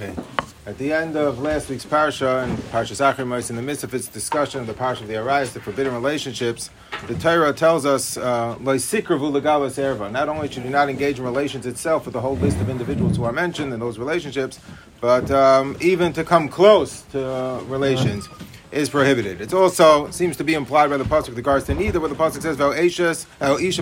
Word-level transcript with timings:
Okay. 0.00 0.14
At 0.64 0.78
the 0.78 0.94
end 0.94 1.14
of 1.14 1.40
last 1.40 1.68
week's 1.68 1.84
parsha 1.84 2.44
and 2.44 2.56
Parsha 2.72 2.94
Zacharias, 2.94 3.50
in 3.50 3.56
the 3.56 3.62
midst 3.62 3.84
of 3.84 3.92
its 3.92 4.08
discussion 4.08 4.58
of 4.60 4.66
the 4.66 4.72
parsha 4.72 5.02
of 5.02 5.08
the 5.08 5.14
Arayas, 5.14 5.52
the 5.52 5.60
forbidden 5.60 5.92
relationships, 5.92 6.70
the 7.06 7.14
Torah 7.16 7.52
tells 7.52 7.84
us, 7.84 8.16
uh. 8.16 8.56
Not 8.58 10.28
only 10.28 10.48
should 10.50 10.64
you 10.64 10.70
not 10.70 10.88
engage 10.88 11.18
in 11.18 11.24
relations 11.24 11.66
itself 11.66 12.06
with 12.06 12.14
the 12.14 12.20
whole 12.20 12.36
list 12.36 12.58
of 12.60 12.70
individuals 12.70 13.18
who 13.18 13.24
are 13.24 13.32
mentioned 13.32 13.74
in 13.74 13.80
those 13.80 13.98
relationships, 13.98 14.58
but 15.02 15.30
um, 15.30 15.76
even 15.82 16.14
to 16.14 16.24
come 16.24 16.48
close 16.48 17.02
to 17.12 17.26
uh, 17.26 17.60
relations 17.64 18.26
is 18.72 18.88
prohibited. 18.88 19.42
It 19.42 19.52
also 19.52 20.10
seems 20.10 20.38
to 20.38 20.44
be 20.44 20.54
implied 20.54 20.88
by 20.88 20.96
the 20.96 21.04
pasuk 21.04 21.28
with 21.28 21.36
regards 21.36 21.66
to 21.66 21.74
neither, 21.74 22.00
where 22.00 22.08
the 22.08 22.14
pasuk 22.14 22.40
says, 22.40 22.56
"Vel 22.56 22.72
isha 22.72 23.12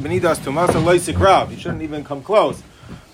benidas 0.00 0.38
tumasa 0.38 1.50
You 1.50 1.56
shouldn't 1.58 1.82
even 1.82 2.02
come 2.02 2.22
close 2.22 2.60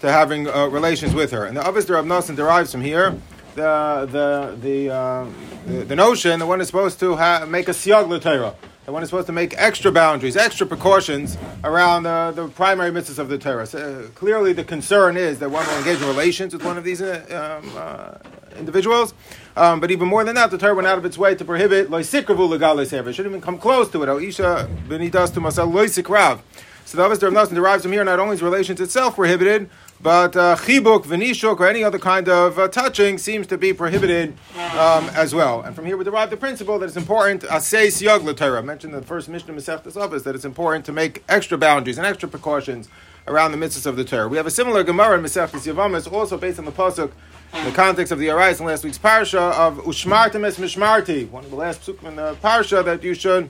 to 0.04 0.12
having 0.12 0.46
uh, 0.46 0.66
relations 0.66 1.14
with 1.14 1.30
her. 1.30 1.46
And 1.46 1.56
the 1.56 1.66
Avis 1.66 1.88
Rav 1.88 2.04
Nosson 2.04 2.36
derives 2.36 2.70
from 2.70 2.82
here 2.82 3.16
the 3.54 4.06
the 4.10 4.56
the, 4.60 4.90
uh, 4.90 5.26
the, 5.66 5.84
the 5.84 5.96
notion 5.96 6.38
that 6.40 6.46
one 6.46 6.60
is 6.60 6.66
supposed 6.66 7.00
to 7.00 7.16
ha- 7.16 7.46
make 7.48 7.68
a 7.68 7.72
siyag 7.72 8.08
l'Torah. 8.08 8.54
That 8.84 8.92
one 8.92 9.02
is 9.02 9.08
supposed 9.08 9.28
to 9.28 9.32
make 9.32 9.54
extra 9.56 9.90
boundaries, 9.90 10.36
extra 10.36 10.66
precautions 10.66 11.38
around 11.64 12.04
uh, 12.04 12.32
the 12.32 12.48
primary 12.48 12.90
mitzvahs 12.90 13.18
of 13.18 13.30
the 13.30 13.38
Torah. 13.38 13.64
So, 13.64 13.78
uh, 13.78 14.08
clearly, 14.10 14.52
the 14.52 14.62
concern 14.62 15.16
is 15.16 15.38
that 15.38 15.50
one 15.50 15.66
will 15.66 15.78
engage 15.78 16.02
in 16.02 16.08
relations 16.08 16.52
with 16.52 16.62
one 16.66 16.76
of 16.76 16.84
these 16.84 17.00
uh, 17.00 17.62
um, 17.64 17.72
uh, 17.74 18.58
individuals. 18.58 19.14
Um, 19.56 19.80
but 19.80 19.90
even 19.90 20.06
more 20.06 20.22
than 20.22 20.34
that, 20.34 20.50
the 20.50 20.58
Torah 20.58 20.74
went 20.74 20.86
out 20.86 20.98
of 20.98 21.06
its 21.06 21.16
way 21.16 21.34
to 21.34 21.44
prohibit 21.46 21.88
loisikravu 21.88 22.46
legale 22.46 22.84
sever. 22.86 23.08
It 23.08 23.14
shouldn't 23.14 23.32
even 23.32 23.40
come 23.40 23.56
close 23.56 23.88
to 23.92 24.02
it. 24.02 24.08
O 24.10 24.18
isha 24.18 24.68
benidas 24.86 25.32
to 25.32 25.40
masal 25.40 25.72
loisikrav. 25.72 26.40
So 26.86 26.98
the 26.98 27.08
Avos 27.08 27.34
Rav 27.34 27.48
derives 27.48 27.82
from 27.82 27.92
here 27.92 28.04
not 28.04 28.20
only 28.20 28.34
is 28.34 28.42
relations 28.42 28.78
itself 28.78 29.16
prohibited, 29.16 29.70
but 30.04 30.36
uh, 30.36 30.54
venishuk, 30.54 31.58
or 31.58 31.66
any 31.66 31.82
other 31.82 31.98
kind 31.98 32.28
of 32.28 32.58
uh, 32.58 32.68
touching 32.68 33.16
seems 33.16 33.46
to 33.46 33.56
be 33.56 33.72
prohibited 33.72 34.34
um, 34.54 35.08
as 35.14 35.34
well. 35.34 35.62
And 35.62 35.74
from 35.74 35.86
here 35.86 35.96
we 35.96 36.04
derive 36.04 36.28
the 36.28 36.36
principle 36.36 36.78
that 36.78 36.84
it's 36.84 36.96
important, 36.98 37.40
asay 37.44 37.86
siyag 37.86 38.36
Torah. 38.36 38.58
I 38.58 38.62
mentioned 38.62 38.92
in 38.92 39.00
the 39.00 39.06
first 39.06 39.30
Mishnah 39.30 39.54
Masechtas 39.54 39.94
Avos 39.94 40.22
that 40.24 40.34
it's 40.34 40.44
important 40.44 40.84
to 40.84 40.92
make 40.92 41.24
extra 41.26 41.56
boundaries 41.56 41.96
and 41.96 42.06
extra 42.06 42.28
precautions 42.28 42.90
around 43.26 43.52
the 43.52 43.56
mitzvahs 43.56 43.86
of 43.86 43.96
the 43.96 44.04
Torah. 44.04 44.28
We 44.28 44.36
have 44.36 44.46
a 44.46 44.50
similar 44.50 44.84
Gemara 44.84 45.16
in 45.16 45.24
Masechtas 45.24 45.66
Yavamas, 45.66 46.12
also 46.12 46.36
based 46.36 46.58
on 46.58 46.66
the 46.66 46.72
pasuk 46.72 47.10
in 47.54 47.64
the 47.64 47.72
context 47.72 48.12
of 48.12 48.18
the 48.18 48.26
Arais 48.28 48.60
in 48.60 48.66
last 48.66 48.84
week's 48.84 48.98
parsha 48.98 49.52
of 49.52 49.78
Ushmartim 49.84 50.44
es 50.44 50.58
Mishmarti, 50.58 51.30
one 51.30 51.44
of 51.44 51.50
the 51.50 51.56
last 51.56 51.80
psukim 51.80 52.08
in 52.08 52.16
the 52.16 52.34
parsha 52.42 52.84
that 52.84 53.02
you 53.02 53.14
should 53.14 53.48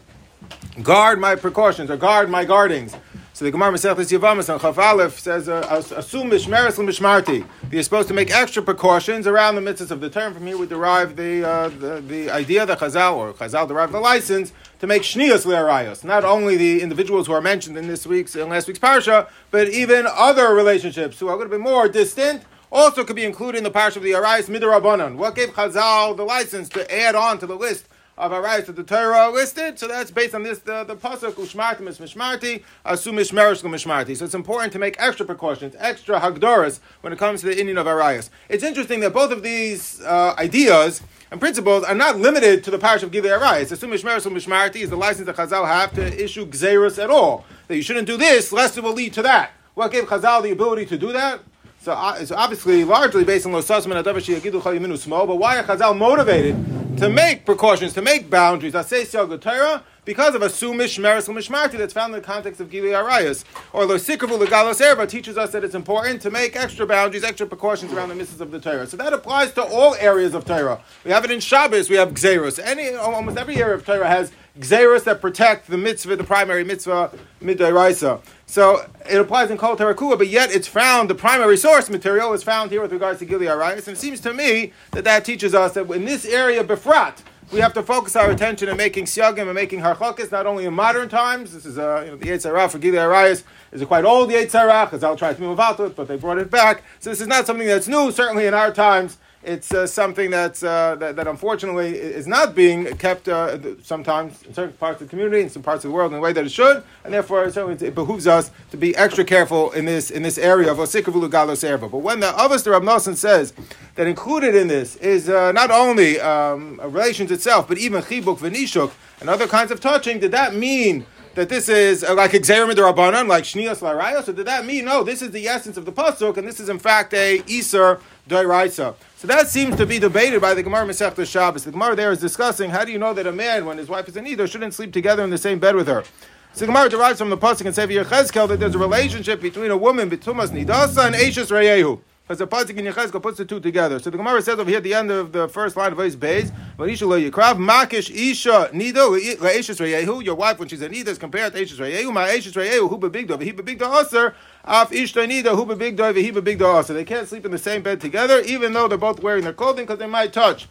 guard 0.84 1.18
my 1.18 1.34
precautions 1.34 1.90
or 1.90 1.96
guard 1.96 2.30
my 2.30 2.44
guardings. 2.44 2.94
So 3.34 3.44
the 3.44 3.50
Gemara 3.50 3.72
Masechtas 3.72 4.16
Yavamas 4.16 4.48
on 4.48 4.60
Chaf 4.60 4.78
Aleph 4.78 5.18
says, 5.18 5.48
uh, 5.48 5.82
"Assume 5.96 6.30
mishmeres 6.30 6.76
mishmarti." 6.76 7.44
You're 7.68 7.82
supposed 7.82 8.06
to 8.06 8.14
make 8.14 8.30
extra 8.30 8.62
precautions 8.62 9.26
around 9.26 9.56
the 9.56 9.60
mitzvahs 9.60 9.90
of 9.90 10.00
the 10.00 10.08
term. 10.08 10.34
From 10.34 10.46
here, 10.46 10.56
we 10.56 10.68
derive 10.68 11.16
the, 11.16 11.44
uh, 11.44 11.68
the, 11.68 12.00
the 12.00 12.30
idea 12.30 12.64
that 12.64 12.78
Chazal 12.78 13.16
or 13.16 13.32
Chazal 13.32 13.66
derived 13.66 13.92
the 13.92 13.98
license 13.98 14.52
to 14.78 14.86
make 14.86 15.02
shnias 15.02 15.44
le'arayos. 15.44 16.04
Not 16.04 16.22
only 16.22 16.56
the 16.56 16.80
individuals 16.80 17.26
who 17.26 17.32
are 17.32 17.40
mentioned 17.40 17.76
in 17.76 17.88
this 17.88 18.06
week's 18.06 18.36
in 18.36 18.48
last 18.50 18.68
week's 18.68 18.78
parsha, 18.78 19.28
but 19.50 19.68
even 19.68 20.06
other 20.08 20.54
relationships 20.54 21.18
who 21.18 21.26
are 21.26 21.34
going 21.36 21.50
to 21.50 21.56
be 21.56 21.60
more 21.60 21.88
distant. 21.88 22.44
Also, 22.70 23.02
could 23.04 23.16
be 23.16 23.24
included 23.24 23.58
in 23.58 23.64
the 23.64 23.70
parsha 23.70 23.96
of 23.96 24.04
the 24.04 24.12
Arayis 24.12 24.48
Midrabanan. 24.48 25.16
What 25.16 25.34
gave 25.34 25.50
Chazal 25.50 26.16
the 26.16 26.24
license 26.24 26.68
to 26.68 26.94
add 26.94 27.16
on 27.16 27.38
to 27.38 27.46
the 27.46 27.56
list 27.56 27.88
of 28.16 28.32
Arayis 28.32 28.66
that 28.66 28.76
the 28.76 28.84
Torah 28.84 29.30
listed. 29.30 29.78
So 29.78 29.88
that's 29.88 30.10
based 30.10 30.34
on 30.34 30.42
this 30.42 30.60
the, 30.60 30.84
the 30.84 30.96
pasuk 30.96 31.32
Ushmartim 31.32 31.88
is 31.88 31.98
Mishmarti, 31.98 32.62
Asu 32.86 33.12
Mishmerish 33.12 33.62
Mishmarti. 33.62 34.16
So 34.16 34.24
it's 34.24 34.34
important 34.34 34.72
to 34.72 34.78
make 34.78 34.96
extra 34.98 35.26
precautions, 35.26 35.74
extra 35.78 36.20
hagdoras 36.20 36.80
when 37.00 37.12
it 37.12 37.18
comes 37.18 37.40
to 37.40 37.46
the 37.46 37.54
inyan 37.54 37.78
of 37.78 37.86
Arayis. 37.86 38.30
It's 38.48 38.62
interesting 38.62 39.00
that 39.00 39.12
both 39.12 39.32
of 39.32 39.42
these 39.42 40.00
uh, 40.02 40.34
ideas 40.38 41.02
and 41.30 41.40
principles 41.40 41.82
are 41.84 41.94
not 41.94 42.18
limited 42.18 42.62
to 42.64 42.70
the 42.70 42.78
parish 42.78 43.02
of 43.02 43.10
Gilei 43.10 43.38
Arayis. 43.38 43.72
Asu 43.72 43.88
Mishmerish 43.88 44.30
Mishmarti 44.30 44.82
is 44.82 44.90
the 44.90 44.96
license 44.96 45.26
that 45.26 45.36
Chazal 45.36 45.66
have 45.66 45.92
to 45.94 46.22
issue 46.22 46.46
gzerus 46.46 47.02
at 47.02 47.10
all. 47.10 47.44
That 47.66 47.76
you 47.76 47.82
shouldn't 47.82 48.06
do 48.06 48.16
this, 48.16 48.52
lest 48.52 48.78
it 48.78 48.84
will 48.84 48.92
lead 48.92 49.12
to 49.14 49.22
that. 49.22 49.50
What 49.74 49.90
gave 49.90 50.04
Chazal 50.04 50.42
the 50.42 50.52
ability 50.52 50.86
to 50.86 50.98
do 50.98 51.12
that? 51.12 51.40
So 51.84 51.92
uh, 51.92 52.16
it's 52.18 52.30
obviously 52.30 52.82
largely 52.82 53.24
based 53.24 53.44
on 53.44 53.52
Lo 53.52 53.60
Sasman 53.60 54.02
Adavar 54.02 54.14
Shiagidu 54.16 54.62
Chaliminu 54.62 54.96
Smo, 54.96 55.26
but 55.26 55.36
why 55.36 55.58
are 55.58 55.64
Chazal 55.64 55.94
motivated 55.94 56.56
to 56.96 57.10
make 57.10 57.44
precautions, 57.44 57.92
to 57.92 58.00
make 58.00 58.30
boundaries? 58.30 58.74
I 58.74 58.80
say 58.80 59.04
Torah 59.04 59.82
because 60.04 60.34
of 60.34 60.42
a 60.42 60.46
sumish 60.46 60.98
merisal 60.98 61.34
mishmarti 61.34 61.78
that's 61.78 61.92
found 61.92 62.14
in 62.14 62.20
the 62.20 62.26
context 62.26 62.60
of 62.60 62.70
Gili 62.70 62.90
Arayas. 62.90 63.44
Or 63.72 63.84
Lo 63.84 63.96
Sikravu 63.96 64.38
Legalos 64.38 64.80
Erba 64.80 65.06
teaches 65.06 65.36
us 65.36 65.52
that 65.52 65.64
it's 65.64 65.74
important 65.74 66.20
to 66.22 66.30
make 66.30 66.56
extra 66.56 66.86
boundaries, 66.86 67.24
extra 67.24 67.46
precautions 67.46 67.92
around 67.92 68.08
the 68.08 68.14
misses 68.14 68.40
of 68.40 68.50
the 68.50 68.60
Torah. 68.60 68.86
So 68.86 68.96
that 68.96 69.12
applies 69.12 69.52
to 69.52 69.62
all 69.62 69.94
areas 69.96 70.34
of 70.34 70.44
Torah. 70.44 70.80
We 71.04 71.10
have 71.10 71.24
it 71.24 71.30
in 71.30 71.40
Shabbos, 71.40 71.88
we 71.88 71.96
have 71.96 72.10
Gzeros. 72.10 72.60
Any, 72.62 72.94
almost 72.94 73.38
every 73.38 73.56
area 73.56 73.74
of 73.74 73.84
Torah 73.84 74.08
has 74.08 74.32
Gzeros 74.58 75.04
that 75.04 75.20
protect 75.20 75.68
the 75.68 75.78
mitzvah, 75.78 76.16
the 76.16 76.24
primary 76.24 76.62
mitzvah, 76.62 77.10
Midairaisa. 77.42 78.20
So 78.46 78.88
it 79.10 79.20
applies 79.20 79.50
in 79.50 79.58
Kol 79.58 79.76
Terakua, 79.76 80.16
but 80.16 80.28
yet 80.28 80.52
it's 80.52 80.68
found, 80.68 81.10
the 81.10 81.14
primary 81.14 81.56
source 81.56 81.90
material 81.90 82.32
is 82.34 82.44
found 82.44 82.70
here 82.70 82.80
with 82.80 82.92
regards 82.92 83.18
to 83.18 83.26
Gilui 83.26 83.48
Arayas. 83.48 83.88
And 83.88 83.96
it 83.96 83.98
seems 83.98 84.20
to 84.20 84.32
me 84.32 84.72
that 84.92 85.02
that 85.04 85.24
teaches 85.24 85.54
us 85.54 85.72
that 85.72 85.90
in 85.90 86.04
this 86.04 86.24
area, 86.24 86.62
Befrat, 86.62 87.18
we 87.52 87.60
have 87.60 87.72
to 87.74 87.82
focus 87.82 88.16
our 88.16 88.30
attention 88.30 88.68
on 88.68 88.76
making 88.76 89.04
siagim 89.04 89.42
and 89.42 89.54
making 89.54 89.80
harchakas, 89.80 90.32
not 90.32 90.46
only 90.46 90.64
in 90.64 90.74
modern 90.74 91.08
times. 91.08 91.52
This 91.52 91.66
is 91.66 91.78
uh, 91.78 92.02
you 92.04 92.10
know, 92.12 92.16
the 92.16 92.26
Yetzirah 92.26 92.70
for 92.70 92.78
Gilui 92.78 92.98
Arayas 92.98 93.44
is 93.72 93.82
a 93.82 93.86
quite 93.86 94.04
old 94.04 94.30
Yetzirah, 94.30 94.86
because 94.86 95.02
I'll 95.04 95.16
try 95.16 95.32
to 95.32 95.40
move 95.40 95.60
out 95.60 95.76
to 95.76 95.84
it, 95.84 95.96
but 95.96 96.08
they 96.08 96.16
brought 96.16 96.38
it 96.38 96.50
back. 96.50 96.82
So 97.00 97.10
this 97.10 97.20
is 97.20 97.26
not 97.26 97.46
something 97.46 97.66
that's 97.66 97.88
new, 97.88 98.10
certainly 98.10 98.46
in 98.46 98.54
our 98.54 98.72
times 98.72 99.18
it's 99.44 99.72
uh, 99.72 99.86
something 99.86 100.30
that's, 100.30 100.62
uh, 100.62 100.96
that, 100.96 101.16
that 101.16 101.26
unfortunately 101.26 101.90
is 101.96 102.26
not 102.26 102.54
being 102.54 102.86
kept 102.96 103.28
uh, 103.28 103.58
sometimes 103.82 104.42
in 104.42 104.54
certain 104.54 104.74
parts 104.76 105.00
of 105.00 105.08
the 105.08 105.10
community, 105.10 105.42
in 105.42 105.50
some 105.50 105.62
parts 105.62 105.84
of 105.84 105.90
the 105.90 105.94
world, 105.94 106.12
in 106.12 106.16
the 106.16 106.20
way 106.20 106.32
that 106.32 106.44
it 106.44 106.50
should, 106.50 106.82
and 107.04 107.12
therefore 107.12 107.50
certainly 107.50 107.86
it 107.86 107.94
behooves 107.94 108.26
us 108.26 108.50
to 108.70 108.76
be 108.76 108.96
extra 108.96 109.24
careful 109.24 109.70
in 109.72 109.84
this 109.84 110.10
in 110.10 110.22
this 110.22 110.38
area 110.38 110.70
of 110.70 110.78
osikavulu 110.78 111.30
galos 111.30 111.62
erva. 111.62 111.90
But 111.90 111.98
when 111.98 112.20
the 112.20 112.28
Avos 112.28 112.70
Rab 112.70 112.82
Nosson 112.82 113.16
says 113.16 113.52
that 113.96 114.06
included 114.06 114.54
in 114.54 114.68
this 114.68 114.96
is 114.96 115.28
uh, 115.28 115.52
not 115.52 115.70
only 115.70 116.20
um, 116.20 116.80
relations 116.82 117.30
itself, 117.30 117.68
but 117.68 117.78
even 117.78 118.02
chibuk 118.02 118.38
v'nishuk 118.38 118.92
and 119.20 119.28
other 119.28 119.46
kinds 119.46 119.70
of 119.70 119.80
touching, 119.80 120.18
did 120.18 120.32
that 120.32 120.54
mean 120.54 121.06
that 121.34 121.48
this 121.48 121.68
is 121.68 122.04
uh, 122.04 122.14
like 122.14 122.30
Xerim 122.32 122.72
Rabbanan, 122.72 123.28
like 123.28 123.44
Shnias 123.44 123.80
Larayos? 123.80 124.24
So 124.24 124.32
did 124.32 124.46
that 124.46 124.64
mean, 124.64 124.84
no, 124.84 125.02
this 125.02 125.20
is 125.20 125.32
the 125.32 125.48
essence 125.48 125.76
of 125.76 125.84
the 125.84 125.92
Pasuk, 125.92 126.36
and 126.36 126.46
this 126.46 126.60
is 126.60 126.68
in 126.68 126.78
fact 126.78 127.12
a 127.12 127.40
Isser 127.40 128.00
Doiraisa? 128.28 128.94
So 129.24 129.28
that 129.28 129.48
seems 129.48 129.76
to 129.76 129.86
be 129.86 129.98
debated 129.98 130.42
by 130.42 130.52
the 130.52 130.62
Gemara 130.62 130.84
Masechta 130.84 131.26
Shabbos. 131.26 131.64
The 131.64 131.70
Gemara 131.70 131.96
there 131.96 132.12
is 132.12 132.20
discussing 132.20 132.68
how 132.68 132.84
do 132.84 132.92
you 132.92 132.98
know 132.98 133.14
that 133.14 133.26
a 133.26 133.32
man, 133.32 133.64
when 133.64 133.78
his 133.78 133.88
wife 133.88 134.06
is 134.06 134.18
in 134.18 134.26
either, 134.26 134.46
shouldn't 134.46 134.74
sleep 134.74 134.92
together 134.92 135.24
in 135.24 135.30
the 135.30 135.38
same 135.38 135.58
bed 135.58 135.76
with 135.76 135.86
her. 135.86 136.04
So 136.52 136.60
the 136.60 136.66
Gemara 136.66 136.90
derives 136.90 137.20
from 137.20 137.30
the 137.30 137.38
pasuk 137.38 137.64
and 137.64 137.74
Sefer 137.74 137.90
Yechezkel 137.90 138.48
that 138.48 138.60
there's 138.60 138.74
a 138.74 138.78
relationship 138.78 139.40
between 139.40 139.70
a 139.70 139.78
woman, 139.78 140.10
Bitumas 140.10 140.50
Nidasa, 140.50 141.06
and 141.06 141.14
Eishes 141.14 141.50
Reyehu. 141.50 142.00
Because 142.26 142.38
the 142.38 142.46
pasuk 142.46 142.78
in 142.78 142.86
Yechezkel 142.86 143.20
puts 143.20 143.36
the 143.36 143.44
two 143.44 143.60
together. 143.60 143.98
So 143.98 144.08
the 144.08 144.16
Gemara 144.16 144.40
says 144.40 144.58
over 144.58 144.70
here 144.70 144.78
at 144.78 144.82
the 144.82 144.94
end 144.94 145.10
of 145.10 145.32
the 145.32 145.46
first 145.46 145.76
line 145.76 145.92
of 145.92 146.00
Eis 146.00 146.16
Beis, 146.16 146.50
Varisha 146.78 147.06
lo 147.06 147.20
Yikrav, 147.20 147.58
Makish 147.58 148.10
Isha 148.10 148.70
Nido 148.72 149.10
Le'eshes 149.10 149.78
Reyehu, 149.78 150.24
your 150.24 150.34
wife 150.34 150.58
when 150.58 150.66
she's 150.66 150.80
in 150.80 150.90
Nida 150.90 151.08
is 151.08 151.18
compared 151.18 151.52
to 151.52 151.60
Eshes 151.60 151.76
Reyehu, 151.76 152.10
Ma 152.10 152.24
Eshes 152.24 152.54
Reyehu, 152.54 152.88
Hu 152.88 152.96
Bebigdo, 152.96 153.38
Vehi 153.38 153.54
Bebigdo 153.54 154.02
Aser, 154.02 154.34
Af 154.64 154.90
Ishta 154.90 155.28
Nida, 155.28 155.54
Hu 155.54 155.66
Bebigdo, 155.66 156.14
Vehi 156.14 156.32
Bebigdo 156.32 156.80
Aser. 156.80 156.94
They 156.94 157.04
can't 157.04 157.28
sleep 157.28 157.44
in 157.44 157.50
the 157.50 157.58
same 157.58 157.82
bed 157.82 158.00
together, 158.00 158.40
even 158.40 158.72
though 158.72 158.88
they're 158.88 158.96
both 158.96 159.22
wearing 159.22 159.44
their 159.44 159.52
clothing, 159.52 159.84
because 159.84 159.98
they 159.98 160.06
might 160.06 160.32
touch. 160.32 160.66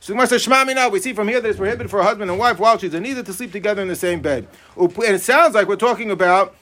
So 0.00 0.12
Gemara 0.12 0.26
says, 0.26 0.42
Shema 0.42 0.64
now. 0.64 0.88
We 0.88 0.98
see 0.98 1.12
from 1.12 1.28
here 1.28 1.40
that 1.40 1.48
it's 1.48 1.58
prohibited 1.58 1.88
for 1.88 2.00
a 2.00 2.04
husband 2.04 2.30
and 2.30 2.38
wife 2.38 2.58
while 2.58 2.78
she's 2.78 2.94
in 2.94 3.04
Nida 3.04 3.24
to 3.24 3.32
sleep 3.32 3.52
together 3.52 3.80
in 3.80 3.88
the 3.88 3.94
same 3.94 4.20
bed. 4.20 4.48
And 4.76 4.92
it 4.98 5.22
sounds 5.22 5.54
like 5.54 5.68
we're 5.68 5.76
talking 5.76 6.10
about 6.10 6.56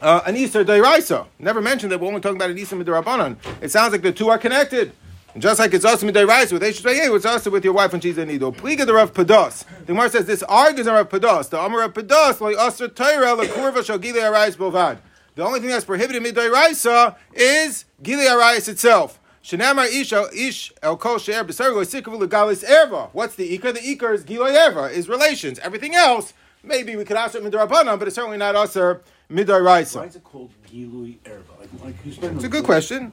uh, 0.00 0.22
an 0.26 0.34
Isser 0.36 0.64
Deiraisa. 0.64 1.26
Never 1.38 1.60
mentioned 1.60 1.92
that 1.92 2.00
we're 2.00 2.08
only 2.08 2.20
talking 2.20 2.36
about 2.36 2.50
an 2.50 2.56
Isser 2.56 2.82
Midirabanan. 2.82 3.36
It 3.62 3.70
sounds 3.70 3.92
like 3.92 4.02
the 4.02 4.12
two 4.12 4.28
are 4.28 4.38
connected. 4.38 4.92
And 5.34 5.42
just 5.42 5.58
like 5.58 5.74
it's 5.74 5.84
also 5.84 6.06
Midairaisa 6.10 6.52
with 6.52 6.62
Eshes 6.62 7.14
it's 7.14 7.26
also 7.26 7.50
with 7.50 7.64
your 7.64 7.74
wife 7.74 7.92
when 7.92 8.00
she's 8.00 8.18
in 8.18 8.28
Nido. 8.28 8.50
Pliga 8.50 8.86
the 8.86 8.94
Rav 8.94 9.12
Pados. 9.12 9.64
The 9.80 9.92
Gemara 9.92 10.10
says 10.10 10.26
this 10.26 10.42
argues 10.42 10.86
on 10.86 10.94
Rav 10.94 11.08
Pados. 11.08 11.48
The 11.50 11.60
Amar 11.60 11.80
Rav 11.80 11.94
Pados, 11.94 12.40
like 12.40 12.56
Aser 12.56 12.88
Torah, 12.88 13.34
la 13.34 13.44
Kurva 13.44 13.78
Shogile 13.78 14.14
Arayis 14.14 14.56
Bovad. 14.56 14.98
The 15.34 15.44
only 15.44 15.60
thing 15.60 15.68
that's 15.68 15.84
prohibited 15.84 16.22
Midairaisa 16.22 17.14
is 17.34 17.84
Gile 18.02 18.20
Arayis 18.20 18.68
itself. 18.68 19.20
Shenamar 19.44 19.86
ish 19.86 20.12
ish 20.34 20.72
el 20.82 20.96
kol 20.96 21.18
she'er 21.18 21.44
b'sargo 21.44 21.82
sikavu 21.84 22.20
legalis 22.20 22.64
erva. 22.64 23.08
What's 23.12 23.34
the 23.36 23.56
ikar? 23.56 23.72
The 23.74 23.80
ikar 23.80 24.14
is 24.14 24.24
giloy 24.24 24.54
erva, 24.54 24.90
is 24.90 25.08
relations. 25.08 25.58
Everything 25.60 25.94
else, 25.94 26.34
maybe 26.62 26.96
we 26.96 27.04
could 27.04 27.16
ask 27.16 27.34
it 27.34 27.42
midrabanan, 27.42 27.98
but 27.98 28.08
it's 28.08 28.16
certainly 28.16 28.36
not 28.36 28.56
aser 28.56 29.00
Midairaisa. 29.30 29.96
Why 29.96 30.04
is 30.06 30.16
it 30.16 30.24
called 30.24 30.50
Gilui 30.66 31.18
Erva? 31.24 31.58
Like, 31.60 31.68
like 31.84 31.94
it's 32.32 32.44
a 32.44 32.48
good 32.48 32.64
question. 32.64 33.12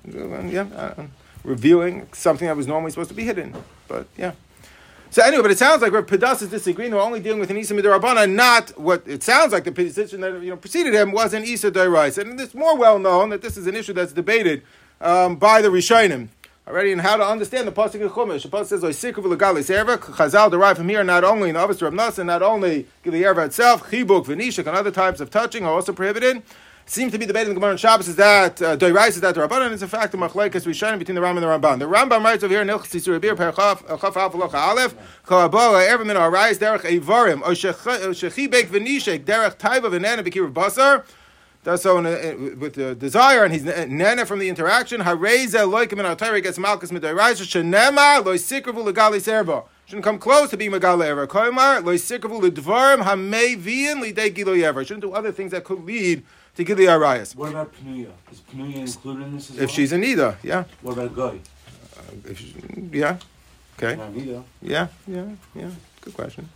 Yeah, 0.50 0.68
uh, 0.76 1.04
revealing 1.44 2.08
something 2.14 2.48
that 2.48 2.56
was 2.56 2.68
normally 2.68 2.92
supposed 2.92 3.10
to 3.10 3.16
be 3.16 3.24
hidden. 3.24 3.54
But 3.88 4.08
yeah. 4.18 4.34
So 5.10 5.22
anyway, 5.24 5.44
but 5.44 5.52
it 5.52 5.58
sounds 5.58 5.82
like 5.82 5.94
Rav 5.94 6.06
Pedas 6.06 6.42
is 6.42 6.50
disagreeing. 6.50 6.92
We're 6.92 7.02
only 7.02 7.20
dealing 7.20 7.40
with 7.40 7.50
an 7.50 7.58
Isa 7.58 7.74
Midarabana, 7.74 8.30
not 8.30 8.78
what 8.78 9.04
it 9.06 9.24
sounds 9.24 9.54
like 9.54 9.64
the 9.64 9.72
position 9.72 10.22
that 10.22 10.42
you 10.42 10.50
know 10.50 10.58
preceded 10.58 10.94
him 10.94 11.12
was 11.12 11.34
an 11.34 11.44
Isa 11.44 11.72
Dairais. 11.72 12.18
And 12.18 12.40
it's 12.40 12.56
more 12.56 12.78
well 12.78 13.00
known 13.00 13.30
that 13.30 13.42
this 13.42 13.56
is 13.58 13.68
an 13.68 13.76
issue 13.76 13.94
that's 13.94 14.14
debated 14.14 14.64
um, 15.02 15.36
by 15.36 15.62
the 15.62 15.70
Rishonim. 15.70 16.30
Already 16.68 16.92
in 16.92 17.00
how 17.00 17.16
to 17.18 17.24
understand 17.26 17.68
the 17.68 17.72
pasuk 17.72 18.02
in 18.02 18.10
Chumash. 18.10 18.44
The 18.44 18.50
pasuk 18.50 18.66
says 18.66 18.82
"Oisikavu 18.84 19.36
legalis 19.36 19.70
erva." 19.70 19.98
Chazal 19.98 20.50
derived 20.50 20.78
from 20.78 20.90
here 20.90 21.04
not 21.04 21.24
only 21.24 21.50
in 21.50 21.56
the 21.56 21.62
Avos 21.62 21.82
Rav 21.82 21.94
Nassan, 21.94 22.26
not 22.26 22.42
only 22.42 22.88
erva 23.06 23.46
itself, 23.46 23.90
chibuk, 23.90 24.26
v'nishik, 24.26 24.66
and 24.68 24.76
other 24.76 24.92
types 24.92 25.20
of 25.20 25.30
touching 25.30 25.66
are 25.66 25.74
also 25.74 25.94
prohibited. 25.94 26.42
Seems 26.88 27.12
to 27.14 27.18
be 27.18 27.26
debated 27.26 27.48
in 27.48 27.56
the 27.56 27.60
Gemara 27.60 27.72
and 27.72 27.80
Shabbos 27.80 28.08
is 28.08 28.16
that 28.18 28.62
uh, 28.62 28.78
Doirais 28.78 29.10
is 29.10 29.22
that 29.22 29.34
the 29.34 29.42
Rabbanan. 29.42 29.72
It's 29.72 29.82
a 29.82 29.88
fact 29.88 30.14
of 30.14 30.20
Machlekes 30.20 30.68
we 30.68 30.74
shine 30.76 31.00
between 31.00 31.16
the 31.16 31.22
Ram 31.22 31.36
and 31.36 31.44
the 31.44 31.48
Ramban. 31.48 31.80
The 31.80 31.86
Rambam 31.86 32.24
writes 32.24 32.44
over 32.44 32.54
here 32.54 32.62
in 32.62 32.68
Ilchis 32.68 32.94
Yisur 33.02 33.20
Bir 33.20 33.36
Perchaf 33.36 33.88
Chaf 34.00 34.32
Locha 34.34 34.54
Aleph 34.54 34.94
Kolabola 35.26 35.84
Ever 35.88 36.06
Min 36.06 36.16
Arais 36.16 36.60
Derech 36.60 36.82
Eivarim 36.82 37.42
O 37.42 37.50
Shechibek 37.54 38.68
V'Nishek 38.68 39.26
Derech 39.26 39.58
Taiva 39.58 39.90
V'Nana 39.90 40.20
B'Kirav 40.20 40.54
Basar 40.54 41.04
does 41.66 41.82
so 41.82 41.98
in 41.98 42.06
a, 42.06 42.56
with 42.56 42.76
the 42.76 42.94
desire, 42.94 43.44
and 43.44 43.52
he's 43.52 43.66
uh, 43.68 43.86
nana 43.90 44.24
from 44.26 44.38
the 44.38 44.48
interaction. 44.48 45.02
Hareza 45.02 45.68
loikim 45.68 46.00
in 46.00 46.06
our 46.06 46.16
gets 46.40 46.60
malchus 46.60 46.92
midayraiz 46.92 47.42
shenema 47.42 48.24
loisikravu 48.24 48.86
legali 48.86 49.18
serva. 49.20 49.64
Shouldn't 49.88 50.04
come 50.06 50.20
close 50.20 50.52
to 50.52 50.58
being 50.58 50.72
megal 50.72 51.04
ever. 51.04 51.26
Koimar 51.26 51.82
loisikravu 51.84 52.40
ledvarim 52.50 53.02
hamevian 53.02 54.02
lidei 54.04 54.34
gilo 54.34 54.62
ever. 54.62 54.86
Shouldn't 54.86 55.02
do 55.02 55.14
other 55.14 55.32
things 55.32 55.52
that 55.52 55.64
could 55.64 55.84
lead 55.84 56.24
to 56.56 56.64
gili 56.64 56.86
arayas. 56.86 57.36
What 57.36 57.50
about 57.50 57.74
Pnuya? 57.74 58.12
Is 58.32 58.42
Pnuya 58.42 58.76
included 58.78 59.24
in 59.24 59.36
this 59.36 59.50
as 59.50 59.56
If 59.56 59.62
well? 59.62 59.68
she's 59.70 59.92
a 59.92 59.98
nida, 59.98 60.38
yeah, 60.44 60.66
What 60.84 61.00
about 61.00 61.16
Guy? 61.16 61.40
uh, 61.98 62.30
if 62.30 62.40
she, 62.40 62.54
yeah, 62.92 63.18
okay, 63.80 63.98
yeah, 64.62 64.88
yeah, 65.08 65.28
yeah. 65.56 65.70
Good 66.02 66.14
question. 66.14 66.48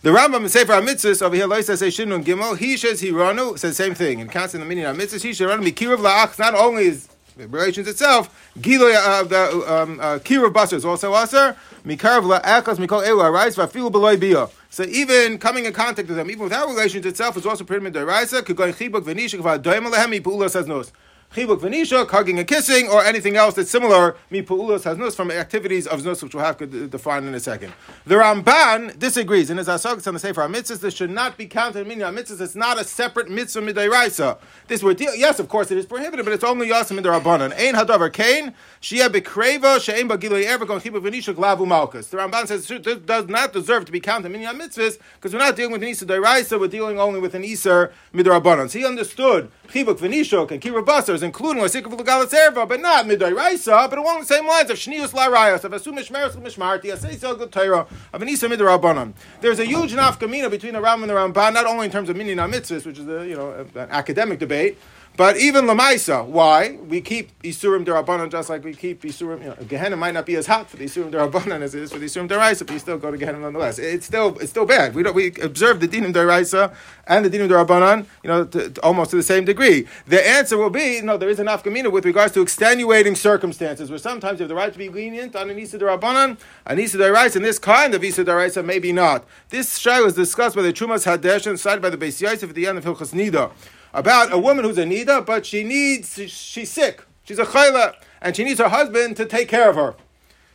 The 0.00 0.10
Rambam 0.10 0.42
in 0.42 0.48
Sefer 0.48 0.74
HaMitzvahs 0.74 1.22
over 1.22 1.34
here, 1.34 1.48
Loisa 1.48 1.76
says 1.76 1.82
Shinun 1.82 2.22
Gimel, 2.22 2.56
he 2.56 2.76
says 2.76 3.02
Hiranu, 3.02 3.58
says 3.58 3.76
same 3.76 3.96
thing. 3.96 4.20
In 4.20 4.28
the 4.28 4.64
meaning 4.64 4.84
of 4.84 4.96
mitzvahs, 4.96 5.36
he 5.36 5.44
run 5.44 5.60
Mikirav 5.60 5.96
La'ach, 5.96 6.38
not 6.38 6.54
only 6.54 6.84
is 6.84 7.08
the 7.36 7.48
relations 7.48 7.88
itself, 7.88 8.52
Giloy 8.60 8.94
of 8.94 9.32
uh, 9.32 9.50
the 9.50 9.74
um, 9.82 9.98
uh, 9.98 10.20
Kirav 10.20 10.52
Basar 10.52 10.74
is 10.74 10.84
also 10.84 11.12
Asar, 11.12 11.56
Mikarav 11.84 12.22
La'achas 12.22 12.76
Mikol 12.76 13.04
Elu 13.04 13.24
Arais, 13.24 13.56
Vafilu 13.56 13.90
Beloy 13.90 14.16
Biyah. 14.16 14.48
So 14.70 14.84
even 14.84 15.36
coming 15.36 15.64
in 15.64 15.72
contact 15.72 16.06
with 16.06 16.16
them, 16.16 16.30
even 16.30 16.44
without 16.44 16.68
relations 16.68 17.04
itself, 17.04 17.36
is 17.36 17.44
also 17.44 17.64
pretty 17.64 17.82
much 17.82 17.94
Deraisa, 17.94 18.42
Kugoy 18.42 18.72
Chibuk 18.72 19.02
Venishik 19.02 19.40
Vadoim 19.40 19.92
Lehem, 19.92 20.20
Ipulah 20.20 20.48
says 20.48 20.68
nos. 20.68 20.92
Chibuk 21.34 21.60
v'nisha, 21.60 22.08
hugging 22.08 22.38
and 22.38 22.48
kissing, 22.48 22.88
or 22.88 23.04
anything 23.04 23.36
else 23.36 23.54
that's 23.54 23.70
similar, 23.70 24.16
mi 24.30 24.40
pu'ulos 24.40 24.84
has 24.84 24.96
nus 24.96 25.14
from 25.14 25.30
activities 25.30 25.86
of 25.86 26.02
nus, 26.02 26.22
which 26.22 26.34
we'll 26.34 26.42
have 26.42 26.56
to 26.56 26.88
define 26.88 27.24
in 27.24 27.34
a 27.34 27.40
second. 27.40 27.74
The 28.06 28.14
Ramban 28.14 28.98
disagrees, 28.98 29.50
and 29.50 29.60
as 29.60 29.68
Asok 29.68 30.06
on 30.08 30.14
the 30.14 30.20
Sefer 30.20 30.40
HaMitzvahs, 30.40 30.80
this 30.80 30.94
should 30.94 31.10
not 31.10 31.36
be 31.36 31.44
counted 31.44 31.80
in 31.80 31.88
Minyan 31.88 32.14
HaMitzvahs, 32.14 32.40
it's 32.40 32.56
not 32.56 32.80
a 32.80 32.84
separate 32.84 33.28
mitzvah 33.28 33.60
midairaisa. 33.60 34.38
This 34.68 34.82
would 34.82 34.96
deal, 34.96 35.14
yes, 35.14 35.38
of 35.38 35.50
course 35.50 35.70
it 35.70 35.76
is 35.76 35.84
prohibited, 35.84 36.24
but 36.24 36.32
it's 36.32 36.44
only 36.44 36.68
yasim 36.70 36.96
in 36.96 37.02
the 37.02 37.10
Rabbanan. 37.10 37.52
Ein 37.58 37.74
hadavar 37.74 38.10
kain, 38.10 38.54
shia 38.80 39.10
bekreva, 39.10 39.82
she'ein 39.82 40.08
bagiloi 40.08 40.44
ever, 40.44 40.64
gon 40.64 40.80
chibuk 40.80 41.02
v'nisha, 41.02 41.34
glavu 41.34 41.66
malchus. 41.66 42.06
The 42.06 42.16
Ramban 42.16 42.46
says 42.46 42.66
this 42.66 42.98
does 43.00 43.28
not 43.28 43.52
deserve 43.52 43.84
to 43.84 43.92
be 43.92 44.00
counted 44.00 44.26
in 44.26 44.32
Minyan 44.32 44.58
HaMitzvahs, 44.58 44.98
because 45.16 45.34
we're 45.34 45.40
not 45.40 45.56
dealing 45.56 45.72
with 45.72 45.82
an 45.82 45.88
Isa 45.90 46.58
we're 46.58 46.68
dealing 46.68 46.98
only 46.98 47.20
with 47.20 47.34
an 47.34 47.44
Isar 47.44 47.92
midrabanan. 48.14 48.70
So 48.70 48.78
he 48.78 48.86
understood 48.86 49.50
chibuk 49.68 49.98
v'nishok 49.98 50.52
and 50.52 50.62
kira 50.62 51.17
basars, 51.18 51.22
including 51.22 51.62
Wasikav 51.62 51.96
Lugalas 51.96 52.32
Erva, 52.32 52.68
but 52.68 52.80
not 52.80 53.04
Midai 53.06 53.34
Raisa, 53.34 53.86
but 53.88 53.98
along 53.98 54.20
the 54.20 54.26
same 54.26 54.46
lines 54.46 54.70
of 54.70 54.76
Shnius 54.76 55.12
La 55.14 55.28
Rayas, 55.28 55.64
of 55.64 55.72
Asum 55.72 55.98
Mishmeres 55.98 56.36
Mishmarti, 56.36 56.92
Asay 56.92 57.18
Sel 57.18 57.36
Torah, 57.48 57.86
of 58.12 58.20
Anisa 58.20 58.48
Midrabanan. 58.50 59.12
There's 59.40 59.58
a 59.58 59.64
huge 59.64 59.92
nafkamina 59.92 60.50
between 60.50 60.74
the 60.74 60.80
Ram 60.80 61.02
and 61.02 61.10
the 61.10 61.14
Ramban, 61.14 61.54
not 61.54 61.66
only 61.66 61.86
in 61.86 61.92
terms 61.92 62.08
of 62.08 62.16
Minyan 62.16 62.38
Mitzvahs, 62.38 62.86
which 62.86 62.98
is 62.98 63.08
a, 63.08 63.26
you 63.26 63.36
know, 63.36 63.66
an 63.74 63.88
academic 63.90 64.38
debate, 64.38 64.78
but 65.18 65.36
even 65.36 65.64
Lamaisa, 65.64 66.24
why? 66.24 66.78
We 66.88 67.00
keep 67.00 67.36
Isurim 67.42 67.84
Derabanan 67.84 68.30
just 68.30 68.48
like 68.48 68.62
we 68.62 68.72
keep 68.72 69.02
Isurim, 69.02 69.42
you 69.42 69.48
know, 69.48 69.56
Gehenna 69.66 69.96
might 69.96 70.14
not 70.14 70.24
be 70.24 70.36
as 70.36 70.46
hot 70.46 70.70
for 70.70 70.76
the 70.76 70.84
Isurim 70.84 71.10
Derabanan 71.10 71.60
as 71.60 71.74
it 71.74 71.82
is 71.82 71.92
for 71.92 71.98
the 71.98 72.06
Isurim 72.06 72.28
Deraisa, 72.28 72.64
but 72.64 72.74
you 72.74 72.78
still 72.78 72.98
go 72.98 73.10
to 73.10 73.18
Gehenna 73.18 73.40
nonetheless. 73.40 73.80
It's 73.80 74.06
still, 74.06 74.38
it's 74.38 74.50
still 74.50 74.64
bad. 74.64 74.94
We 74.94 75.02
don't, 75.02 75.16
we 75.16 75.34
observe 75.42 75.80
the 75.80 75.88
Dinim 75.88 76.12
Deraisa 76.12 76.72
and 77.08 77.24
the 77.24 77.36
Dinim 77.36 77.48
Derabanan, 77.48 78.06
you 78.22 78.28
know, 78.28 78.44
to, 78.44 78.70
to 78.70 78.80
almost 78.82 79.10
to 79.10 79.16
the 79.16 79.24
same 79.24 79.44
degree. 79.44 79.88
The 80.06 80.24
answer 80.24 80.56
will 80.56 80.70
be, 80.70 81.00
no, 81.00 81.16
there 81.16 81.28
is 81.28 81.40
an 81.40 81.48
Afkamina 81.48 81.90
with 81.90 82.04
regards 82.04 82.32
to 82.34 82.40
extenuating 82.40 83.16
circumstances, 83.16 83.90
where 83.90 83.98
sometimes 83.98 84.38
you 84.38 84.44
have 84.44 84.48
the 84.48 84.54
right 84.54 84.72
to 84.72 84.78
be 84.78 84.88
lenient 84.88 85.34
on 85.34 85.50
an 85.50 85.58
Isa 85.58 85.80
Derabanan, 85.80 86.38
an 86.64 86.78
Isa 86.78 86.96
Deraisa, 86.96 87.34
and 87.34 87.44
this 87.44 87.58
kind 87.58 87.92
of 87.92 88.04
Isa 88.04 88.24
Deraisa, 88.24 88.64
maybe 88.64 88.92
not. 88.92 89.26
This 89.48 89.78
Shai 89.78 90.00
was 90.00 90.14
discussed 90.14 90.54
by 90.54 90.62
the 90.62 90.72
Trumas 90.72 91.06
Hadesh 91.06 91.48
and 91.48 91.58
cited 91.58 91.82
by 91.82 91.90
the 91.90 91.98
Beis 91.98 92.20
Yosef 92.20 92.50
at 92.50 92.54
the 92.54 92.68
end 92.68 92.78
of 92.78 92.84
Hilchas 92.84 93.12
Nida 93.12 93.50
about 93.92 94.32
a 94.32 94.38
woman 94.38 94.64
who's 94.64 94.78
a 94.78 94.84
nida, 94.84 95.24
but 95.24 95.46
she 95.46 95.64
needs, 95.64 96.14
she's 96.30 96.70
sick. 96.70 97.04
She's 97.24 97.38
a 97.38 97.44
chayla, 97.44 97.94
and 98.22 98.34
she 98.34 98.44
needs 98.44 98.58
her 98.58 98.68
husband 98.68 99.16
to 99.18 99.26
take 99.26 99.48
care 99.48 99.68
of 99.68 99.76
her. 99.76 99.94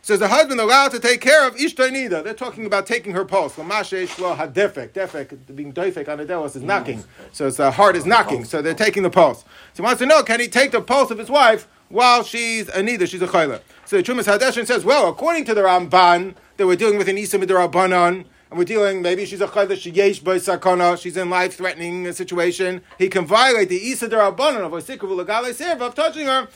So 0.02 0.12
is 0.12 0.20
the 0.20 0.28
husband 0.28 0.60
allowed 0.60 0.90
to 0.90 1.00
take 1.00 1.22
care 1.22 1.48
of 1.48 1.56
ishtay 1.56 1.90
nida? 1.90 2.22
They're 2.22 2.34
talking 2.34 2.66
about 2.66 2.86
taking 2.86 3.14
her 3.14 3.24
pulse. 3.24 3.56
Lamashe 3.56 4.06
shlo 4.06 4.36
hadefek. 4.36 4.90
Defek, 4.90 5.56
being 5.56 5.72
defek 5.72 6.10
on 6.10 6.18
the 6.18 6.26
delos 6.26 6.54
is 6.56 6.62
knocking. 6.62 7.02
So 7.32 7.50
the 7.50 7.64
uh, 7.64 7.70
heart 7.70 7.96
is 7.96 8.04
knocking. 8.04 8.44
So 8.44 8.60
they're 8.60 8.74
taking 8.74 9.02
the 9.02 9.08
pulse. 9.08 9.44
So 9.72 9.76
he 9.76 9.82
wants 9.82 10.00
to 10.00 10.06
know, 10.06 10.22
can 10.22 10.40
he 10.40 10.48
take 10.48 10.72
the 10.72 10.82
pulse 10.82 11.10
of 11.10 11.16
his 11.16 11.30
wife 11.30 11.66
while 11.88 12.22
she's 12.22 12.68
a 12.68 12.82
nida, 12.82 13.08
she's 13.08 13.22
a 13.22 13.26
chayla? 13.26 13.62
So 13.86 13.96
the 13.96 14.02
Trumas 14.02 14.24
Hadeshen 14.24 14.66
says, 14.66 14.84
well, 14.84 15.08
according 15.08 15.46
to 15.46 15.54
the 15.54 15.62
Ramban, 15.62 16.34
that 16.58 16.66
we're 16.66 16.76
dealing 16.76 16.98
with 16.98 17.08
an 17.08 17.16
isa 17.16 17.38
midrabanan, 17.38 18.26
and 18.54 18.58
we're 18.60 18.64
dealing, 18.64 19.02
maybe 19.02 19.26
she's 19.26 19.40
a 19.40 19.48
chayla, 19.48 19.76
she 19.76 19.90
yesh 19.90 20.20
by 20.20 20.36
sakana, 20.36 20.96
she's 20.96 21.16
in 21.16 21.28
life-threatening 21.28 22.12
situation. 22.12 22.82
He 22.98 23.08
can 23.08 23.26
violate 23.26 23.68
the 23.68 23.74
isa 23.74 24.08
derabanan 24.08 24.60
of 24.60 24.72
a 24.72 24.76
sikavu 24.76 25.26
legale 25.26 25.52
serva 25.52 25.80
of 25.80 25.96
touching 25.96 26.26
her 26.26 26.46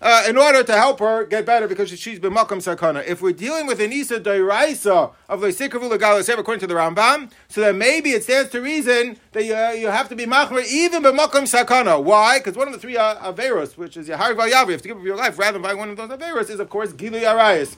uh, 0.00 0.24
in 0.26 0.38
order 0.38 0.62
to 0.62 0.72
help 0.72 1.00
her 1.00 1.26
get 1.26 1.44
better 1.44 1.68
because 1.68 1.90
she's 1.90 2.18
been 2.18 2.32
makam 2.32 2.56
sakana. 2.56 3.06
If 3.06 3.20
we're 3.20 3.34
dealing 3.34 3.66
with 3.66 3.82
an 3.82 3.92
isa 3.92 4.18
deraisa 4.18 5.12
of 5.28 5.42
the 5.42 5.48
sikavu 5.48 5.90
legale 5.90 6.20
serva 6.20 6.38
according 6.38 6.60
to 6.60 6.66
the 6.66 6.72
Rambam, 6.72 7.30
so 7.48 7.60
then 7.60 7.76
maybe 7.76 8.12
it 8.12 8.22
stands 8.22 8.50
to 8.52 8.62
reason 8.62 9.18
that 9.32 9.44
you, 9.44 9.54
uh, 9.54 9.72
you 9.72 9.88
have 9.88 10.08
to 10.08 10.16
be 10.16 10.24
machmer 10.24 10.66
even 10.66 11.02
by 11.02 11.10
sakana. 11.10 12.02
Why? 12.02 12.38
Because 12.38 12.56
one 12.56 12.68
of 12.68 12.72
the 12.72 12.80
three 12.80 12.96
uh, 12.96 13.30
averos, 13.30 13.76
which 13.76 13.98
is 13.98 14.08
yahar 14.08 14.34
valyav, 14.34 14.64
you 14.68 14.72
have 14.72 14.80
to 14.80 14.88
give 14.88 14.96
up 14.96 15.04
your 15.04 15.16
life 15.16 15.38
rather 15.38 15.58
than 15.58 15.62
buy 15.62 15.74
one 15.74 15.90
of 15.90 15.98
those 15.98 16.08
averos, 16.08 16.48
is 16.48 16.60
of 16.60 16.70
course 16.70 16.94
gili 16.94 17.20
arayas. 17.20 17.76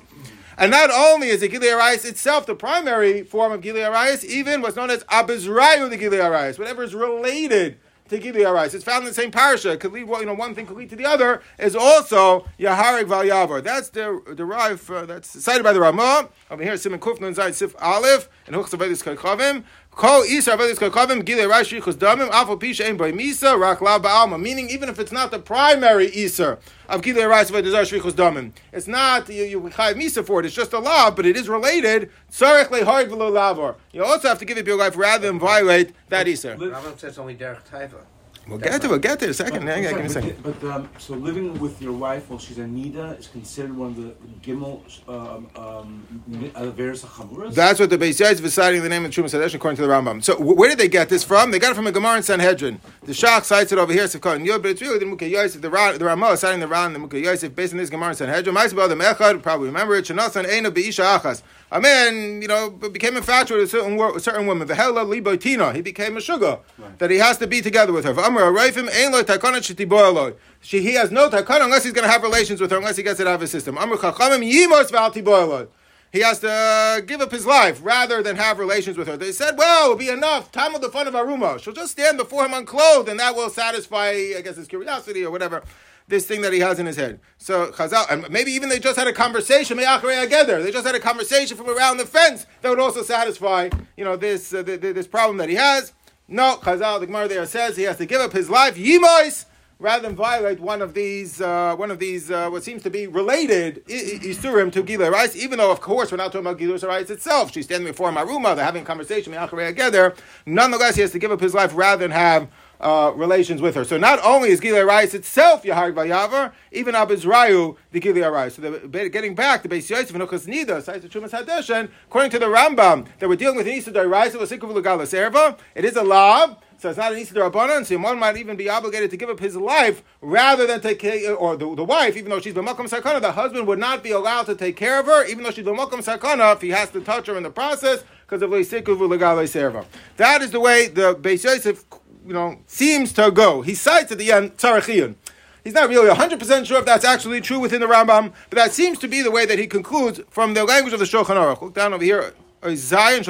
And 0.57 0.71
not 0.71 0.91
only 0.91 1.29
is 1.29 1.41
the 1.41 1.49
Gili 1.49 1.69
Arayas 1.69 2.05
itself 2.05 2.47
the 2.47 2.55
primary 2.55 3.23
form 3.23 3.53
of 3.53 3.61
Gili 3.61 3.81
Arayas, 3.81 4.25
even 4.25 4.63
what's 4.63 4.77
known 4.77 4.91
as 4.91 5.05
Abizrayu 5.05 5.91
the 5.91 5.97
Gili 5.97 6.19
Arayas, 6.19 6.59
whatever 6.59 6.83
is 6.83 6.95
related 6.95 7.79
to 8.09 8.19
Gili 8.19 8.41
Arayas. 8.41 8.75
It's 8.75 8.85
found 8.85 9.03
in 9.03 9.09
the 9.09 9.15
same 9.15 9.31
parasha. 9.31 9.73
It 9.73 9.81
could 9.81 9.93
lead, 9.93 10.07
you 10.07 10.27
know, 10.27 10.35
one 10.35 10.55
thing 10.55 10.67
could 10.67 10.77
lead 10.77 10.91
to 10.91 10.97
the 10.97 11.07
other, 11.07 11.43
is 11.59 11.75
also 11.75 12.47
Yaharik 12.59 13.07
Val 13.07 13.25
Yavar. 13.25 13.63
That's 13.63 13.89
the, 13.89 14.23
derived, 14.35 14.89
uh, 14.91 15.07
that's 15.07 15.43
cited 15.43 15.65
by 15.65 15.73
the 15.73 15.81
Ramah. 15.81 16.29
Over 16.51 16.63
here, 16.63 16.77
Simon 16.77 17.01
Kufnan 17.01 17.35
Zayt 17.35 17.55
Sif 17.55 17.75
Aleph, 17.81 18.29
and 18.47 18.55
Huchs 18.55 18.71
Avedis 18.71 19.03
Kakhavim. 19.03 19.65
Kol 19.97 20.25
Isa 20.25 20.57
Avedis 20.57 20.75
Kakhavim, 20.75 21.25
Gili 21.25 21.43
Rashi 21.43 21.83
Chus 21.83 21.95
Damim, 21.95 22.29
Afal 22.31 22.61
Pisha 22.61 22.85
Ein 22.85 22.97
By 22.97 23.13
Misa, 23.13 23.57
Rak 23.57 23.81
La 23.81 24.01
Ba'alma. 24.01 24.41
Meaning, 24.41 24.69
even 24.69 24.89
if 24.89 24.99
it's 24.99 25.13
not 25.13 25.31
the 25.31 25.39
primary 25.39 26.09
Isa 26.09 26.59
of 26.89 27.01
Gili 27.01 27.21
Arayas 27.21 27.53
Avedis 27.53 27.73
Shrichus 27.73 28.11
Damim, 28.11 28.51
it's 28.73 28.89
not, 28.89 29.29
you, 29.29 29.45
you 29.45 29.67
have 29.69 29.97
Misa 29.97 30.27
for 30.27 30.41
it, 30.41 30.47
it's 30.47 30.55
just 30.55 30.73
a 30.73 30.81
law, 30.81 31.13
but 31.13 31.25
it 31.25 31.37
is 31.37 31.49
related. 31.49 32.11
Tzarech 32.33 32.71
Leharig 32.71 33.09
V'lo 33.09 33.31
Lavor. 33.31 33.77
You 33.93 34.05
also 34.05 34.27
have 34.27 34.41
to 34.41 34.45
give 34.45 34.59
up 34.59 34.67
your 34.67 34.77
life 34.77 34.97
rather 34.97 35.29
than 35.29 35.39
violate 35.39 35.93
that 36.09 36.27
Isa. 36.27 36.57
Rambam 36.57 36.99
says 36.99 37.17
only 37.17 37.37
Derech 37.37 37.65
Taiva. 37.71 38.01
We'll 38.47 38.59
get 38.59 38.81
to 38.83 38.87
it, 38.87 38.91
we'll 38.91 38.99
get 38.99 39.19
to 39.21 39.25
it 39.25 39.29
in 39.29 39.31
a 39.31 39.35
second. 39.35 39.65
But, 39.65 39.73
on, 39.73 39.79
I'm 39.79 39.83
give 39.83 39.99
me 39.99 40.05
a 40.05 40.09
second. 40.09 40.43
but, 40.43 40.65
um, 40.65 40.89
so 40.99 41.15
living 41.15 41.59
with 41.59 41.81
your 41.81 41.93
wife 41.93 42.29
while 42.29 42.39
she's 42.39 42.59
a 42.59 42.63
nida 42.63 43.19
is 43.19 43.29
considered 43.29 43.75
one 43.75 43.91
of 43.91 43.97
the 43.97 44.15
gimel 44.43 44.83
um, 45.09 45.49
um, 45.57 46.07
averes 46.55 47.05
chamuras. 47.05 47.55
That's 47.55 47.81
what 47.81 47.89
the 47.89 47.97
Beis 47.97 48.21
Yosef 48.21 48.45
is 48.45 48.53
citing 48.53 48.83
the 48.83 48.89
name 48.89 49.05
of 49.05 49.11
Trumas 49.11 49.39
Hadesh 49.39 49.55
according 49.55 49.77
to 49.77 49.83
the 49.83 49.89
Rambam. 49.89 50.23
So 50.23 50.39
where 50.39 50.69
did 50.69 50.79
they 50.79 50.89
get 50.89 51.09
this 51.09 51.25
from? 51.25 51.51
They 51.53 51.59
got 51.59 51.73
it 51.73 51.75
from 51.75 51.87
a 51.87 51.93
Gemara 51.93 52.19
in 52.19 52.23
Sanhedrin. 52.23 52.81
The 53.05 53.13
Shach 53.13 53.45
cites 53.45 53.73
it 53.73 53.79
over 53.79 53.93
here, 53.93 54.05
Sivkot 54.05 54.37
and 54.37 54.47
Yod, 54.47 54.63
but 54.63 54.73
it's 54.73 54.83
really 54.83 54.99
the 54.99 55.07
Mukha 55.07 55.29
Yosef, 55.29 55.63
the, 55.63 55.71
Ra- 55.71 55.93
the 55.93 56.05
Ramah 56.05 56.33
is 56.33 56.41
citing 56.41 56.61
the 56.61 56.69
Ran, 56.69 56.93
the 56.93 56.99
Mukha 56.99 57.23
Yosef, 57.23 57.55
based 57.55 57.73
on 57.73 57.79
this 57.79 57.89
Gemara 57.89 58.11
in 58.11 58.17
Sanhedrin. 58.17 58.55
Ma'aseh 58.55 58.89
the 58.89 58.95
Mechad, 58.95 59.43
probably 59.43 59.69
remember 59.69 59.95
it, 59.97 60.05
Shanasan 60.05 60.45
Eina 60.45 60.73
Be'isha 60.73 61.19
Achas. 61.19 61.43
A 61.75 61.81
man, 61.81 62.41
you 62.41 62.47
know, 62.47 62.71
became 62.71 63.17
infatuated 63.17 63.65
with 63.65 63.75
a 63.75 63.79
certain, 63.79 63.97
wo- 63.97 64.17
certain 64.19 64.47
woman. 64.47 64.69
V'hela 64.69 65.05
libotina. 65.05 65.75
He 65.75 65.83
became 65.83 66.17
a 66.17 66.21
sugar 66.21 66.61
that 66.99 67.11
he 67.11 67.19
has 67.19 67.37
to 67.39 67.49
be 67.49 67.61
together 67.61 67.93
with 67.93 68.05
her. 68.05 68.15
V'amar 68.15 68.53
arayfim 68.53 68.89
ein 68.95 69.11
lo 69.11 69.25
takana 69.25 69.59
shetiboyaloi. 69.59 70.37
She, 70.61 70.83
he 70.83 70.95
has 70.95 71.11
no 71.11 71.29
takana 71.29 71.65
unless 71.65 71.83
he's 71.83 71.93
going 71.93 72.07
to 72.07 72.13
have 72.13 72.23
relations 72.23 72.61
with 72.61 72.71
her, 72.71 72.77
unless 72.77 72.97
he 72.97 73.03
gets 73.03 73.19
it 73.19 73.27
out 73.27 73.35
of 73.35 73.41
his 73.41 73.51
system. 73.51 73.77
Amar 73.77 73.99
chachamim 73.99 74.49
yimos 74.49 74.93
v'al 74.93 75.69
he 76.15 76.21
has 76.21 76.39
to 76.39 76.49
uh, 76.49 77.01
give 77.01 77.21
up 77.21 77.33
his 77.33 77.45
life 77.45 77.81
rather 77.83 78.23
than 78.23 78.37
have 78.37 78.61
relations 78.61 78.97
with 78.97 79.09
her. 79.09 79.17
They 79.17 79.33
said, 79.33 79.59
well, 79.59 79.87
it'll 79.87 79.97
be 79.97 80.11
enough. 80.11 80.53
Time 80.53 80.73
of 80.77 80.81
the 80.81 80.89
fun 80.89 81.09
of 81.09 81.15
Aruma. 81.15 81.59
She'll 81.59 81.75
just 81.75 81.91
stand 81.91 82.19
before 82.19 82.47
him 82.47 82.55
unclothed, 82.55 83.09
and 83.09 83.19
that 83.19 83.35
will 83.35 83.51
satisfy, 83.51 84.11
I 84.11 84.41
guess, 84.45 84.55
his 84.55 84.69
curiosity 84.69 85.25
or 85.25 85.33
whatever, 85.33 85.65
this 86.09 86.27
thing 86.27 86.43
that 86.43 86.53
he 86.53 86.61
has 86.61 86.79
in 86.79 86.87
his 86.87 86.97
head. 86.97 87.21
So 87.39 87.73
Chazal, 87.73 88.11
and 88.11 88.29
maybe 88.31 88.53
even 88.53 88.69
they 88.69 88.79
just 88.79 88.99
had 88.99 89.07
a 89.09 89.13
conversation, 89.13 89.79
together. 89.79 90.63
They 90.63 90.71
just 90.71 90.87
had 90.87 90.95
a 90.95 91.01
conversation 91.01 91.57
from 91.57 91.69
around 91.69 91.97
the 91.97 92.07
fence 92.07 92.47
that 92.61 92.69
would 92.69 92.81
also 92.81 93.03
satisfy, 93.03 93.71
you 93.97 94.05
know, 94.05 94.17
this 94.17 94.53
uh, 94.53 94.63
th- 94.63 94.81
th- 94.81 94.95
this 94.95 95.07
problem 95.07 95.39
that 95.39 95.49
he 95.49 95.55
has. 95.55 95.93
No, 96.29 96.57
Chazal, 96.63 97.01
the 97.01 97.07
Gemara 97.07 97.29
there 97.29 97.47
says 97.47 97.77
he 97.77 97.85
has 97.85 97.97
to 97.99 98.07
give 98.07 98.21
up 98.21 98.33
his 98.33 98.49
life. 98.51 98.77
Yimois 98.77 99.47
rather 99.79 100.03
than 100.03 100.17
violate 100.17 100.61
one 100.61 100.81
of 100.81 100.95
these, 100.95 101.41
uh, 101.41 101.75
one 101.77 101.91
of 101.91 101.99
these, 101.99 102.31
uh, 102.31 102.49
what 102.49 102.63
seems 102.63 102.83
to 102.83 102.91
be 102.91 103.07
related 103.07 103.85
isurim 103.87 104.73
to 104.73 104.83
Gilei 104.83 105.11
Rice, 105.11 105.37
even 105.37 105.59
though, 105.59 105.71
of 105.71 105.81
course, 105.81 106.11
we're 106.11 106.17
not 106.17 106.33
talking 106.33 106.47
about 106.47 106.59
Gilei 106.59 106.83
Rice 106.87 107.11
itself. 107.11 107.53
She's 107.53 107.67
standing 107.67 107.87
before 107.87 108.11
Maruma, 108.11 108.55
they're 108.57 108.65
having 108.65 108.83
a 108.83 108.87
conversation 108.87 109.33
together. 109.33 110.15
Nonetheless, 110.47 110.95
he 110.95 111.03
has 111.03 111.13
to 111.13 111.19
give 111.19 111.33
up 111.33 111.41
his 111.41 111.55
life 111.55 111.73
rather 111.75 112.01
than 112.01 112.13
have 112.13 112.49
uh, 112.81 113.13
relations 113.15 113.63
with 113.63 113.75
her. 113.75 113.85
So 113.85 113.97
not 113.97 114.19
only 114.25 114.51
is 114.51 114.61
Gilei 114.61 114.87
Rice 114.87 115.15
itself 115.15 115.63
Yaharig 115.63 115.95
Vayavar, 115.95 116.53
even 116.73 116.95
Abizrayu 116.95 117.77
the 117.93 118.01
Gilei 118.01 118.31
Rice. 118.31 118.57
So 118.57 118.63
the, 118.63 119.09
getting 119.09 119.35
back 119.35 119.63
to 119.63 119.69
Beis 119.69 119.89
Yosef 119.89 120.15
and 120.15 120.23
Uchas 120.23 120.47
Nida, 120.47 120.83
Trumas 121.09 121.31
Hadeshen, 121.31 121.89
according 122.07 122.31
to 122.33 122.39
the 122.39 122.47
Rambam, 122.47 123.07
that 123.19 123.29
we're 123.29 123.37
dealing 123.37 123.57
with 123.57 123.67
an 123.67 123.73
Isa 123.73 123.91
Rice, 124.09 124.35
it 124.35 124.41
was 124.41 124.51
Legalas 124.51 125.13
Erva. 125.13 125.59
It 125.75 125.85
is 125.85 125.97
a 125.97 126.03
law. 126.03 126.57
So 126.77 126.91
it's 126.91 126.99
not 126.99 127.13
an 127.13 127.19
Isa 127.19 127.33
Rabbanan, 127.35 127.87
so 127.87 127.97
one 127.97 128.19
might 128.19 128.37
even 128.37 128.57
be 128.57 128.69
obligated 128.69 129.11
to 129.13 129.17
give 129.17 129.31
up 129.31 129.41
his 129.41 129.57
life 129.57 130.03
rather 130.21 130.67
than 130.67 130.83
take 130.83 130.99
care, 130.99 131.35
or 131.35 131.57
the, 131.57 131.75
the 131.75 131.85
wife, 131.85 132.15
even 132.17 132.29
though 132.29 132.41
she's 132.41 132.53
B'makom 132.53 132.91
Sakana, 132.91 133.23
the 133.23 133.33
husband 133.33 133.67
would 133.67 133.79
not 133.79 134.03
be 134.03 134.11
allowed 134.11 134.45
to 134.47 134.55
take 134.55 134.77
care 134.77 135.01
of 135.01 135.07
her, 135.07 135.25
even 135.25 135.45
though 135.45 135.51
she's 135.51 135.65
B'makom 135.65 136.05
Sakana, 136.05 136.53
if 136.55 136.61
he 136.61 136.71
has 136.71 136.91
to 136.91 137.01
touch 137.01 137.29
her 137.29 137.37
in 137.37 137.43
the 137.43 137.51
process, 137.51 138.05
because 138.27 138.43
of 138.43 138.51
Leisikuv 138.51 138.99
Legalai 138.99 139.45
Serva. 139.45 139.87
That 140.17 140.43
is 140.43 140.51
the 140.51 140.61
way 140.61 140.89
the 140.89 141.15
Beis 141.15 141.45
Yosef 141.45 141.85
you 142.27 142.33
know, 142.33 142.59
seems 142.67 143.13
to 143.15 143.31
go. 143.31 143.63
He 143.63 143.75
cites 143.75 144.11
at 144.13 144.19
the 144.19 144.33
end 144.33 144.57
Tzarechiyun. 144.57 145.15
He's 145.63 145.75
not 145.75 145.89
really 145.89 146.09
100% 146.11 146.67
sure 146.67 146.79
if 146.79 146.85
that's 146.85 147.05
actually 147.05 147.41
true 147.41 147.59
within 147.59 147.81
the 147.81 147.87
Rambam, 147.87 148.33
but 148.51 148.57
that 148.57 148.73
seems 148.73 148.99
to 148.99 149.09
be 149.09 149.23
the 149.23 149.31
way 149.31 149.47
that 149.47 149.59
he 149.59 149.67
concludes 149.67 150.21
from 150.29 150.53
the 150.53 150.65
language 150.65 150.93
of 150.93 151.01
the 151.01 151.07
Shulchan 151.07 151.37
Aruch. 151.37 151.63
Look 151.63 151.75
down 151.75 151.95
over 151.95 152.05
here. 152.05 152.35
Zion, 152.75 153.21
uh, 153.21 153.25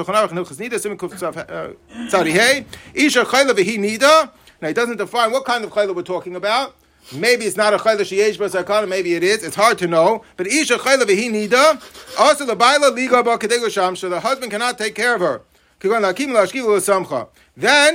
V'hi 3.54 3.78
Nida. 3.78 4.30
Now, 4.60 4.68
he 4.68 4.74
doesn't 4.74 4.96
define 4.96 5.30
what 5.32 5.44
kind 5.44 5.64
of 5.64 5.70
Chayla 5.70 5.94
we're 5.94 6.02
talking 6.02 6.34
about. 6.36 6.74
Maybe 7.12 7.44
it's 7.44 7.56
not 7.56 7.74
a 7.74 7.76
chayla 7.76 8.00
sheyesh 8.00 8.38
b'sakana. 8.38 8.88
Maybe 8.88 9.14
it 9.14 9.22
is. 9.22 9.44
It's 9.44 9.56
hard 9.56 9.76
to 9.78 9.86
know. 9.86 10.24
But 10.38 10.46
isha 10.46 10.78
chayla 10.78 11.02
v'hi 11.02 11.30
nida. 11.30 12.18
Also 12.18 12.46
the 12.46 12.56
baila 12.56 12.88
liga 12.90 13.22
b'kadegu 13.22 13.98
So 13.98 14.08
the 14.08 14.20
husband 14.20 14.50
cannot 14.50 14.78
take 14.78 14.94
care 14.94 15.14
of 15.14 15.20
her. 15.20 15.42
Then, 15.84 16.02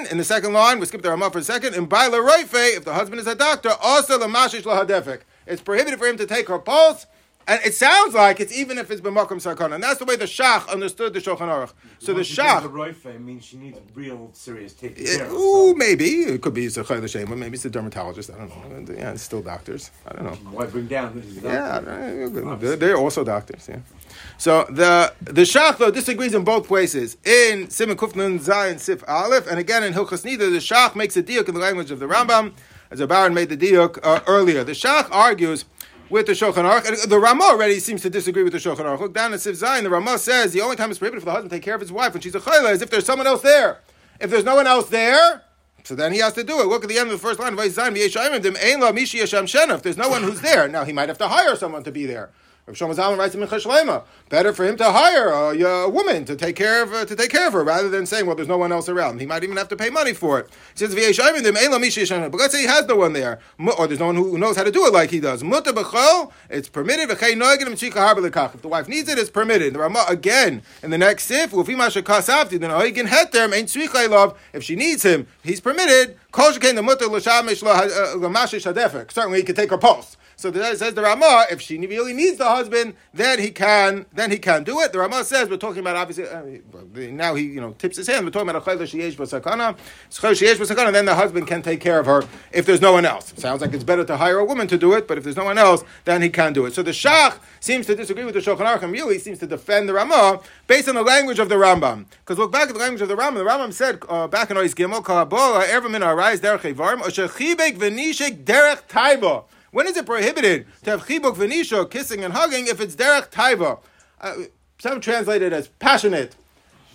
in 0.05 0.19
the 0.19 0.23
second 0.23 0.53
line, 0.53 0.79
we 0.79 0.85
skip 0.85 1.01
the 1.01 1.09
Ramah 1.09 1.31
for 1.31 1.39
a 1.39 1.43
second. 1.43 1.73
In 1.73 1.87
Baila 1.87 2.17
Roife, 2.17 2.77
if 2.77 2.85
the 2.85 2.93
husband 2.93 3.19
is 3.19 3.25
a 3.25 3.33
doctor, 3.33 3.71
also 3.81 4.19
the 4.19 4.27
Mashish 4.27 4.61
Lahadefik. 4.61 5.21
It's 5.47 5.61
prohibited 5.61 5.97
for 5.97 6.05
him 6.05 6.15
to 6.17 6.27
take 6.27 6.49
her 6.49 6.59
pulse. 6.59 7.07
And 7.49 7.59
it 7.65 7.73
sounds 7.73 8.13
like 8.13 8.39
it's 8.39 8.55
even 8.55 8.77
if 8.77 8.91
it's 8.91 9.01
b'makom 9.01 9.41
sakana, 9.41 9.73
and 9.73 9.83
that's 9.83 9.97
the 9.97 10.05
way 10.05 10.15
the 10.15 10.25
Shach 10.25 10.69
understood 10.69 11.13
the 11.13 11.19
Shulchan 11.19 11.49
Aruch. 11.49 11.73
So 11.97 12.13
the 12.13 12.21
Shach. 12.21 12.61
The 12.61 12.69
roife 12.69 13.19
means 13.19 13.43
she 13.43 13.57
needs 13.57 13.79
real 13.95 14.29
serious 14.33 14.73
taking 14.73 15.03
care. 15.03 15.25
It, 15.25 15.31
ooh, 15.31 15.71
so. 15.71 15.73
maybe 15.73 16.05
it 16.05 16.43
could 16.43 16.53
be 16.53 16.67
chayla 16.67 17.35
maybe 17.35 17.55
it's 17.55 17.65
a 17.65 17.71
dermatologist. 17.71 18.29
I 18.29 18.37
don't 18.37 18.87
know. 18.87 18.93
Yeah, 18.93 19.13
it's 19.13 19.23
still 19.23 19.41
doctors. 19.41 19.89
I 20.05 20.13
don't 20.13 20.25
know. 20.25 20.51
Why 20.51 20.67
bring 20.67 20.85
down? 20.85 21.23
Yeah, 21.41 21.79
they're, 21.79 22.75
they're 22.75 22.97
also 22.97 23.23
doctors. 23.23 23.67
Yeah. 23.67 23.79
So 24.37 24.65
the 24.69 25.11
the 25.19 25.41
Shach 25.41 25.79
though 25.79 25.89
disagrees 25.89 26.35
in 26.35 26.43
both 26.43 26.67
places. 26.67 27.17
In 27.25 27.71
Simon 27.71 27.97
Kufnun 27.97 28.39
Zayin 28.39 28.79
Sif 28.79 29.03
Aleph, 29.07 29.47
and 29.47 29.57
again 29.57 29.83
in 29.83 29.93
Hilchas 29.93 30.23
Nida, 30.23 30.51
the 30.51 30.59
Shach 30.59 30.95
makes 30.95 31.17
a 31.17 31.23
diuk 31.23 31.47
in 31.47 31.55
the 31.55 31.61
language 31.61 31.89
of 31.89 31.97
the 31.97 32.05
Rambam, 32.05 32.53
as 32.91 32.99
the 32.99 33.07
Baron 33.07 33.33
made 33.33 33.49
the 33.49 33.57
diuk 33.57 33.97
uh, 34.03 34.19
earlier. 34.27 34.63
The 34.63 34.73
Shach 34.73 35.07
argues 35.11 35.65
with 36.09 36.25
the 36.25 36.33
Shulchan 36.33 36.69
Aruch. 36.69 37.07
The 37.07 37.19
Rama 37.19 37.43
already 37.43 37.79
seems 37.79 38.01
to 38.01 38.09
disagree 38.09 38.43
with 38.43 38.53
the 38.53 38.59
Shulchan 38.59 38.85
Aruch. 38.85 38.99
Look 38.99 39.13
down 39.13 39.33
at 39.33 39.41
Sif 39.41 39.59
Zayin. 39.59 39.83
The 39.83 39.89
Rama 39.89 40.17
says 40.17 40.53
the 40.53 40.61
only 40.61 40.75
time 40.75 40.89
it's 40.89 40.99
prohibited 40.99 41.21
for 41.21 41.25
the 41.25 41.31
husband 41.31 41.51
to 41.51 41.55
take 41.55 41.63
care 41.63 41.75
of 41.75 41.81
his 41.81 41.91
wife 41.91 42.13
when 42.13 42.21
she's 42.21 42.35
a 42.35 42.39
chayla 42.39 42.71
is 42.71 42.81
if 42.81 42.89
there's 42.89 43.05
someone 43.05 43.27
else 43.27 43.41
there. 43.41 43.79
If 44.19 44.29
there's 44.29 44.43
no 44.43 44.55
one 44.55 44.67
else 44.67 44.89
there, 44.89 45.43
so 45.83 45.95
then 45.95 46.11
he 46.11 46.19
has 46.19 46.33
to 46.33 46.43
do 46.43 46.59
it. 46.59 46.67
Look 46.67 46.83
at 46.83 46.89
the 46.89 46.97
end 46.97 47.09
of 47.09 47.13
the 47.13 47.25
first 47.25 47.39
line. 47.39 47.57
If 47.57 47.75
there's 49.81 49.97
no 49.97 50.09
one 50.09 50.23
who's 50.23 50.41
there, 50.41 50.67
now 50.67 50.83
he 50.83 50.91
might 50.91 51.09
have 51.09 51.17
to 51.19 51.27
hire 51.27 51.55
someone 51.55 51.83
to 51.83 51.91
be 51.91 52.05
there. 52.05 52.29
Rav 52.69 52.77
Shlomo 52.77 52.95
Zalman 52.95 53.17
writes 53.17 53.33
in 53.33 53.41
Mincha 53.41 54.03
better 54.29 54.53
for 54.53 54.63
him 54.63 54.77
to 54.77 54.91
hire 54.91 55.29
a, 55.29 55.59
a, 55.59 55.89
woman 55.89 56.23
to 56.25 56.35
take 56.35 56.55
care 56.55 56.83
of 56.83 56.93
uh, 56.93 57.03
to 57.03 57.15
take 57.15 57.31
care 57.31 57.47
of 57.47 57.53
her 57.53 57.63
rather 57.63 57.89
than 57.89 58.05
saying, 58.05 58.27
well, 58.27 58.35
there's 58.35 58.47
no 58.47 58.59
one 58.59 58.71
else 58.71 58.87
around. 58.87 59.19
He 59.19 59.25
might 59.25 59.43
even 59.43 59.57
have 59.57 59.69
to 59.69 59.75
pay 59.75 59.89
money 59.89 60.13
for 60.13 60.39
it. 60.39 60.51
He 60.75 60.85
says, 60.85 60.93
but 60.93 62.33
let's 62.35 62.53
say 62.53 62.61
he 62.61 62.67
has 62.67 62.85
no 62.85 62.95
one 62.95 63.13
there, 63.13 63.39
or 63.57 63.87
there's 63.87 63.99
no 63.99 64.05
one 64.05 64.15
who 64.15 64.37
knows 64.37 64.55
how 64.55 64.63
to 64.63 64.71
do 64.71 64.85
it 64.85 64.93
like 64.93 65.09
he 65.09 65.19
does. 65.19 65.41
It's 65.41 66.69
permitted. 66.69 67.09
If 67.09 67.19
the 68.61 68.67
wife 68.67 68.87
needs 68.87 69.09
it, 69.09 69.17
it's 69.17 69.31
permitted. 69.31 69.73
The 69.73 69.79
Ramah 69.79 70.05
again 70.07 70.61
in 70.83 70.91
the 70.91 70.97
next 70.99 71.23
sif, 71.23 71.51
if 71.51 71.67
she 74.63 74.75
needs 74.75 75.03
him, 75.03 75.27
he's 75.43 75.59
permitted. 75.59 76.17
Certainly, 79.11 79.37
he 79.37 79.43
can 79.43 79.55
take 79.55 79.71
her 79.71 79.77
pulse. 79.79 80.17
So 80.39 80.49
the, 80.49 80.73
says 80.77 80.93
the 80.93 81.01
Ramah, 81.01 81.47
if 81.51 81.59
she 81.59 81.77
really 81.77 82.13
needs 82.13 82.37
the 82.37 82.45
husband, 82.47 82.93
then 83.13 83.39
he 83.39 83.51
can, 83.51 84.05
then 84.13 84.31
he 84.31 84.37
can 84.37 84.63
do 84.63 84.79
it. 84.79 84.93
The 84.93 84.99
Ramah 84.99 85.25
says 85.25 85.49
we're 85.49 85.57
talking 85.57 85.81
about 85.81 85.97
obviously 85.97 86.29
uh, 86.29 87.11
now 87.11 87.35
he 87.35 87.43
you 87.43 87.59
know 87.59 87.73
tips 87.73 87.97
his 87.97 88.07
hand. 88.07 88.23
We're 88.23 88.31
talking 88.31 88.47
about 88.47 88.65
a 88.65 88.85
sheyesh 88.85 89.17
b'sakana, 89.17 89.77
sheyesh 90.09 90.55
b'sakana. 90.55 90.93
Then 90.93 91.03
the 91.03 91.15
husband 91.15 91.45
can 91.45 91.61
take 91.61 91.81
care 91.81 91.99
of 91.99 92.05
her 92.05 92.23
if 92.53 92.65
there's 92.65 92.79
no 92.79 92.93
one 92.93 93.05
else. 93.05 93.33
Sounds 93.35 93.59
like 93.59 93.73
it's 93.73 93.83
better 93.83 94.05
to 94.05 94.15
hire 94.15 94.39
a 94.39 94.45
woman 94.45 94.65
to 94.69 94.77
do 94.77 94.93
it, 94.93 95.09
but 95.09 95.17
if 95.17 95.25
there's 95.25 95.35
no 95.35 95.43
one 95.43 95.57
else, 95.57 95.83
then 96.05 96.21
he 96.21 96.29
can 96.29 96.53
do 96.53 96.65
it. 96.65 96.73
So 96.73 96.83
the 96.83 96.91
Shach 96.91 97.37
seems 97.59 97.85
to 97.87 97.95
disagree 97.95 98.23
with 98.23 98.35
the 98.35 98.39
Shulchan 98.39 98.59
Aruch 98.59 98.83
and 98.83 98.93
really 98.93 99.19
seems 99.19 99.39
to 99.39 99.47
defend 99.47 99.89
the 99.89 99.93
Ramah 99.93 100.39
based 100.67 100.87
on 100.87 100.95
the 100.95 101.03
language 101.03 101.39
of 101.39 101.49
the 101.49 101.55
Rambam. 101.55 102.05
Because 102.21 102.37
look 102.37 102.53
back 102.53 102.69
at 102.69 102.75
the 102.75 102.79
language 102.79 103.01
of 103.01 103.09
the 103.09 103.17
Rambam. 103.17 103.33
The 103.33 103.43
Rambam 103.43 103.73
said 103.73 104.01
uh, 104.07 104.27
back 104.27 104.49
in 104.49 104.55
Ois 104.55 104.73
Gimel, 104.73 105.03
"Kalabola 105.03 105.67
ever 105.67 105.89
min 105.89 106.01
arise 106.01 106.39
derech 106.39 106.73
evarim, 106.73 107.01
v'nishek 107.01 108.45
derech 108.45 108.87
taiba." 108.87 109.43
When 109.71 109.87
is 109.87 109.97
it 109.97 110.05
prohibited 110.05 110.65
to 110.83 110.91
have 110.91 111.05
chibuk 111.05 111.35
v'nisha, 111.35 111.89
kissing 111.89 112.23
and 112.23 112.33
hugging, 112.33 112.67
if 112.67 112.81
it's 112.81 112.95
derech 112.95 113.29
taiva? 113.29 113.79
Uh, 114.19 114.33
some 114.79 114.99
translate 114.99 115.41
it 115.41 115.53
as 115.53 115.67
passionate. 115.67 116.35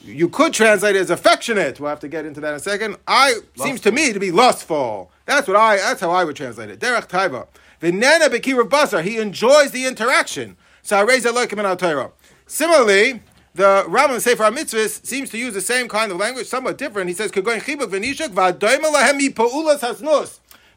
You 0.03 0.29
could 0.29 0.53
translate 0.53 0.97
it 0.97 1.01
as 1.01 1.11
affectionate. 1.11 1.81
We'll 1.81 1.89
have 1.89 2.01
to 2.01 2.09
get 2.09 2.27
into 2.27 2.41
that 2.41 2.51
in 2.51 2.55
a 2.57 2.61
second. 2.61 2.97
I 3.07 3.35
lustful. 3.35 3.65
seems 3.65 3.81
to 3.83 3.93
me 3.93 4.13
to 4.13 4.21
be 4.21 4.31
lustful. 4.31 5.11
That's 5.25 5.49
what 5.49 5.57
I. 5.57 5.77
That's 5.77 6.01
how 6.01 6.11
I 6.11 6.25
would 6.25 6.37
translate 6.37 6.71
it. 6.71 6.81
Derech 6.81 7.09
taiva. 7.09 7.47
V'nena 7.81 8.29
bekirav 8.29 8.69
basar. 8.69 9.03
He 9.03 9.19
enjoys 9.19 9.71
the 9.71 9.87
interaction. 9.87 10.57
So 10.83 10.99
I 10.99 11.03
raise 11.03 11.25
like 11.25 11.53
in 11.53 11.77
Torah. 11.79 12.11
Similarly, 12.47 13.23
the 13.55 13.85
Rambam 13.89 14.21
Sefer 14.21 14.45
Mitzvahs 14.45 15.07
seems 15.07 15.31
to 15.31 15.39
use 15.39 15.55
the 15.55 15.63
same 15.63 15.89
kind 15.89 16.13
of 16.13 16.19
language, 16.19 16.47
somewhat 16.47 16.77
different. 16.77 17.09
He 17.09 17.15
says. 17.15 17.31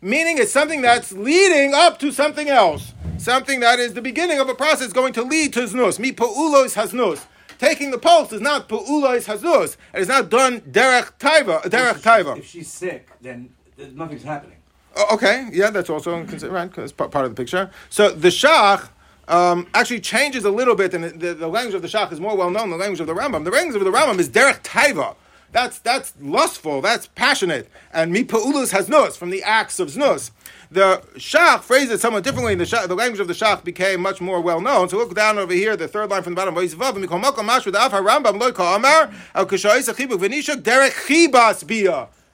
Meaning 0.02 0.38
it's 0.38 0.52
something 0.52 0.82
that's 0.82 1.12
leading 1.12 1.74
up 1.74 2.00
to 2.00 2.12
something 2.12 2.50
else. 2.50 2.94
Something 3.18 3.60
that 3.62 3.80
is 3.80 3.94
the 3.94 4.02
beginning 4.02 4.40
of 4.40 4.48
a 4.48 4.56
process 4.56 4.94
going 4.94 5.14
to 5.14 5.24
lead 5.24 5.54
to 5.54 5.62
znus. 5.62 6.00
Mi 6.00 6.12
pa'ulos 6.12 6.76
hasnus. 6.76 7.26
Taking 7.58 7.90
the 7.90 7.98
pulse 7.98 8.32
is 8.32 8.42
not 8.42 8.70
pa'ulos 8.70 9.26
hasnus. 9.26 9.78
It 9.94 10.02
is 10.02 10.08
not 10.08 10.30
done 10.30 10.62
derech 10.62 11.14
taiva. 11.20 11.64
Derech 11.64 12.02
taiva. 12.02 12.38
If 12.38 12.48
she's 12.48 12.72
sick, 12.72 13.10
then 13.22 13.50
nothing's 13.94 14.24
happening. 14.24 14.58
Oh, 14.96 15.16
okay, 15.16 15.48
yeah, 15.52 15.70
that's 15.70 15.90
also 15.90 16.24
considered 16.26 16.54
right 16.54 16.68
because 16.68 16.92
part 16.92 17.14
of 17.16 17.36
the 17.36 17.36
picture. 17.36 17.70
So 17.90 18.10
the 18.10 18.30
shach 18.30 18.90
um, 19.28 19.68
actually 19.74 20.00
changes 20.00 20.44
a 20.46 20.50
little 20.50 20.76
bit, 20.76 20.94
and 20.94 21.04
the, 21.04 21.34
the, 21.34 21.48
language 21.48 21.76
of 21.76 21.82
the 21.84 21.88
shach 21.88 22.12
is 22.12 22.20
more 22.20 22.36
well 22.36 22.50
known 22.50 22.70
than 22.70 22.80
the 22.80 22.84
language 22.84 23.00
of 23.00 23.08
the 23.08 23.14
Rambam. 23.14 23.44
The 23.44 23.52
language 23.52 23.76
of 23.76 23.84
the 23.84 23.92
Rambam 23.92 24.18
is 24.20 24.30
derech 24.30 24.64
taiva. 24.64 25.16
That's 25.52 25.80
that's 25.80 26.14
lustful. 26.20 26.82
That's 26.82 27.08
passionate. 27.08 27.70
And 27.92 28.12
mi 28.12 28.24
pa'ulus 28.24 28.72
has 28.72 28.90
nus 28.90 29.16
from 29.16 29.30
the 29.30 29.44
acts 29.44 29.80
of 29.80 29.90
znus. 29.90 30.32
The 30.70 31.02
Shach 31.16 31.62
phrased 31.62 31.92
it 31.92 32.02
somewhat 32.02 32.26
differently. 32.26 32.54
The, 32.56 32.66
shach, 32.66 32.88
the 32.90 32.96
language 32.96 33.22
of 33.22 33.30
the 33.30 33.34
Shach 33.34 33.64
became 33.64 34.02
much 34.02 34.20
more 34.20 34.42
well 34.42 34.60
known. 34.60 34.90
So 34.90 34.98
look 34.98 35.16
down 35.16 35.38
over 35.38 35.54
here, 35.54 35.78
the 35.78 35.88
third 35.88 36.10
line 36.10 36.24
from 36.24 36.36
the 36.36 36.36
bottom. 36.36 36.54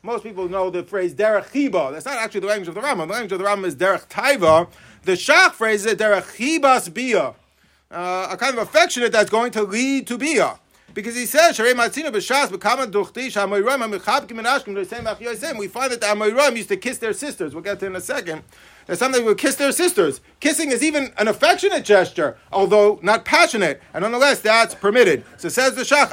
Most 0.06 0.24
people 0.24 0.50
know 0.50 0.70
the 0.70 0.84
phrase 0.84 1.14
derech 1.14 1.46
chiba. 1.52 1.92
That's 1.92 2.06
not 2.06 2.18
actually 2.18 2.42
the 2.42 2.48
language 2.48 2.68
of 2.68 2.76
the 2.76 2.82
Rambam. 2.82 3.08
The 3.08 3.14
language 3.14 3.32
of 3.34 3.40
the 3.40 3.46
Rambam 3.46 3.66
is 3.66 3.76
derech 3.76 4.08
taiva. 4.10 4.68
The 5.04 5.14
Shach 5.14 5.52
phrases 5.52 5.86
it 5.86 6.00
derech 6.00 6.36
chibas 6.36 6.92
bia. 6.92 7.36
Uh, 7.92 8.28
a 8.32 8.38
kind 8.38 8.58
of 8.58 8.64
affectionate 8.64 9.12
that's 9.12 9.30
going 9.30 9.52
to 9.52 9.62
lead 9.62 10.08
to 10.08 10.18
bia. 10.18 10.60
Because 10.94 11.16
he 11.16 11.26
says, 11.26 11.58
We 11.60 11.68
find 11.74 11.82
that 15.92 16.02
the 16.02 16.08
Amoyram 16.08 16.56
used 16.56 16.70
to 16.70 16.78
kiss 16.78 16.98
their 17.00 17.14
sisters. 17.14 17.54
We'll 17.54 17.64
get 17.64 17.80
to 17.80 17.86
in 17.88 17.96
a 17.96 18.02
second. 18.02 18.44
There's 18.86 19.00
something 19.00 19.24
would 19.24 19.38
kiss 19.38 19.56
their 19.56 19.72
sisters. 19.72 20.20
Kissing 20.40 20.72
is 20.72 20.84
even 20.84 21.14
an 21.18 21.28
affectionate 21.30 21.86
gesture, 21.86 22.38
although 22.52 23.00
not 23.02 23.24
passionate, 23.24 23.82
and 23.94 24.02
nonetheless 24.02 24.42
that's 24.42 24.76
permitted. 24.76 25.24
So 25.38 25.48
says 25.50 25.76
the 25.76 25.84
Shach. 25.84 26.10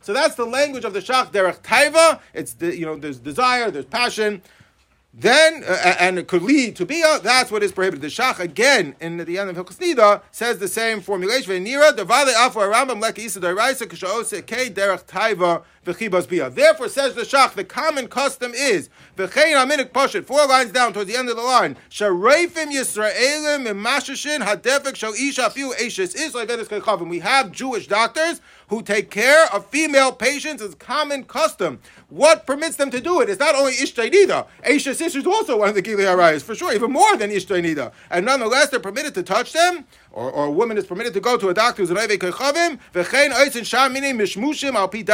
So 0.00 0.12
that's 0.12 0.34
the 0.34 0.46
language 0.46 0.84
of 0.84 0.92
the 0.94 1.00
Shach 1.00 1.32
Derech 1.32 1.62
Taiva. 1.62 2.20
It's 2.34 2.54
the, 2.54 2.76
you 2.76 2.86
know 2.86 2.96
there's 2.96 3.18
desire, 3.18 3.70
there's 3.70 3.84
passion 3.84 4.42
then 5.12 5.64
uh, 5.66 5.94
and 5.98 6.18
it 6.18 6.28
could 6.28 6.42
lead 6.42 6.76
to 6.76 6.86
bia. 6.86 7.18
That's 7.22 7.50
what 7.50 7.62
is 7.62 7.72
prohibited. 7.72 8.02
The 8.02 8.08
shach 8.08 8.38
again 8.38 8.94
in 9.00 9.16
the 9.16 9.38
end 9.38 9.50
of 9.50 9.56
Hilchos 9.56 10.22
says 10.30 10.58
the 10.58 10.68
same 10.68 11.00
formulation. 11.00 11.64
Nira 11.64 11.92
devale 11.92 12.32
afu 12.34 12.60
Rambam 12.72 13.02
leki 13.02 13.20
isa 13.20 13.40
deraisa 13.40 13.86
k'shaose 13.86 14.42
ke 14.42 14.72
derech 14.72 15.04
taiva 15.06 15.62
v'chibas. 15.94 16.54
Therefore, 16.54 16.88
says 16.88 17.14
the 17.14 17.22
Shach, 17.22 17.54
the 17.54 17.64
common 17.64 18.08
custom 18.08 18.52
is 18.54 18.88
v'chein 19.16 19.54
aminik 19.54 19.90
poshet. 19.90 20.24
Four 20.24 20.46
lines 20.46 20.72
down 20.72 20.92
towards 20.92 21.10
the 21.10 21.16
end 21.16 21.28
of 21.28 21.36
the 21.36 21.42
line. 21.42 21.76
Shareifim 21.90 22.72
Yisraelim 22.72 23.66
imashashin 23.66 24.44
hadefek 24.44 24.96
shal 24.96 25.14
isha 25.14 25.50
fiu 25.50 25.72
eishes 25.72 26.14
Israel 26.14 26.46
venis 26.46 27.08
We 27.08 27.20
have 27.20 27.52
Jewish 27.52 27.86
doctors 27.88 28.40
who 28.68 28.82
take 28.82 29.10
care 29.10 29.46
of 29.52 29.66
female 29.66 30.12
patients 30.12 30.62
as 30.62 30.74
common 30.74 31.24
custom. 31.24 31.80
What 32.08 32.46
permits 32.46 32.76
them 32.76 32.90
to 32.90 33.00
do 33.00 33.20
it 33.20 33.28
is 33.28 33.38
not 33.38 33.54
only 33.54 33.72
Ishtay 33.72 34.10
Nida. 34.12 34.46
Aisha 34.64 35.00
is 35.00 35.26
also 35.26 35.58
one 35.58 35.70
of 35.70 35.74
the 35.74 35.82
Arayas, 35.82 36.42
for 36.42 36.54
sure, 36.54 36.72
even 36.74 36.92
more 36.92 37.16
than 37.16 37.30
Ishtay 37.30 37.64
Nida. 37.64 37.92
And 38.10 38.26
nonetheless, 38.26 38.68
they're 38.68 38.80
permitted 38.80 39.14
to 39.14 39.22
touch 39.22 39.52
them, 39.52 39.86
or, 40.18 40.30
or 40.32 40.46
a 40.46 40.50
woman 40.50 40.76
is 40.76 40.84
permitted 40.84 41.14
to 41.14 41.20
go 41.20 41.36
to 41.36 41.48
a 41.48 41.54
doctor 41.54 41.82
who's 41.82 41.90
Mishmushim 41.90 44.74
Al 44.74 44.88
Pi 44.88 45.04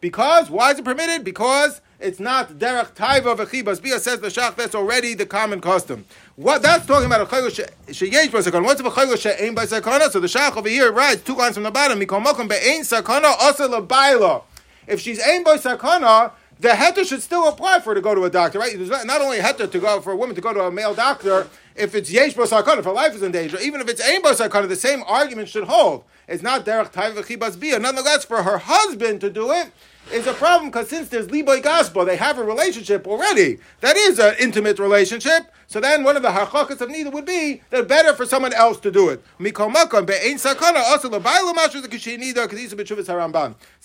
because, 0.00 0.50
why 0.50 0.72
is 0.72 0.80
it 0.80 0.84
permitted? 0.84 1.24
Because 1.24 1.80
it's 1.98 2.20
not 2.20 2.58
derech 2.58 2.94
taiva 2.94 3.34
v'chibas 3.36 3.80
bia 3.80 3.98
says 3.98 4.20
the 4.20 4.28
shach. 4.28 4.56
That's 4.56 4.74
already 4.74 5.14
the 5.14 5.24
common 5.24 5.60
custom. 5.60 6.04
What 6.34 6.62
that's 6.62 6.84
talking 6.84 7.06
about 7.06 7.22
a 7.22 7.26
chaylo 7.26 7.48
sheyesh 7.86 8.28
b'sakana. 8.28 8.64
What's 8.64 8.80
a 8.80 8.84
chaylo 8.84 9.18
she'ein 9.18 9.54
b'sakana? 9.54 10.10
So 10.10 10.20
the 10.20 10.26
shach 10.26 10.56
over 10.56 10.68
here 10.68 10.92
writes 10.92 11.22
two 11.22 11.34
lines 11.34 11.54
from 11.54 11.62
the 11.62 11.70
bottom. 11.70 11.98
Mikol 11.98 12.22
mokum 12.22 12.48
be'ein 12.48 12.82
sakana 12.82 13.34
asa 13.40 13.68
lebayla. 13.68 14.42
If 14.86 15.00
she's 15.00 15.20
ein 15.20 15.44
b'sakana, 15.44 16.32
the 16.60 16.70
heter 16.70 17.06
should 17.06 17.22
still 17.22 17.48
apply 17.48 17.80
for 17.80 17.90
her 17.90 17.94
to 17.94 18.02
go 18.02 18.14
to 18.14 18.24
a 18.24 18.30
doctor, 18.30 18.58
right? 18.58 18.76
There's 18.76 18.90
not 19.06 19.22
only 19.22 19.38
heter 19.38 19.70
to 19.70 19.78
go 19.78 20.02
for 20.02 20.12
a 20.12 20.16
woman 20.16 20.34
to 20.34 20.42
go 20.42 20.52
to 20.52 20.64
a 20.64 20.70
male 20.70 20.92
doctor 20.92 21.48
if 21.78 21.94
it's 21.94 22.10
yesh 22.10 22.34
b'sakana, 22.34 22.78
if 22.78 22.84
her 22.84 22.92
life 22.92 23.14
is 23.14 23.22
in 23.22 23.32
danger, 23.32 23.58
even 23.60 23.80
if 23.80 23.88
it's 23.88 24.00
ein 24.00 24.22
b'sakana, 24.22 24.68
the 24.68 24.76
same 24.76 25.02
argument 25.06 25.48
should 25.48 25.64
hold. 25.64 26.04
It's 26.28 26.42
not 26.42 26.64
derech 26.64 26.92
taiva 26.92 27.22
v'chibas 27.22 27.58
bia. 27.58 27.78
Nonetheless, 27.78 28.24
for 28.24 28.42
her 28.42 28.58
husband 28.58 29.20
to 29.20 29.30
do 29.30 29.52
it 29.52 29.70
is 30.12 30.26
a 30.26 30.32
problem 30.32 30.70
because 30.70 30.88
since 30.88 31.08
there's 31.08 31.28
liboy 31.28 31.62
gaspo, 31.62 32.06
they 32.06 32.16
have 32.16 32.38
a 32.38 32.44
relationship 32.44 33.06
already. 33.06 33.58
That 33.80 33.96
is 33.96 34.18
an 34.18 34.34
intimate 34.38 34.78
relationship. 34.78 35.52
So 35.68 35.80
then 35.80 36.04
one 36.04 36.16
of 36.16 36.22
the 36.22 36.28
hachakas 36.28 36.80
of 36.80 36.90
neither 36.90 37.10
would 37.10 37.24
be 37.24 37.60
that 37.70 37.88
better 37.88 38.14
for 38.14 38.24
someone 38.24 38.52
else 38.52 38.78
to 38.80 38.92
do 38.92 39.08
it. 39.08 39.20
So 39.38 39.44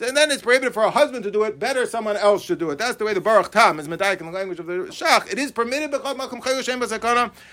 and 0.08 0.18
then 0.18 0.32
it's 0.32 0.42
prohibited 0.44 0.74
for 0.76 0.84
a 0.84 0.92
husband 0.92 1.24
to 1.24 1.32
do 1.32 1.44
it. 1.44 1.58
Better 1.58 1.88
someone 1.88 2.18
else 2.18 2.44
should 2.44 2.60
do 2.60 2.70
it. 2.70 2.78
That's 2.78 2.98
the 2.98 3.06
way 3.06 3.16
the 3.16 3.22
Baruch 3.22 3.52
Tam 3.52 3.80
is 3.80 3.88
medayik 3.88 4.20
in 4.20 4.28
the 4.28 4.32
language 4.32 4.60
of 4.60 4.68
the 4.68 4.74
Shach. 4.74 5.32
It 5.32 5.40
is 5.40 5.52
permitted 5.52 5.92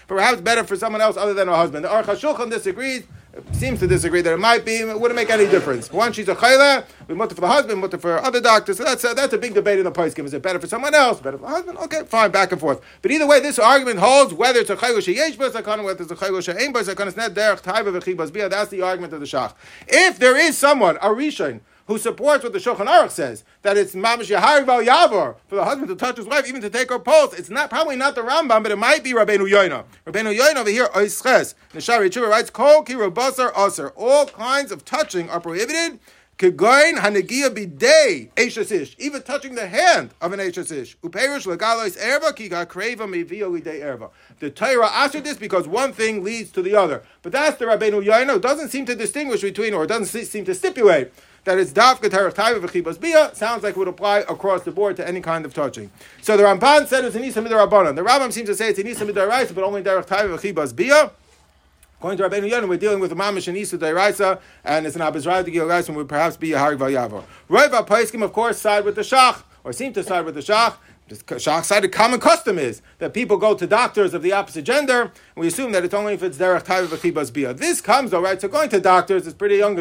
perhaps 0.07 0.43
better 0.43 0.65
for 0.65 0.77
someone 0.77 1.01
else 1.01 1.17
other 1.17 1.33
than 1.33 1.49
a 1.49 1.57
husband. 1.57 1.87
The 1.87 1.89
Aruch 1.89 2.05
HaShulchan 2.05 2.51
disagrees 2.51 3.05
seems 3.53 3.81
to 3.81 3.87
disagree 3.87 4.21
that 4.23 4.33
it 4.33 4.39
might 4.39 4.65
be, 4.65 4.77
it 4.77 5.01
wouldn't 5.01 5.17
make 5.17 5.31
any 5.31 5.47
difference. 5.47 5.93
One, 5.93 6.13
she's 6.13 6.29
a 6.29 6.35
chayla, 6.35 6.85
we 7.07 7.15
mutter 7.15 7.35
for 7.35 7.43
the 7.43 7.49
husband, 7.49 7.81
mutter 7.81 7.99
for 7.99 8.19
other 8.19 8.41
doctors. 8.41 8.79
So 8.79 8.85
that's 8.85 9.05
a, 9.05 9.15
that's 9.15 9.33
a 9.33 9.39
big 9.39 9.55
debate 9.55 9.79
in 9.79 9.85
the 9.85 9.93
poskim. 9.93 10.25
Is 10.25 10.35
it 10.35 10.43
better 10.43 10.59
for 10.59 10.67
someone 10.67 10.95
else, 10.95 11.21
better 11.21 11.39
for 11.39 11.43
the 11.43 11.51
husband? 11.51 11.79
Okay, 11.79 12.03
fine, 12.05 12.31
back 12.31 12.53
and 12.53 12.61
forth. 12.61 12.81
But 13.03 13.11
either 13.11 13.27
way, 13.27 13.41
this 13.41 13.59
argument 13.59 14.01
holds 14.01 14.35
whether 14.35 14.61
it's 14.61 14.71
a 14.71 14.77
chayla 14.77 14.99
sheyesh 14.99 15.37
b'sakana, 15.37 15.85
whether 15.85 16.03
it's 16.03 16.13
a 16.13 16.17
chayla 16.17 16.43
she'ein 16.43 16.73
b'sakana. 16.73 17.09
It's 17.09 17.17
not 17.17 17.33
derech 17.33 17.63
taiva 17.63 17.99
v'chibas 17.99 18.33
bia. 18.33 18.49
That's 18.49 18.71
the 18.71 18.83
argument 18.83 19.13
of 19.13 19.21
the 19.21 19.27
shach. 19.27 19.55
If 19.87 20.19
there 20.19 20.37
is 20.37 20.57
someone, 20.57 20.97
a 20.97 21.09
rishon, 21.09 21.61
who 21.89 21.97
supports 21.97 22.45
what 22.45 22.53
the 22.53 22.59
Shulchan 22.59 22.87
Aruch 22.87 23.11
says 23.11 23.45
that 23.63 23.79
it's 23.79 23.95
mamish 23.95 24.31
yahari 24.31 24.65
val 24.65 24.83
yavor 24.83 25.37
for 25.49 25.57
the 25.57 25.65
husband 25.65 25.89
to 25.89 25.97
touch 25.97 26.19
his 26.19 26.27
wife, 26.27 26.47
even 26.47 26.61
to 26.61 26.69
take 26.69 26.91
her 26.91 26.99
pulse. 26.99 27.33
It's 27.33 27.49
not 27.49 27.71
probably 27.71 27.97
not 27.97 28.15
the 28.15 28.21
Rambam, 28.21 28.63
but 28.63 28.71
it 28.71 28.77
might 28.77 29.03
be 29.03 29.15
Rabbeinu 29.15 29.51
Yoina. 29.51 29.85
Rabbeinu 30.07 30.39
Yoina 30.39 30.57
over 30.57 30.71
here 30.71 30.89
oisches. 30.95 31.55
Nishari 31.73 32.11
Tshuva 32.11 32.29
writes 32.29 32.51
kol 32.51 32.83
ki 32.83 32.93
rabasar 32.93 33.53
aser. 33.57 33.89
All 33.97 34.27
kinds 34.27 34.71
of 34.71 34.85
touching 34.85 35.31
are 35.31 35.41
prohibited. 35.41 35.99
Kegoin 36.37 36.99
hanagia 36.99 37.49
bidei 37.49 38.31
eishasish, 38.35 38.95
even 38.99 39.23
touching 39.23 39.55
the 39.55 39.67
hand 39.67 40.11
of 40.21 40.35
an 40.35 40.41
eishasish. 40.41 40.95
Uperish 40.97 41.47
legalois 41.47 41.99
erva 41.99 42.37
ki 42.37 42.51
gakreva 42.51 43.09
mevio 43.09 43.51
lidei 43.51 43.81
erva. 43.81 44.11
The 44.41 44.51
Torah 44.51 44.91
answered 44.95 45.25
this 45.25 45.39
because 45.39 45.67
one 45.67 45.95
thing 45.95 46.23
leads 46.23 46.53
to 46.53 46.61
the 46.61 46.77
other. 46.77 47.03
But 47.23 47.33
that's 47.33 47.57
the 47.57 47.65
Rabbeinu 47.65 48.05
Yoina. 48.05 48.39
Doesn't 48.41 48.69
seem 48.69 48.85
to 48.85 48.95
distinguish 48.95 49.41
between, 49.41 49.73
or 49.73 49.87
doesn't 49.87 50.27
seem 50.27 50.45
to 50.45 50.55
stipulate 50.55 51.13
that 51.45 51.59
it's 51.59 51.73
dafka 51.73 52.09
terech 52.11 52.35
taiva 52.35 52.61
v'chibas 52.61 53.01
bia 53.01 53.35
sounds 53.35 53.63
like 53.63 53.77
it 53.77 53.79
would 53.79 53.89
apply 53.89 54.19
across 54.21 54.63
the 54.63 54.71
board 54.71 54.97
to 54.97 55.07
any 55.07 55.21
kind 55.21 55.45
of 55.45 55.55
touching. 55.55 55.91
So 56.23 56.37
the 56.37 56.43
Ramban 56.43 56.87
said 56.87 57.05
it's 57.05 57.17
inisa 57.17 57.47
midrabanan. 57.47 57.97
The 57.97 58.05
Rambam 58.05 58.33
seems 58.33 58.49
to 58.49 58.55
say 58.55 58.69
it's 58.71 58.79
inisa 58.79 59.11
midaraisa, 59.11 59.55
but 59.55 59.65
only 59.65 59.83
derech 59.83 60.07
taiva 60.07 60.39
v'chibas 60.39 60.75
bia. 60.75 61.11
According 61.99 62.19
to 62.19 62.29
Rabbeinu 62.29 62.49
Yonim, 62.49 62.69
we're 62.69 62.77
dealing 62.77 63.01
with 63.01 63.11
a 63.11 63.17
mamish 63.17 63.49
and 63.49 63.57
isa 63.57 63.77
deraisa, 63.77 64.41
and 64.63 64.87
it's 64.87 64.95
an 64.95 65.03
abizrai 65.03 65.45
to 65.45 65.51
gilgais, 65.51 65.89
and 65.89 65.97
would 65.97 66.09
perhaps 66.09 66.37
be 66.37 66.53
a 66.53 66.59
harig 66.59 66.79
v'yavor. 66.79 67.25
Roiva 67.51 67.85
Paiskim, 67.85 68.23
of 68.23 68.33
course, 68.33 68.59
side 68.59 68.85
with 68.85 68.95
the 68.95 69.01
shach, 69.01 69.43
or 69.65 69.73
seem 69.73 69.93
to 69.95 70.05
side 70.05 70.25
with 70.25 70.37
the 70.37 70.41
shach. 70.41 70.75
Shach 71.09 71.65
side, 71.65 71.91
common 71.91 72.21
custom 72.21 72.57
is 72.57 72.83
that 72.99 73.15
people 73.15 73.37
go 73.37 73.55
to 73.55 73.67
doctors 73.67 74.15
of 74.15 74.23
the 74.23 74.33
opposite 74.33 74.63
gender, 74.63 75.01
and 75.01 75.13
we 75.35 75.49
assume 75.49 75.73
that 75.73 75.83
it's 75.83 75.95
only 75.95 76.13
if 76.15 76.23
it's 76.23 76.39
derech 76.39 76.67
taiva 76.67 76.87
v'chibas 76.87 77.33
bia. 77.33 77.53
This 77.53 77.81
comes, 77.81 78.15
all 78.15 78.23
right, 78.23 78.41
so 78.41 78.47
going 78.47 78.69
to 78.69 78.79
doctors 78.79 79.27
is 79.27 79.35
pretty 79.35 79.57
young 79.57 79.75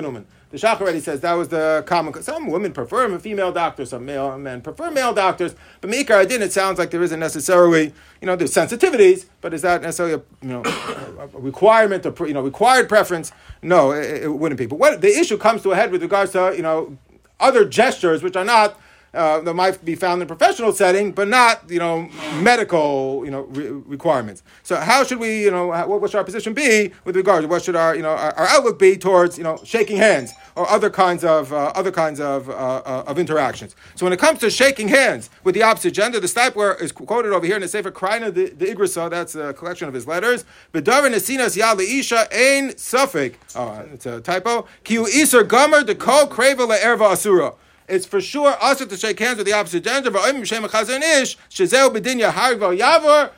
the 0.50 0.58
Shach 0.58 0.80
already 0.80 1.02
says 1.02 1.20
that 1.22 1.34
was 1.34 1.50
the 1.50 1.84
common. 1.86 2.22
Some 2.24 2.48
women 2.48 2.72
prefer 2.72 3.18
female 3.20 3.52
doctors, 3.52 3.90
some 3.90 4.06
male 4.06 4.28
uh, 4.28 4.38
men 4.38 4.62
prefer 4.62 4.90
male 4.92 5.14
doctors. 5.14 5.56
But 5.82 5.90
Mikar 5.90 6.24
Adin, 6.24 6.42
it 6.42 6.54
sounds 6.54 6.80
like 6.80 6.92
there 6.92 7.04
isn't 7.04 7.20
necessarily, 7.20 7.94
you 8.22 8.28
know, 8.28 8.36
there's 8.36 8.54
sensitivities, 8.54 9.26
but 9.42 9.54
is 9.54 9.62
that 9.64 9.82
necessarily 9.82 10.16
a, 10.16 10.46
you 10.46 10.54
know, 10.54 10.64
a 10.64 11.28
requirement, 11.34 12.06
or 12.06 12.28
you 12.28 12.34
know, 12.34 12.42
required 12.42 12.88
preference? 12.88 13.32
No, 13.62 13.92
it, 13.92 14.24
it 14.24 14.30
wouldn't 14.30 14.58
be. 14.58 14.66
But 14.66 14.80
what 14.80 15.02
the 15.02 15.10
issue 15.10 15.38
comes 15.38 15.64
to 15.64 15.72
a 15.72 15.76
head 15.76 15.92
with 15.92 16.02
regards 16.02 16.32
to, 16.32 16.54
you 16.56 16.64
know, 16.64 16.98
other 17.40 17.66
gestures 17.66 18.24
which 18.24 18.36
are 18.36 18.46
not 18.46 18.80
uh, 19.18 19.42
that 19.42 19.54
might 19.54 19.84
be 19.84 19.96
found 19.96 20.22
in 20.22 20.26
a 20.26 20.28
professional 20.28 20.72
setting, 20.72 21.12
but 21.12 21.28
not 21.28 21.70
you 21.70 21.80
know 21.80 22.10
medical 22.42 23.24
you 23.26 23.32
know 23.32 23.42
re- 23.42 23.70
requirements. 23.70 24.44
So 24.64 24.76
how 24.76 25.04
should 25.04 25.20
we 25.20 25.44
you 25.44 25.52
know 25.52 25.68
what, 25.68 26.02
what 26.02 26.12
should 26.12 26.18
our 26.18 26.24
position 26.24 26.54
be 26.54 26.92
with 27.04 27.16
regard 27.16 27.42
to 27.42 27.48
what 27.48 27.64
should 27.64 27.76
our 27.76 27.96
you 27.96 28.04
know 28.04 28.12
our, 28.12 28.34
our 28.36 28.48
outlook 28.48 28.80
be 28.80 28.96
towards 28.96 29.38
you 29.38 29.44
know 29.44 29.60
shaking 29.64 29.98
hands 29.98 30.34
or 30.56 30.70
other 30.70 30.90
kinds 30.90 31.24
of 31.24 31.52
uh, 31.52 31.72
other 31.76 31.92
kinds 31.92 32.20
of 32.20 32.50
uh, 32.50 32.54
uh 32.54 33.04
of 33.08 33.18
interactions. 33.18 33.76
So 33.96 34.06
when 34.06 34.14
it 34.14 34.20
comes 34.20 34.40
to 34.40 34.50
shaking 34.50 34.88
hands 34.88 35.30
with 35.44 35.56
the 35.56 35.64
opposite 35.64 35.92
gender, 35.94 36.20
the 36.20 36.28
Steipler 36.28 36.80
is 36.82 36.92
quoted 36.92 37.34
over 37.34 37.46
here 37.46 37.56
in 37.56 37.62
the 37.62 37.68
Sefer 37.68 37.92
Kraina 37.92 38.34
the, 38.34 38.50
the 38.52 38.66
Igrisa. 38.66 39.10
That's 39.10 39.36
a 39.36 39.54
collection 39.54 39.88
of 39.88 39.94
his 39.94 40.06
letters. 40.08 40.46
Bedavar 40.74 41.12
nesinas 41.12 41.58
ya 41.58 41.74
leisha 41.74 42.28
ein 42.32 42.74
sufik. 42.76 43.36
Oh, 43.56 43.84
it's 43.94 44.06
a 44.06 44.22
typo. 44.22 44.68
Kiu 44.84 45.08
iser 45.08 45.44
gomer 45.44 45.84
de 45.84 45.96
ko 45.96 46.28
asura 46.28 47.54
it's 47.88 48.06
for 48.06 48.20
sure 48.20 48.56
also 48.62 48.86
to 48.86 48.98
shake 48.98 49.20
hands 49.20 49.38
with 49.38 49.48
the 49.48 49.54
opposite 49.54 49.84
gender. 49.84 50.12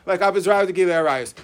Like 0.05 0.21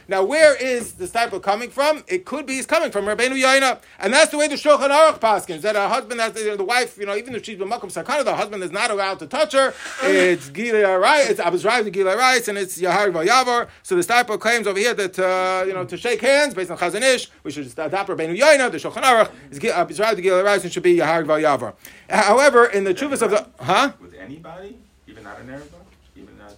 Now, 0.08 0.24
where 0.24 0.56
is 0.56 0.94
this 0.94 1.16
of 1.16 1.42
coming 1.42 1.70
from? 1.70 2.04
It 2.08 2.26
could 2.26 2.46
be 2.46 2.56
he's 2.56 2.66
coming 2.66 2.92
from 2.92 3.06
Rabbeinu 3.06 3.42
Yaina, 3.42 3.80
and 4.00 4.14
that's 4.14 4.32
the 4.32 4.38
way 4.38 4.48
the 4.48 4.56
Shulchan 4.56 4.90
Aruch 4.90 5.20
paskins 5.20 5.62
that 5.62 5.76
a 5.76 5.88
husband 5.88 6.20
has 6.20 6.34
the, 6.34 6.64
wife, 6.64 6.98
you 6.98 7.06
know, 7.06 7.16
even 7.16 7.36
if 7.36 7.46
she's 7.46 7.60
b'makom 7.60 7.92
sakana, 7.92 8.24
the 8.24 8.36
husband 8.36 8.64
is 8.64 8.72
not 8.72 8.90
allowed 8.90 9.20
to 9.20 9.28
touch 9.28 9.54
her. 9.54 9.74
It's 10.02 10.50
Gila 10.50 10.80
Arayis, 10.80 11.30
it's 11.30 11.40
Abizrav 11.40 11.92
Gila 11.92 12.16
Arayis, 12.16 12.48
and 12.48 12.58
it's 12.58 12.82
Yahar 12.82 13.12
Yavar. 13.12 13.68
So 13.84 13.96
the 13.96 14.16
of 14.30 14.40
claims 14.40 14.66
over 14.66 14.80
here 14.80 14.94
that 14.94 15.20
uh, 15.20 15.66
you 15.68 15.74
know 15.74 15.86
to 15.86 15.98
shake 15.98 16.22
hands 16.22 16.54
based 16.54 16.72
on 16.72 16.78
Chazon 16.78 17.02
Ish, 17.02 17.30
we 17.44 17.52
should 17.52 17.68
adopt 17.78 18.10
Rabbeinu 18.10 18.38
Yaina. 18.38 18.72
The 18.72 18.78
Shulchan 18.78 19.04
Aruch 19.04 19.32
is 19.52 19.60
Abizrav 19.60 20.22
Gila 20.22 20.44
Arayis 20.44 20.64
and 20.64 20.72
should 20.72 20.84
be 20.84 20.98
Yahar 20.98 21.24
Yavar. 21.24 21.74
However, 22.10 22.66
in 22.66 22.84
the 22.84 22.95
chuvas 22.96 23.22
of 23.22 23.32
the 23.32 23.48
huh? 23.64 23.92
With 24.02 24.14
anybody, 24.16 24.78
even 25.08 25.24
not 25.24 25.40
an 25.40 25.50
Arab, 25.50 25.70
even 26.16 26.38
not 26.38 26.54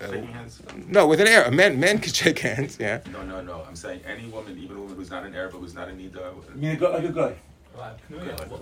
uh, 0.00 0.10
shaking 0.10 0.32
hands. 0.32 0.62
No, 0.88 1.06
with 1.06 1.20
an 1.20 1.28
Arab, 1.28 1.52
men 1.52 1.78
men 1.78 1.98
can 1.98 2.12
shake 2.20 2.38
hands. 2.40 2.78
Yeah. 2.80 3.00
No, 3.12 3.22
no, 3.22 3.42
no. 3.42 3.64
I'm 3.68 3.76
saying 3.76 4.00
any 4.06 4.28
woman, 4.28 4.58
even 4.58 4.76
a 4.76 4.80
woman 4.80 4.96
who's 4.96 5.10
not 5.10 5.24
an 5.24 5.34
Arab, 5.34 5.52
who's 5.52 5.74
not 5.74 5.88
a 5.88 5.92
nida. 5.92 6.34
You 6.54 6.60
mean 6.60 6.78
like 6.78 7.04
a 7.04 7.08
guy? 7.12 7.34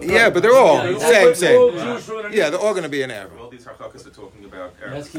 Yeah, 0.01 0.31
but 0.31 0.43
they're 0.43 0.57
all 0.57 0.91
yeah, 0.91 0.99
same, 0.99 1.35
same. 1.35 2.33
Yeah, 2.33 2.51
they're 2.51 2.61
all 2.61 2.73
going 2.73 2.83
to 2.83 2.89
be 2.89 3.03
an 3.03 3.11
Arab. 3.11 3.33
All 3.39 3.49
these 3.49 3.65
halakas 3.65 4.07
are 4.07 4.11
talking 4.11 4.45
about 4.45 4.75
Arabs. 4.83 5.15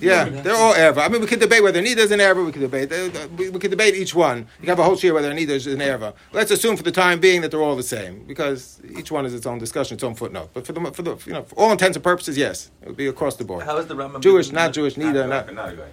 Yeah, 0.00 0.28
they're 0.28 0.56
all 0.56 0.74
Arab. 0.74 0.98
I 0.98 1.08
mean, 1.08 1.20
we 1.20 1.26
could 1.26 1.40
debate 1.40 1.62
whether 1.62 1.80
Nida 1.82 1.98
is 1.98 2.10
an 2.10 2.20
Arab. 2.20 2.46
We 2.46 2.52
could 2.52 2.62
debate. 2.62 2.90
Uh, 2.92 3.18
uh, 3.18 3.28
we, 3.36 3.50
could 3.50 3.70
debate 3.70 3.94
each 3.94 4.14
one. 4.14 4.38
You 4.38 4.44
can 4.60 4.68
have 4.68 4.78
a 4.78 4.84
whole 4.84 4.96
share 4.96 5.14
whether 5.14 5.32
Nida 5.32 5.50
is 5.50 5.66
an 5.66 5.82
Arab. 5.82 6.16
Let's 6.32 6.50
assume 6.50 6.76
for 6.76 6.82
the 6.82 6.92
time 6.92 7.20
being 7.20 7.42
that 7.42 7.50
they're 7.50 7.62
all 7.62 7.76
the 7.76 7.82
same 7.82 8.24
because 8.24 8.80
each 8.98 9.10
one 9.10 9.26
is 9.26 9.34
its 9.34 9.46
own 9.46 9.58
discussion, 9.58 9.94
its 9.94 10.04
own 10.04 10.14
footnote. 10.14 10.50
But 10.54 10.66
for 10.66 10.72
the 10.72 10.80
for 10.92 11.02
the 11.02 11.16
you 11.26 11.32
know 11.32 11.42
for 11.42 11.54
all 11.56 11.72
intents 11.72 11.96
and 11.96 12.04
purposes, 12.04 12.36
yes, 12.38 12.70
it 12.82 12.88
would 12.88 12.96
be 12.96 13.06
across 13.06 13.36
the 13.36 13.44
board. 13.44 13.64
How 13.64 13.76
is 13.78 13.86
the 13.86 13.94
Rambam? 13.94 14.20
Jewish, 14.20 14.50
not 14.52 14.72
Jewish, 14.72 14.96
neither, 14.96 15.26
not. 15.26 15.52
Not 15.52 15.72
a 15.72 15.76
guy. 15.76 15.88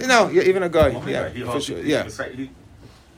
You 0.00 0.06
know, 0.06 0.30
even 0.30 0.62
a 0.62 0.68
guy. 0.68 0.88
Yeah, 1.08 1.52
for 1.52 1.60
sure. 1.60 1.80
Yeah. 1.82 2.08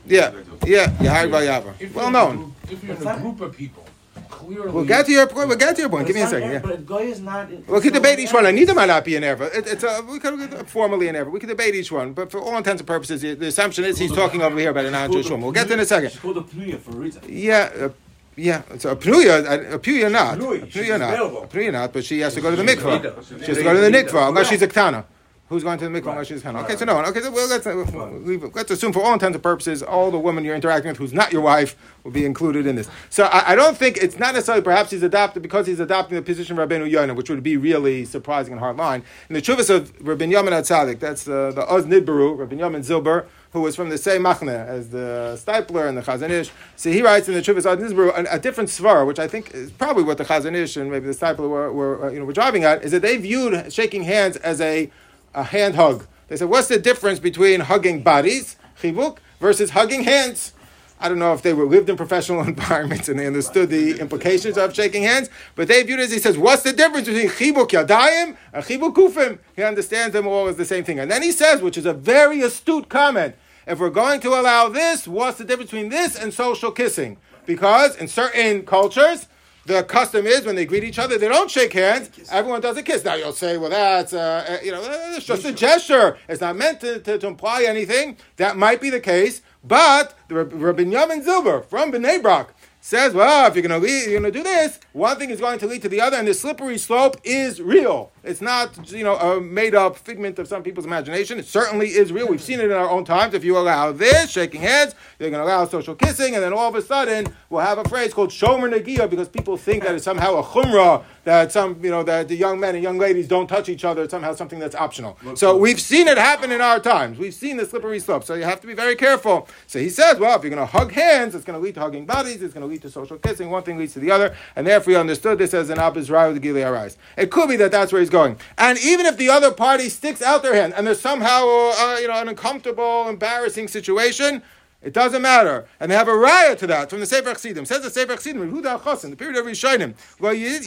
Yeah, 0.05 0.31
yeah, 0.65 0.87
Yahari 0.97 1.29
Yava. 1.29 1.93
Well 1.93 2.11
known. 2.11 2.53
If 2.69 2.83
you're 2.83 2.95
in 2.95 3.07
a 3.07 3.19
group 3.19 3.41
of 3.41 3.55
people, 3.55 3.85
clearly. 4.29 4.71
We'll 4.71 4.85
get 4.85 5.05
to 5.05 5.11
your 5.11 5.27
point. 5.27 5.47
We'll 5.47 5.57
get 5.57 5.75
to 5.75 5.81
your 5.81 5.89
point. 5.89 6.07
Give 6.07 6.15
me 6.15 6.21
a 6.23 6.27
second. 6.27 6.51
Yeah. 6.51 6.59
But 6.59 6.85
Goy 6.85 7.03
is 7.03 7.19
not. 7.21 7.49
We 7.67 7.81
could 7.81 7.93
debate 7.93 8.19
each 8.19 8.33
one. 8.33 8.45
I 8.45 8.51
need 8.51 8.65
them 8.65 8.75
might 8.75 8.87
not 8.87 9.05
be 9.05 9.15
an 9.15 9.23
error. 9.23 9.45
It, 9.53 9.67
it's 9.67 9.83
a, 9.83 10.01
we 10.09 10.19
could 10.19 10.67
formally 10.67 11.07
an 11.07 11.15
error. 11.15 11.29
We 11.29 11.39
could 11.39 11.49
debate 11.49 11.75
each 11.75 11.91
one, 11.91 12.13
but 12.13 12.31
for 12.31 12.39
all 12.39 12.57
intents 12.57 12.81
and 12.81 12.87
purposes, 12.87 13.21
the, 13.21 13.35
the 13.35 13.47
assumption 13.47 13.83
is 13.85 13.97
he's 13.97 14.11
talking 14.11 14.41
over 14.41 14.57
here 14.59 14.71
about 14.71 14.85
a 14.85 14.91
non-Jewish 14.91 15.29
woman. 15.29 15.43
We'll 15.43 15.51
get 15.53 15.67
to 15.67 15.73
in 15.73 15.79
a 15.79 15.85
second. 15.85 16.11
She's 16.11 16.19
called 16.19 16.37
a 16.37 16.43
for 16.77 16.91
a 16.91 16.95
reason. 16.95 17.21
Yeah. 17.27 17.71
Uh, 17.79 17.89
Yeah, 18.35 18.63
so 18.79 18.89
a 18.89 18.95
pnuya, 18.95 19.75
a 19.75 19.77
pnuya 19.77 20.11
not, 20.11 20.39
a 20.39 20.41
Pnuya, 20.41 20.71
she's 20.71 20.87
pnuya 20.87 20.97
not, 20.99 21.13
available. 21.13 21.43
a 21.43 21.47
pnuya 21.47 21.71
not, 21.71 21.93
but 21.93 22.03
she 22.03 22.19
has 22.21 22.33
to 22.33 22.41
go 22.41 22.49
to 22.49 22.55
the 22.57 22.63
mikvah. 22.63 22.97
She 23.27 23.45
has 23.45 23.57
to 23.59 23.63
go 23.63 23.73
to 23.75 23.79
the 23.79 23.91
Nida. 23.91 24.09
mikvah 24.09 24.29
unless 24.29 24.49
she's 24.49 24.63
a 24.63 24.67
ktana. 24.67 25.05
Who's 25.53 25.63
going 25.63 25.77
to 25.77 25.87
the 25.87 26.01
mikvah 26.01 26.13
unless 26.13 26.27
she's 26.27 26.43
a 26.43 26.47
ktana? 26.47 26.63
Okay, 26.63 26.75
so 26.75 26.85
no 26.85 26.95
one. 26.95 27.05
Okay, 27.05 27.21
so 27.21 27.31
well, 27.31 27.47
let's, 27.47 27.67
uh, 27.67 28.49
let's 28.55 28.71
assume 28.71 28.91
for 28.91 29.03
all 29.03 29.13
intents 29.13 29.35
and 29.35 29.43
purposes, 29.43 29.83
all 29.83 30.09
the 30.09 30.17
women 30.17 30.43
you're 30.43 30.55
interacting 30.55 30.89
with 30.89 30.97
who's 30.97 31.13
not 31.13 31.31
your 31.31 31.43
wife 31.43 31.75
will 32.03 32.09
be 32.11 32.25
included 32.25 32.65
in 32.65 32.75
this. 32.75 32.89
So 33.11 33.25
I, 33.25 33.51
I 33.51 33.55
don't 33.55 33.77
think 33.77 33.97
it's 33.97 34.17
not 34.17 34.33
necessarily 34.33 34.63
perhaps 34.63 34.89
he's 34.89 35.03
adopted 35.03 35.43
because 35.43 35.67
he's 35.67 35.79
adopting 35.79 36.15
the 36.15 36.23
position 36.23 36.57
of 36.57 36.67
Rabbeinu 36.67 36.89
Yonah, 36.89 37.13
which 37.13 37.29
would 37.29 37.43
be 37.43 37.55
really 37.55 38.03
surprising 38.03 38.53
and 38.53 38.59
hard 38.59 38.77
line. 38.77 39.03
In 39.29 39.35
the 39.35 39.41
chuvas 39.43 39.69
of 39.69 39.95
Rabbeinu 39.99 40.33
Yamin 40.33 40.53
Atzadik, 40.53 40.99
that's 40.99 41.23
the 41.23 41.51
the 41.51 41.71
Oz 41.71 41.85
Nidbaru, 41.85 42.35
Rabbeinu 42.35 42.61
Yamin 42.61 42.83
Zilber, 42.83 43.27
who 43.51 43.61
was 43.61 43.75
from 43.75 43.89
the 43.89 43.97
same 43.97 44.23
machne 44.23 44.49
as 44.49 44.89
the 44.89 45.39
Steipler 45.39 45.87
and 45.87 45.95
the 45.95 46.01
Chazon 46.01 46.31
Ish. 46.31 46.49
So 46.75 46.89
he 46.89 47.03
writes 47.03 47.27
in 47.27 47.35
the 47.35 47.41
Chuvas 47.41 47.65
Nizbaru 47.77 48.09
a, 48.17 48.35
a 48.35 48.39
different 48.39 48.71
svar, 48.71 49.05
which 49.05 49.19
I 49.19 49.27
think 49.27 49.53
is 49.53 49.71
probably 49.71 50.03
what 50.03 50.17
the 50.17 50.25
Chazon 50.25 50.55
Ish 50.55 50.77
and 50.77 50.89
maybe 50.89 51.05
the 51.05 51.13
Steipler 51.13 51.47
were, 51.47 51.71
were 51.71 52.05
uh, 52.05 52.11
you 52.11 52.19
know 52.19 52.25
were 52.25 52.33
driving 52.33 52.63
at, 52.63 52.83
is 52.83 52.91
that 52.91 53.03
they 53.03 53.17
viewed 53.17 53.71
shaking 53.71 54.03
hands 54.03 54.37
as 54.37 54.59
a, 54.59 54.89
a 55.33 55.43
hand 55.43 55.75
hug. 55.75 56.07
They 56.27 56.37
said, 56.37 56.49
what's 56.49 56.67
the 56.67 56.79
difference 56.79 57.19
between 57.19 57.59
hugging 57.59 58.01
bodies, 58.01 58.55
chivuk, 58.81 59.17
versus 59.39 59.71
hugging 59.71 60.03
hands? 60.03 60.53
I 60.99 61.09
don't 61.09 61.19
know 61.19 61.33
if 61.33 61.41
they 61.41 61.53
were 61.53 61.65
lived 61.65 61.89
in 61.89 61.97
professional 61.97 62.41
environments 62.47 63.09
and 63.09 63.19
they 63.19 63.27
understood 63.27 63.69
the 63.69 63.99
implications 63.99 64.57
of 64.57 64.73
shaking 64.73 65.03
hands, 65.03 65.29
but 65.55 65.67
they 65.67 65.83
viewed 65.83 65.99
it 65.99 66.03
as 66.03 66.11
he 66.11 66.19
says, 66.19 66.37
what's 66.37 66.63
the 66.63 66.71
difference 66.71 67.07
between 67.07 67.29
chibuk 67.29 67.69
yadayim 67.69 68.37
and 68.53 68.63
chibuk 68.63 68.95
kufim? 68.95 69.39
He 69.55 69.63
understands 69.63 70.13
them 70.13 70.27
all 70.27 70.47
as 70.47 70.55
the 70.55 70.65
same 70.65 70.83
thing. 70.83 70.99
And 70.99 71.11
then 71.11 71.21
he 71.21 71.31
says, 71.31 71.61
which 71.61 71.77
is 71.77 71.85
a 71.85 71.93
very 71.93 72.41
astute 72.41 72.87
comment, 72.87 73.35
if 73.67 73.79
we're 73.79 73.89
going 73.89 74.21
to 74.21 74.29
allow 74.29 74.69
this, 74.69 75.07
what's 75.07 75.37
the 75.37 75.45
difference 75.45 75.71
between 75.71 75.89
this 75.89 76.15
and 76.15 76.33
social 76.33 76.71
kissing? 76.71 77.17
Because 77.45 77.95
in 77.97 78.07
certain 78.07 78.65
cultures, 78.65 79.27
the 79.65 79.83
custom 79.83 80.25
is 80.27 80.45
when 80.45 80.55
they 80.55 80.65
greet 80.65 80.83
each 80.83 80.99
other, 80.99 81.17
they 81.17 81.29
don't 81.29 81.49
shake 81.49 81.73
hands. 81.73 82.09
Everyone 82.31 82.61
does 82.61 82.77
a 82.77 82.83
kiss. 82.83 83.05
Now 83.05 83.15
you'll 83.15 83.31
say, 83.31 83.57
well, 83.57 83.69
that's 83.69 84.13
uh, 84.13 84.45
uh, 84.49 84.57
you 84.63 84.71
know, 84.71 84.81
it's 85.15 85.25
just 85.25 85.45
a 85.45 85.53
gesture. 85.53 86.17
It's 86.27 86.41
not 86.41 86.55
meant 86.55 86.81
to, 86.81 86.99
to, 86.99 87.17
to 87.17 87.27
imply 87.27 87.63
anything. 87.63 88.17
That 88.37 88.57
might 88.57 88.81
be 88.81 88.89
the 88.89 88.99
case, 88.99 89.41
but 89.63 90.17
Rabbi 90.29 90.83
Yamin 90.83 91.25
Zilber 91.25 91.65
from 91.65 91.91
Bnei 91.91 92.21
Brak 92.21 92.53
says, 92.85 93.13
well, 93.13 93.47
if 93.47 93.55
you're 93.55 93.65
going 93.65 93.81
to 93.81 93.89
you're 93.89 94.19
going 94.19 94.23
to 94.23 94.37
do 94.37 94.43
this, 94.43 94.77
one 94.91 95.17
thing 95.17 95.29
is 95.29 95.39
going 95.39 95.57
to 95.57 95.65
lead 95.65 95.81
to 95.81 95.87
the 95.87 96.01
other, 96.01 96.17
and 96.17 96.27
the 96.27 96.33
slippery 96.33 96.77
slope 96.77 97.15
is 97.23 97.61
real. 97.61 98.11
It's 98.25 98.41
not 98.41 98.91
you 98.91 99.05
know 99.05 99.15
a 99.15 99.39
made 99.39 99.73
up 99.73 99.95
figment 99.95 100.37
of 100.37 100.49
some 100.49 100.63
people's 100.63 100.85
imagination. 100.85 101.39
It 101.39 101.45
certainly 101.45 101.87
is 101.87 102.11
real. 102.11 102.27
We've 102.27 102.41
seen 102.41 102.59
it 102.59 102.65
in 102.65 102.73
our 102.73 102.89
own 102.89 103.05
times. 103.05 103.35
If 103.35 103.45
you 103.45 103.57
allow 103.57 103.93
this, 103.93 104.31
shaking 104.31 104.59
hands, 104.59 104.95
you're 105.17 105.29
going 105.29 105.41
to 105.41 105.49
allow 105.49 105.65
social 105.65 105.95
kissing, 105.95 106.35
and 106.35 106.43
then 106.43 106.51
all 106.51 106.67
of 106.67 106.75
a 106.75 106.81
sudden 106.81 107.33
we'll 107.49 107.61
have 107.61 107.77
a 107.77 107.85
phrase 107.85 108.13
called 108.13 108.31
shomer 108.31 108.69
negia 108.69 109.09
because 109.09 109.29
people 109.29 109.55
think 109.55 109.83
that 109.83 109.95
it's 109.95 110.03
somehow 110.03 110.35
a 110.35 110.43
chumrah 110.43 111.05
that 111.23 111.51
some 111.51 111.83
you 111.83 111.89
know 111.89 112.03
that 112.03 112.27
the 112.27 112.35
young 112.35 112.59
men 112.59 112.75
and 112.75 112.83
young 112.83 112.97
ladies 112.97 113.27
don't 113.27 113.47
touch 113.47 113.69
each 113.69 113.85
other. 113.85 114.03
It's 114.03 114.11
somehow 114.11 114.33
something 114.33 114.59
that's 114.59 114.75
optional. 114.75 115.17
So 115.35 115.57
we've 115.57 115.79
seen 115.79 116.07
it 116.07 116.17
happen 116.17 116.51
in 116.51 116.61
our 116.61 116.79
times. 116.79 117.17
We've 117.17 117.33
seen 117.33 117.57
the 117.57 117.65
slippery 117.65 117.99
slope. 117.99 118.23
So 118.23 118.33
you 118.33 118.43
have 118.43 118.61
to 118.61 118.67
be 118.67 118.73
very 118.73 118.95
careful. 118.95 119.47
So 119.67 119.79
he 119.79 119.89
says, 119.89 120.19
well, 120.19 120.35
if 120.37 120.43
you're 120.43 120.53
going 120.53 120.65
to 120.67 120.71
hug 120.71 120.91
hands, 120.91 121.35
it's 121.35 121.45
going 121.45 121.59
to 121.59 121.63
lead 121.63 121.75
to 121.75 121.81
hugging 121.81 122.05
bodies. 122.05 122.41
It's 122.41 122.53
going 122.53 122.65
to 122.65 122.67
lead 122.67 122.81
to 122.81 122.89
social 122.89 123.17
kissing. 123.17 123.49
One 123.49 123.63
thing 123.63 123.77
leads 123.77 123.93
to 123.93 123.99
the 123.99 124.11
other, 124.11 124.35
and 124.55 124.67
therefore 124.67 124.91
he 124.91 124.97
understood 124.97 125.37
this 125.37 125.53
as 125.53 125.69
an 125.69 125.79
with 125.93 126.33
the 126.33 126.39
Gilead 126.39 126.65
rise. 126.65 126.97
It 127.17 127.31
could 127.31 127.49
be 127.49 127.55
that 127.57 127.71
that's 127.71 127.91
where 127.91 128.01
he's 128.01 128.09
going. 128.09 128.37
And 128.57 128.77
even 128.79 129.05
if 129.05 129.17
the 129.17 129.29
other 129.29 129.51
party 129.51 129.89
sticks 129.89 130.21
out 130.21 130.43
their 130.43 130.55
hand 130.55 130.73
and 130.75 130.85
there's 130.87 130.99
somehow 130.99 131.45
uh, 131.47 131.97
you 131.99 132.07
know 132.07 132.15
an 132.15 132.29
uncomfortable, 132.29 133.07
embarrassing 133.07 133.67
situation. 133.67 134.43
It 134.83 134.91
doesn't 134.93 135.21
matter. 135.21 135.65
And 135.79 135.89
they 135.89 135.95
have 135.95 136.09
a 136.09 136.11
raya 136.11 136.57
to 136.57 136.67
that 136.67 136.89
from 136.89 136.99
the 136.99 137.05
Sefer 137.05 137.33
Chassidim. 137.33 137.65
Says 137.65 137.83
the 137.83 137.89
Sefer 137.89 138.15
Chassidim, 138.15 138.51
Yehuda 138.51 138.81
Chosin, 138.81 139.11
the 139.11 139.15
period 139.15 139.37
of 139.37 139.45
Rishonim. 139.45 139.93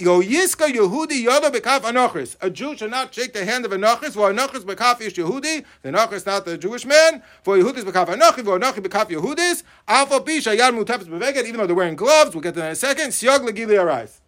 Yo 0.01 0.23
yiska 0.23 0.73
Yehudi 0.73 1.27
yoda 1.27 1.53
bekaf 1.53 1.81
anochris. 1.81 2.37
A 2.41 2.49
Jew 2.49 2.77
should 2.77 2.91
not 2.91 3.15
shake 3.15 3.35
the 3.35 3.45
hand 3.45 3.67
of 3.67 3.73
Anochris, 3.73 3.99
nochris. 4.01 4.13
For 4.15 4.33
anochris 4.33 4.65
bekaf 4.65 5.03
ish 5.03 5.15
Yehudi. 5.15 5.65
The 5.83 5.91
nochris 5.91 6.25
not 6.25 6.47
the 6.47 6.57
Jewish 6.57 6.87
man. 6.87 7.23
For 7.43 7.59
Yehudis 7.59 7.85
bekaf 7.85 8.07
anochi. 8.07 8.43
For 8.43 8.59
anochi 8.59 8.79
bekaf 8.79 9.11
Yehudis. 9.11 9.63
Alpha 9.87 10.21
pisha 10.21 10.57
yad 10.57 10.73
mutapis 10.73 11.05
beveged. 11.05 11.45
Even 11.45 11.59
though 11.59 11.67
they're 11.67 11.77
wearing 11.77 11.97
gloves, 11.97 12.35
we'll 12.35 12.43
get 12.43 12.55
to 12.55 12.61
that 12.61 12.67
in 12.67 12.73
a 12.73 12.77
second. 12.77 13.11
Siog 13.11 13.41
legili 13.41 13.79
arais. 13.79 14.21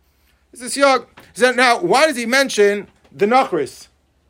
This 0.53 0.61
is 0.63 0.77
Siog. 0.77 1.07
Now, 1.57 1.81
why 1.81 2.07
does 2.07 2.17
he 2.17 2.27
mention 2.27 2.89
the 3.11 3.27
nochris? 3.27 3.89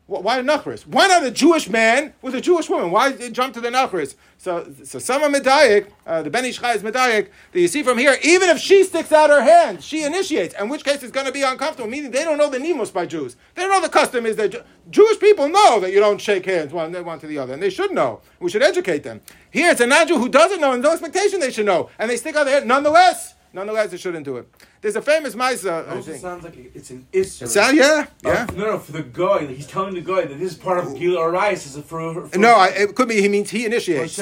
Wh- 0.09 0.23
Why 0.23 0.39
a 0.39 0.43
Nachris? 0.43 0.87
Why 0.87 1.07
not 1.07 1.23
a 1.23 1.29
Jewish 1.29 1.69
man 1.69 2.13
with 2.23 2.33
a 2.33 2.41
Jewish 2.41 2.67
woman? 2.67 2.89
Why 2.89 3.11
jump 3.29 3.53
to 3.53 3.61
the 3.61 3.69
Nachris? 3.69 4.15
So, 4.39 4.73
so 4.83 4.97
some 4.99 5.21
are 5.21 5.29
Medayik, 5.29 5.91
uh, 6.07 6.23
the 6.23 6.29
Ben 6.31 6.45
Ish 6.45 6.59
Chai 6.59 6.73
is 6.73 6.81
Medayik, 6.81 7.27
that 7.51 7.59
you 7.59 7.67
see 7.67 7.83
from 7.83 7.97
here, 7.97 8.17
even 8.23 8.49
if 8.49 8.57
she 8.57 8.83
sticks 8.83 9.11
out 9.11 9.29
her 9.29 9.41
hand, 9.41 9.83
she 9.83 10.03
initiates, 10.03 10.55
in 10.59 10.67
which 10.69 10.83
case 10.83 11.03
it's 11.03 11.11
going 11.11 11.25
to 11.27 11.31
be 11.31 11.43
uncomfortable, 11.43 11.89
meaning 11.89 12.09
they 12.09 12.23
don't 12.23 12.37
know 12.37 12.49
the 12.49 12.57
Nimus 12.57 12.89
by 12.89 13.05
Jews. 13.05 13.35
They 13.53 13.61
don't 13.61 13.71
know 13.71 13.81
the 13.81 13.89
custom 13.89 14.25
is 14.25 14.35
that 14.37 14.65
Jewish 14.89 15.19
people 15.19 15.47
know 15.47 15.79
that 15.81 15.91
you 15.91 15.99
don't 15.99 16.19
shake 16.19 16.45
hands 16.45 16.73
one, 16.73 16.91
one 17.05 17.19
to 17.19 17.27
the 17.27 17.37
other, 17.37 17.53
and 17.53 17.61
they 17.61 17.69
should 17.69 17.91
know. 17.91 18.21
We 18.39 18.49
should 18.49 18.63
educate 18.63 19.03
them. 19.03 19.21
Here 19.51 19.69
it's 19.69 19.81
a 19.81 19.87
non 19.87 20.07
Jew 20.07 20.17
who 20.17 20.29
doesn't 20.29 20.59
know, 20.61 20.71
and 20.73 20.81
no 20.81 20.91
expectation 20.91 21.39
they 21.39 21.51
should 21.51 21.65
know, 21.67 21.89
and 21.99 22.09
they 22.09 22.17
stick 22.17 22.35
out 22.35 22.45
their 22.45 22.55
hand 22.55 22.67
nonetheless. 22.67 23.35
Nonetheless, 23.51 23.91
they 23.91 23.97
shouldn't 23.97 24.25
do 24.25 24.37
it. 24.37 24.47
There's 24.81 24.95
a 24.95 25.01
famous 25.01 25.35
Maisa. 25.35 25.83
It 25.83 25.89
also 25.89 26.15
sounds 26.15 26.45
like 26.45 26.55
it's 26.73 26.89
an 26.89 27.05
isser. 27.11 27.47
Sound, 27.47 27.77
yeah? 27.77 28.05
Yeah. 28.23 28.47
Uh, 28.49 28.53
no, 28.53 28.65
no, 28.65 28.79
for 28.79 28.93
the 28.93 29.03
guy, 29.03 29.45
he's 29.45 29.67
telling 29.67 29.93
the 29.93 30.01
guy 30.01 30.25
that 30.25 30.39
this 30.39 30.53
is 30.53 30.57
part 30.57 30.77
of 30.77 30.97
Gila 30.97 31.19
Arias 31.19 31.65
is 31.65 31.83
for, 31.83 32.27
for 32.27 32.37
No, 32.37 32.55
I, 32.55 32.67
it 32.67 32.95
could 32.95 33.09
be 33.09 33.21
he 33.21 33.27
means 33.27 33.49
he 33.49 33.65
initiates. 33.65 34.17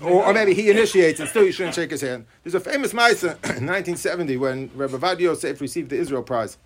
Or, 0.00 0.24
or 0.24 0.32
maybe 0.32 0.54
he 0.54 0.70
initiates 0.70 1.20
and 1.20 1.28
still 1.28 1.44
you 1.44 1.52
shouldn't 1.52 1.74
shake 1.74 1.90
his 1.90 2.00
hand. 2.00 2.24
There's 2.42 2.54
a 2.54 2.60
famous 2.60 2.94
Maisa 2.94 3.32
in 3.58 3.66
1970 3.66 4.36
when 4.38 4.70
Rabbi 4.74 4.96
Vad 4.96 5.20
Yosef 5.20 5.60
received 5.60 5.90
the 5.90 5.96
Israel 5.96 6.22
Prize. 6.22 6.56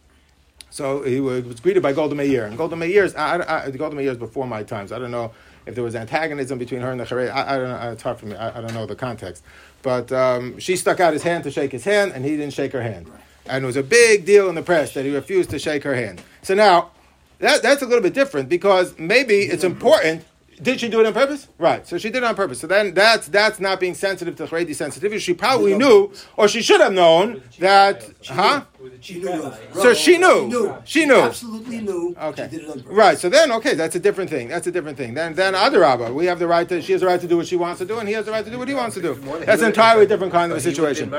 So 0.70 1.02
he 1.02 1.20
was, 1.20 1.60
greeted 1.60 1.82
by 1.82 1.92
Golda 1.92 2.14
Meir. 2.14 2.46
And 2.46 2.56
Golda 2.56 2.76
Meir 2.76 3.04
is, 3.04 3.14
I, 3.16 3.66
I, 3.66 3.70
Golda 3.72 3.96
Meir 3.96 4.12
is 4.12 4.16
before 4.16 4.46
my 4.46 4.62
times. 4.62 4.92
I 4.92 4.98
don't 4.98 5.10
know 5.10 5.32
if 5.66 5.74
there 5.74 5.84
was 5.84 5.94
antagonism 5.94 6.58
between 6.58 6.80
her 6.80 6.90
and 6.92 7.00
the 7.00 7.04
Charei. 7.04 7.30
I, 7.30 7.56
I 7.56 7.58
don't 7.58 7.68
know. 7.68 7.92
It's 7.92 8.02
hard 8.02 8.18
for 8.18 8.26
me. 8.26 8.36
I, 8.36 8.58
I 8.58 8.60
don't 8.60 8.72
know 8.72 8.86
the 8.86 8.96
context. 8.96 9.44
But 9.82 10.12
um, 10.12 10.58
she 10.58 10.76
stuck 10.76 11.00
out 11.00 11.12
his 11.12 11.24
hand 11.24 11.44
to 11.44 11.50
shake 11.50 11.72
his 11.72 11.84
hand, 11.84 12.12
and 12.12 12.24
he 12.24 12.36
didn't 12.36 12.54
shake 12.54 12.72
her 12.72 12.82
hand. 12.82 13.10
And 13.46 13.64
it 13.64 13.66
was 13.66 13.76
a 13.76 13.82
big 13.82 14.24
deal 14.24 14.48
in 14.48 14.54
the 14.54 14.62
press 14.62 14.94
that 14.94 15.04
he 15.04 15.14
refused 15.14 15.50
to 15.50 15.58
shake 15.58 15.82
her 15.84 15.94
hand. 15.94 16.22
So 16.42 16.54
now, 16.54 16.90
that, 17.38 17.62
that's 17.62 17.82
a 17.82 17.86
little 17.86 18.02
bit 18.02 18.14
different 18.14 18.48
because 18.48 18.96
maybe 18.98 19.40
it's 19.40 19.64
important. 19.64 20.24
Did 20.62 20.80
she 20.80 20.88
do 20.88 21.00
it 21.00 21.06
on 21.06 21.12
purpose? 21.12 21.48
Right. 21.58 21.86
So 21.86 21.98
she 21.98 22.10
did 22.10 22.18
it 22.18 22.24
on 22.24 22.36
purpose. 22.36 22.60
So 22.60 22.66
then 22.66 22.94
that's 22.94 23.26
that's 23.28 23.58
not 23.58 23.80
being 23.80 23.94
sensitive 23.94 24.36
to 24.36 24.46
Haredi 24.46 24.74
sensitivity. 24.74 25.18
She 25.18 25.34
probably 25.34 25.74
knew, 25.74 26.12
or 26.36 26.46
she 26.46 26.62
should 26.62 26.80
have 26.80 26.92
known 26.92 27.42
that, 27.58 28.08
huh? 28.26 28.64
She 29.00 29.18
knew. 29.20 29.52
So 29.74 29.94
she 29.94 30.18
knew. 30.18 30.76
She 30.84 31.04
knew. 31.04 31.20
absolutely 31.20 31.80
knew. 31.80 32.14
Okay. 32.20 32.48
She 32.50 32.56
did 32.56 32.64
it 32.64 32.70
on 32.70 32.80
purpose. 32.80 32.92
Right. 32.92 33.18
So 33.18 33.28
then, 33.28 33.50
okay, 33.52 33.74
that's 33.74 33.96
a 33.96 34.00
different 34.00 34.30
thing. 34.30 34.48
That's 34.48 34.66
a 34.66 34.72
different 34.72 34.98
thing. 34.98 35.14
Then, 35.14 35.34
then 35.34 35.54
Adarabba, 35.54 36.12
we 36.14 36.26
have 36.26 36.38
the 36.38 36.46
right 36.46 36.68
to. 36.68 36.80
She 36.80 36.92
has 36.92 37.00
the 37.00 37.06
right 37.06 37.20
to 37.20 37.28
do 37.28 37.36
what 37.36 37.46
she 37.46 37.56
wants 37.56 37.78
to 37.78 37.84
do, 37.84 37.98
and 37.98 38.08
he 38.08 38.14
has 38.14 38.26
the 38.26 38.32
right 38.32 38.44
to 38.44 38.50
do 38.50 38.58
what 38.58 38.68
he 38.68 38.74
wants 38.74 38.94
to 38.94 39.02
do. 39.02 39.14
That's 39.44 39.62
an 39.62 39.68
entirely 39.68 40.06
different 40.06 40.32
kind 40.32 40.52
of 40.52 40.58
a 40.58 40.60
situation. 40.60 41.12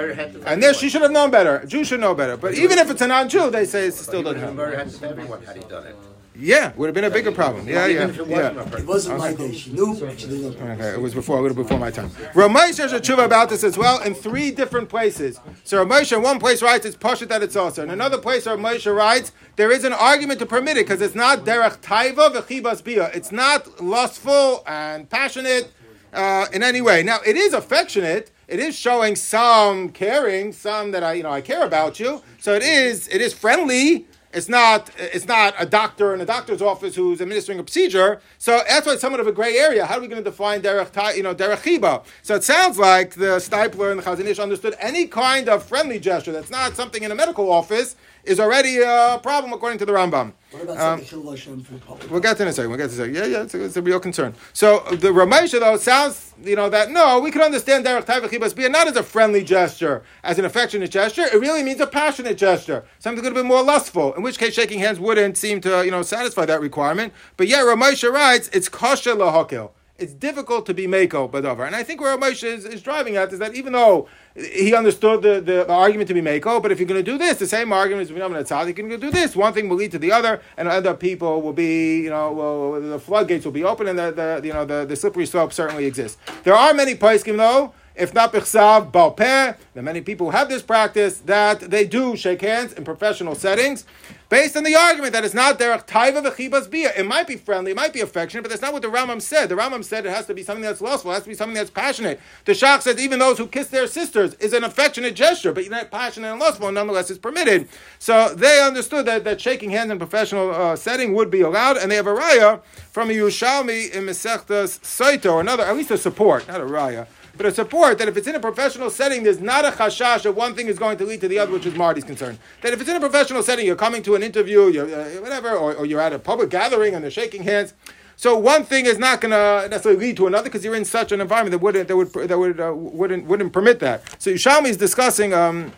And 0.46 0.64
there, 0.64 0.74
she 0.74 0.90
should 0.90 1.02
have 1.02 1.12
known 1.12 1.32
better. 1.32 1.66
Jews 1.66 1.88
should 1.88 2.00
know 2.00 2.16
better. 2.16 2.38
But 2.38 2.56
even 2.56 2.78
if 2.78 2.90
it's 2.90 3.02
a 3.02 3.08
non-Jew, 3.08 3.50
they 3.50 3.66
say 3.66 3.88
it 3.88 3.94
still 3.94 4.24
doesn't 4.24 4.40
happen. 4.40 4.56
Murder 4.56 4.78
happened 4.78 4.96
to 4.96 5.10
everyone 5.10 5.44
had 5.44 5.58
he 5.58 5.64
done 5.64 5.88
it. 5.88 5.96
Yeah, 6.36 6.72
would 6.76 6.88
have 6.88 6.96
been 6.96 7.04
a 7.04 7.10
bigger 7.10 7.32
problem. 7.32 7.68
Yeah, 7.68 7.86
yeah, 7.86 8.08
it 8.08 8.18
wasn't 8.18 8.30
yeah. 8.30 8.78
It 8.78 8.88
wasn't 8.88 9.18
my 9.20 9.34
day. 9.34 9.54
She 9.54 9.72
knew. 9.72 9.96
She 10.18 10.28
did 10.28 10.46
it 10.46 10.62
on. 10.62 10.72
Okay, 10.72 10.94
it 10.94 11.02
was 11.02 11.14
before, 11.14 11.38
a 11.38 11.42
little 11.42 11.56
before 11.56 11.78
my 11.78 11.92
time. 11.92 12.10
Ramesh 12.34 12.78
has 12.80 12.92
a 12.92 13.00
tshuva 13.00 13.26
about 13.26 13.50
this 13.50 13.64
as 13.64 13.78
well 13.78 14.02
in 14.02 14.16
three 14.16 14.50
different 14.50 14.90
places. 14.90 15.40
So 15.64 15.86
Ramesh 15.86 16.16
in 16.16 16.24
one 16.24 16.40
place 16.40 16.62
writes 16.62 16.86
it's 16.86 16.96
pashut 16.96 17.28
that 17.30 17.44
it's 17.44 17.56
also. 17.56 17.84
In 17.84 17.92
another 17.92 18.18
place, 18.18 18.46
Ramesh 18.46 18.92
writes 18.94 19.32
there 19.56 19.72
is 19.72 19.84
an 19.84 19.94
argument 19.94 20.40
to 20.40 20.46
permit 20.46 20.78
it 20.78 20.88
because 20.88 21.02
it's 21.02 21.16
not 21.16 21.46
derech 21.46 21.80
taiva 21.82 22.34
v'chibas 22.34 22.84
bia. 22.84 23.12
It's 23.14 23.32
not 23.32 23.82
lustful 23.82 24.64
and 24.66 25.10
passionate 25.10 25.72
uh, 26.14 26.48
in 26.52 26.64
any 26.64 26.82
way. 26.82 27.04
Now 27.04 27.20
it 27.26 27.36
is 27.36 27.54
affectionate. 27.54 28.32
It 28.48 28.60
is 28.60 28.78
showing 28.78 29.16
some 29.16 29.90
caring, 29.90 30.52
some 30.52 30.92
that 30.92 31.04
I 31.04 31.14
you 31.14 31.24
know 31.24 31.32
I 31.32 31.42
care 31.42 31.66
about 31.66 32.00
you. 32.00 32.22
So 32.40 32.54
it 32.54 32.64
is 32.64 33.08
it 33.10 33.22
is 33.22 33.34
friendly. 33.34 34.08
It's 34.34 34.50
not. 34.50 34.90
It's 34.98 35.28
not 35.28 35.54
a 35.60 35.66
doctor 35.66 36.14
in 36.14 36.22
a 36.22 36.26
doctor's 36.26 36.62
office 36.62 36.96
who's 36.96 37.22
administering 37.22 37.60
a 37.60 37.64
procedure. 37.64 38.20
So 38.38 38.62
that's 38.68 38.86
why 38.86 38.94
it's 38.94 39.02
somewhat 39.02 39.20
of 39.20 39.28
a 39.28 39.32
gray 39.32 39.58
area. 39.58 39.86
How 39.86 39.98
are 39.98 40.02
we 40.02 40.08
going 40.08 40.24
to 40.24 40.30
define 40.30 40.62
derech, 40.62 41.16
you 41.16 41.24
know, 41.24 41.36
derech 41.36 41.62
chiba? 41.62 42.04
So 42.24 42.36
it 42.36 42.44
sounds 42.44 42.78
like 42.80 43.16
the 43.16 43.38
Steipler 43.38 43.92
and 43.92 44.00
the 44.00 44.04
Chazon 44.04 44.26
Ish 44.26 44.40
understood 44.40 44.76
any 44.80 45.08
kind 45.08 45.48
of 45.50 45.64
friendly 45.64 46.00
gesture 46.00 46.32
that's 46.32 46.50
not 46.50 46.76
something 46.76 47.04
in 47.04 47.12
a 47.12 47.16
medical 47.16 47.52
office 47.52 47.96
is 48.24 48.40
already 48.40 48.80
a 48.82 49.20
problem 49.22 49.54
according 49.54 49.80
to 49.80 49.86
the 49.86 49.92
Rambam. 49.92 50.34
What 50.52 50.64
about 50.64 50.78
Um, 50.78 51.04
saying 51.04 51.26
Hashem 51.26 51.64
for? 51.64 51.98
We'll 52.10 52.20
get 52.22 52.38
to 52.38 52.44
it 52.44 52.46
in 52.46 52.48
a 52.50 52.54
second. 52.54 52.70
We'll 52.70 52.78
get 52.78 52.90
to 52.92 53.02
it 53.02 53.06
in 53.06 53.16
a 53.16 53.16
second. 53.16 53.32
Yeah, 53.32 53.38
yeah, 53.38 53.44
it's 53.44 53.54
a, 53.54 53.64
it's 53.66 53.78
a 53.78 53.82
real 53.82 54.00
concern. 54.00 54.36
So 54.54 54.80
the 54.92 55.10
Ramesha 55.10 55.60
though 55.60 55.78
sounds, 55.78 56.34
you 56.44 56.56
know, 56.56 56.70
that 56.70 56.92
no, 56.92 57.20
we 57.20 57.32
can 57.32 57.42
understand 57.42 57.86
derech 57.86 58.06
taiva 58.06 58.30
chibas 58.30 58.56
bia 58.56 58.70
not 58.70 58.88
as 58.88 58.96
a 58.96 59.04
friendly 59.04 59.44
gesture, 59.44 60.04
as 60.24 60.40
an 60.40 60.46
affectionate 60.46 60.92
gesture. 60.92 61.24
It 61.24 61.40
really 61.40 61.64
means 61.64 61.82
a 61.82 61.88
passionate 61.88 62.38
gesture, 62.38 62.86
something 63.00 63.20
a 63.20 63.24
little 63.28 63.42
bit 63.44 63.48
more 63.48 63.64
lustful. 63.64 64.14
In 64.14 64.22
which 64.24 64.38
case, 64.38 64.54
shaking 64.54 64.80
hands 64.80 65.00
wouldn't 65.00 65.38
seem 65.38 65.60
to, 65.62 65.84
you 65.84 65.92
know, 65.92 66.02
satisfy 66.02 66.46
that 66.46 66.62
requirement. 66.62 67.14
But 67.36 67.48
yeah, 67.48 67.62
Ramesha 67.62 68.12
writes, 68.12 68.50
it's 68.54 68.70
kosher 68.70 69.16
lahakil. 69.16 69.72
It's 70.04 70.14
difficult 70.14 70.66
to 70.66 70.74
be 70.74 70.86
mako 70.86 71.28
badavar. 71.28 71.66
And 71.66 71.76
I 71.76 71.84
think 71.84 72.02
where 72.02 72.18
Moshe 72.18 72.44
is, 72.44 72.66
is 72.66 72.82
driving 72.82 73.16
at 73.16 73.32
is 73.32 73.40
that 73.40 73.56
even 73.56 73.74
though 73.74 74.08
he 74.36 74.76
understood 74.76 75.22
the, 75.22 75.36
the, 75.36 75.64
the 75.64 75.72
argument 75.72 76.10
to 76.10 76.14
be 76.14 76.22
mako, 76.22 76.60
but 76.60 76.72
if 76.72 76.80
you're 76.80 76.88
going 76.88 77.04
to 77.04 77.12
do 77.12 77.18
this, 77.18 77.38
the 77.40 77.48
same 77.48 77.72
argument 77.72 78.10
is 78.10 78.16
Binyamin 78.16 78.44
Tzad, 78.44 78.68
you 78.68 78.74
can 78.74 78.90
do 79.00 79.10
this. 79.10 79.36
One 79.36 79.54
thing 79.54 79.70
will 79.70 79.78
lead 79.78 79.92
to 79.92 80.00
the 80.00 80.12
other, 80.12 80.42
and 80.58 80.68
other 80.68 80.94
people 80.94 81.42
will 81.42 81.54
be, 81.54 82.02
you 82.02 82.10
know, 82.10 82.32
well, 82.32 82.82
the 82.82 83.00
floodgates 83.00 83.46
will 83.46 83.54
be 83.54 83.64
open, 83.64 83.88
and 83.88 83.98
the, 83.98 84.12
the 84.12 84.48
you 84.48 84.54
know 84.54 84.66
the, 84.66 84.86
the 84.86 84.96
slippery 84.96 85.26
slope 85.26 85.54
certainly 85.54 85.86
exists. 85.86 86.18
There 86.44 86.56
are 86.56 86.74
many 86.74 86.96
paiskim 86.96 87.38
though 87.38 87.74
if 87.96 88.14
not 88.14 88.34
bichsav 88.34 88.92
balpeh, 88.92 89.56
there 89.74 89.84
many 89.84 90.02
people 90.02 90.28
who 90.28 90.32
have 90.32 90.50
this 90.50 90.64
practice 90.64 91.20
that 91.20 91.60
they 91.60 91.86
do 91.86 92.16
shake 92.16 92.42
hands 92.42 92.74
in 92.74 92.84
professional 92.84 93.36
settings, 93.36 93.86
based 94.30 94.58
on 94.58 94.64
the 94.64 94.76
argument 94.76 95.14
that 95.14 95.24
it's 95.24 95.36
not 95.36 95.60
derech 95.60 95.86
taiva 95.86 96.26
v'chibas 96.26 96.68
bia. 96.70 96.92
It 96.98 97.06
might 97.06 97.28
be 97.28 97.36
friendly, 97.36 97.72
it 97.72 97.78
might 97.78 97.94
be 97.94 98.02
affectionate, 98.02 98.42
but 98.42 98.50
that's 98.50 98.64
not 98.64 98.74
what 98.74 98.82
the 98.82 98.88
Rambam 98.88 99.22
said. 99.22 99.50
The 99.50 99.56
Rambam 99.56 99.84
said 99.84 100.08
it 100.08 100.10
has 100.10 100.26
to 100.26 100.34
be 100.34 100.42
something 100.42 100.64
that's 100.64 100.82
lustful, 100.82 101.12
it 101.12 101.16
has 101.16 101.24
to 101.24 101.30
be 101.30 101.36
something 101.36 101.54
that's 101.54 101.70
passionate. 101.70 102.20
The 102.46 102.54
Shach 102.54 102.82
says 102.82 103.00
even 103.00 103.20
those 103.20 103.38
who 103.38 103.46
kiss 103.46 103.68
their 103.68 103.86
sisters 103.86 104.34
is 104.36 104.54
an 104.54 104.64
affectionate 104.64 105.14
gesture, 105.14 105.54
but 105.54 105.70
not 105.70 105.92
passionate 105.92 106.32
and 106.32 106.40
lustful, 106.40 106.72
nonetheless 106.72 107.12
is 107.12 107.20
permitted. 107.20 107.68
So 108.00 108.34
they 108.34 108.64
understood 108.64 109.06
that, 109.06 109.24
that 109.26 109.40
shaking 109.40 109.70
hands 109.70 109.92
in 109.92 110.00
professional 110.00 110.50
uh, 110.50 110.76
setting 110.76 111.14
would 111.14 111.30
be 111.30 111.42
allowed, 111.42 111.78
and 111.78 111.92
they 111.92 111.96
have 111.96 112.08
a 112.08 112.14
raya 112.14 112.62
from 112.92 113.12
a 113.12 113.14
Yerushalmi 113.14 113.92
in 113.92 114.06
Masechtas 114.06 114.84
Saito, 114.84 115.38
another, 115.38 115.64
at 115.64 115.76
least 115.76 115.92
a 115.92 115.98
support, 115.98 116.48
not 116.48 116.60
a 116.60 116.66
raya 116.66 117.06
but 117.36 117.46
a 117.48 117.52
support 117.52 117.98
that 117.98 118.08
if 118.08 118.16
it's 118.16 118.28
in 118.28 118.36
a 118.36 118.40
professional 118.40 118.90
setting, 118.90 119.24
there's 119.24 119.40
not 119.40 119.66
a 119.66 119.70
chashash 119.70 120.32
one 120.34 120.56
thing 120.56 120.68
is 120.68 120.78
going 120.78 120.98
to 120.98 121.06
lead 121.06 121.22
to 121.22 121.28
the 121.28 121.40
other, 121.40 121.52
which 121.52 121.66
is 121.66 121.74
Marty's 121.76 122.04
concern. 122.04 122.38
That 122.62 122.74
if 122.74 122.82
it's 122.82 122.90
in 122.90 122.96
a 122.96 123.00
professional 123.00 123.42
setting, 123.42 123.66
you're 123.66 123.76
coming 123.76 124.04
to 124.04 124.16
an 124.16 124.24
interview, 124.24 124.68
you're, 124.68 124.86
uh, 124.86 125.22
whatever, 125.22 125.52
or, 125.52 125.74
or, 125.74 125.86
you're 125.86 126.00
at 126.02 126.14
a 126.14 126.20
public 126.20 126.50
gathering 126.50 126.94
and 126.94 127.04
they're 127.04 127.12
shaking 127.12 127.44
hands. 127.44 127.74
So 128.16 128.38
one 128.38 128.64
thing 128.64 128.86
is 128.86 129.00
not 129.00 129.22
going 129.22 129.32
to 129.32 129.68
necessarily 129.70 130.00
lead 130.00 130.18
to 130.18 130.28
another 130.28 130.44
because 130.44 130.64
you're 130.64 130.76
in 130.76 130.86
such 130.86 131.12
an 131.12 131.20
environment 131.22 131.52
that 131.52 131.58
wouldn't 131.58 131.88
that 131.88 131.98
would 131.98 132.14
that 132.14 132.38
would 132.38 132.60
uh, 132.60 132.74
wouldn't 132.74 133.26
wouldn't 133.26 133.52
permit 133.52 133.80
that. 133.80 134.04
So 134.22 134.32
Yushalmi 134.32 134.68
is 134.68 134.78
discussing. 134.78 135.34
Um, 135.34 135.72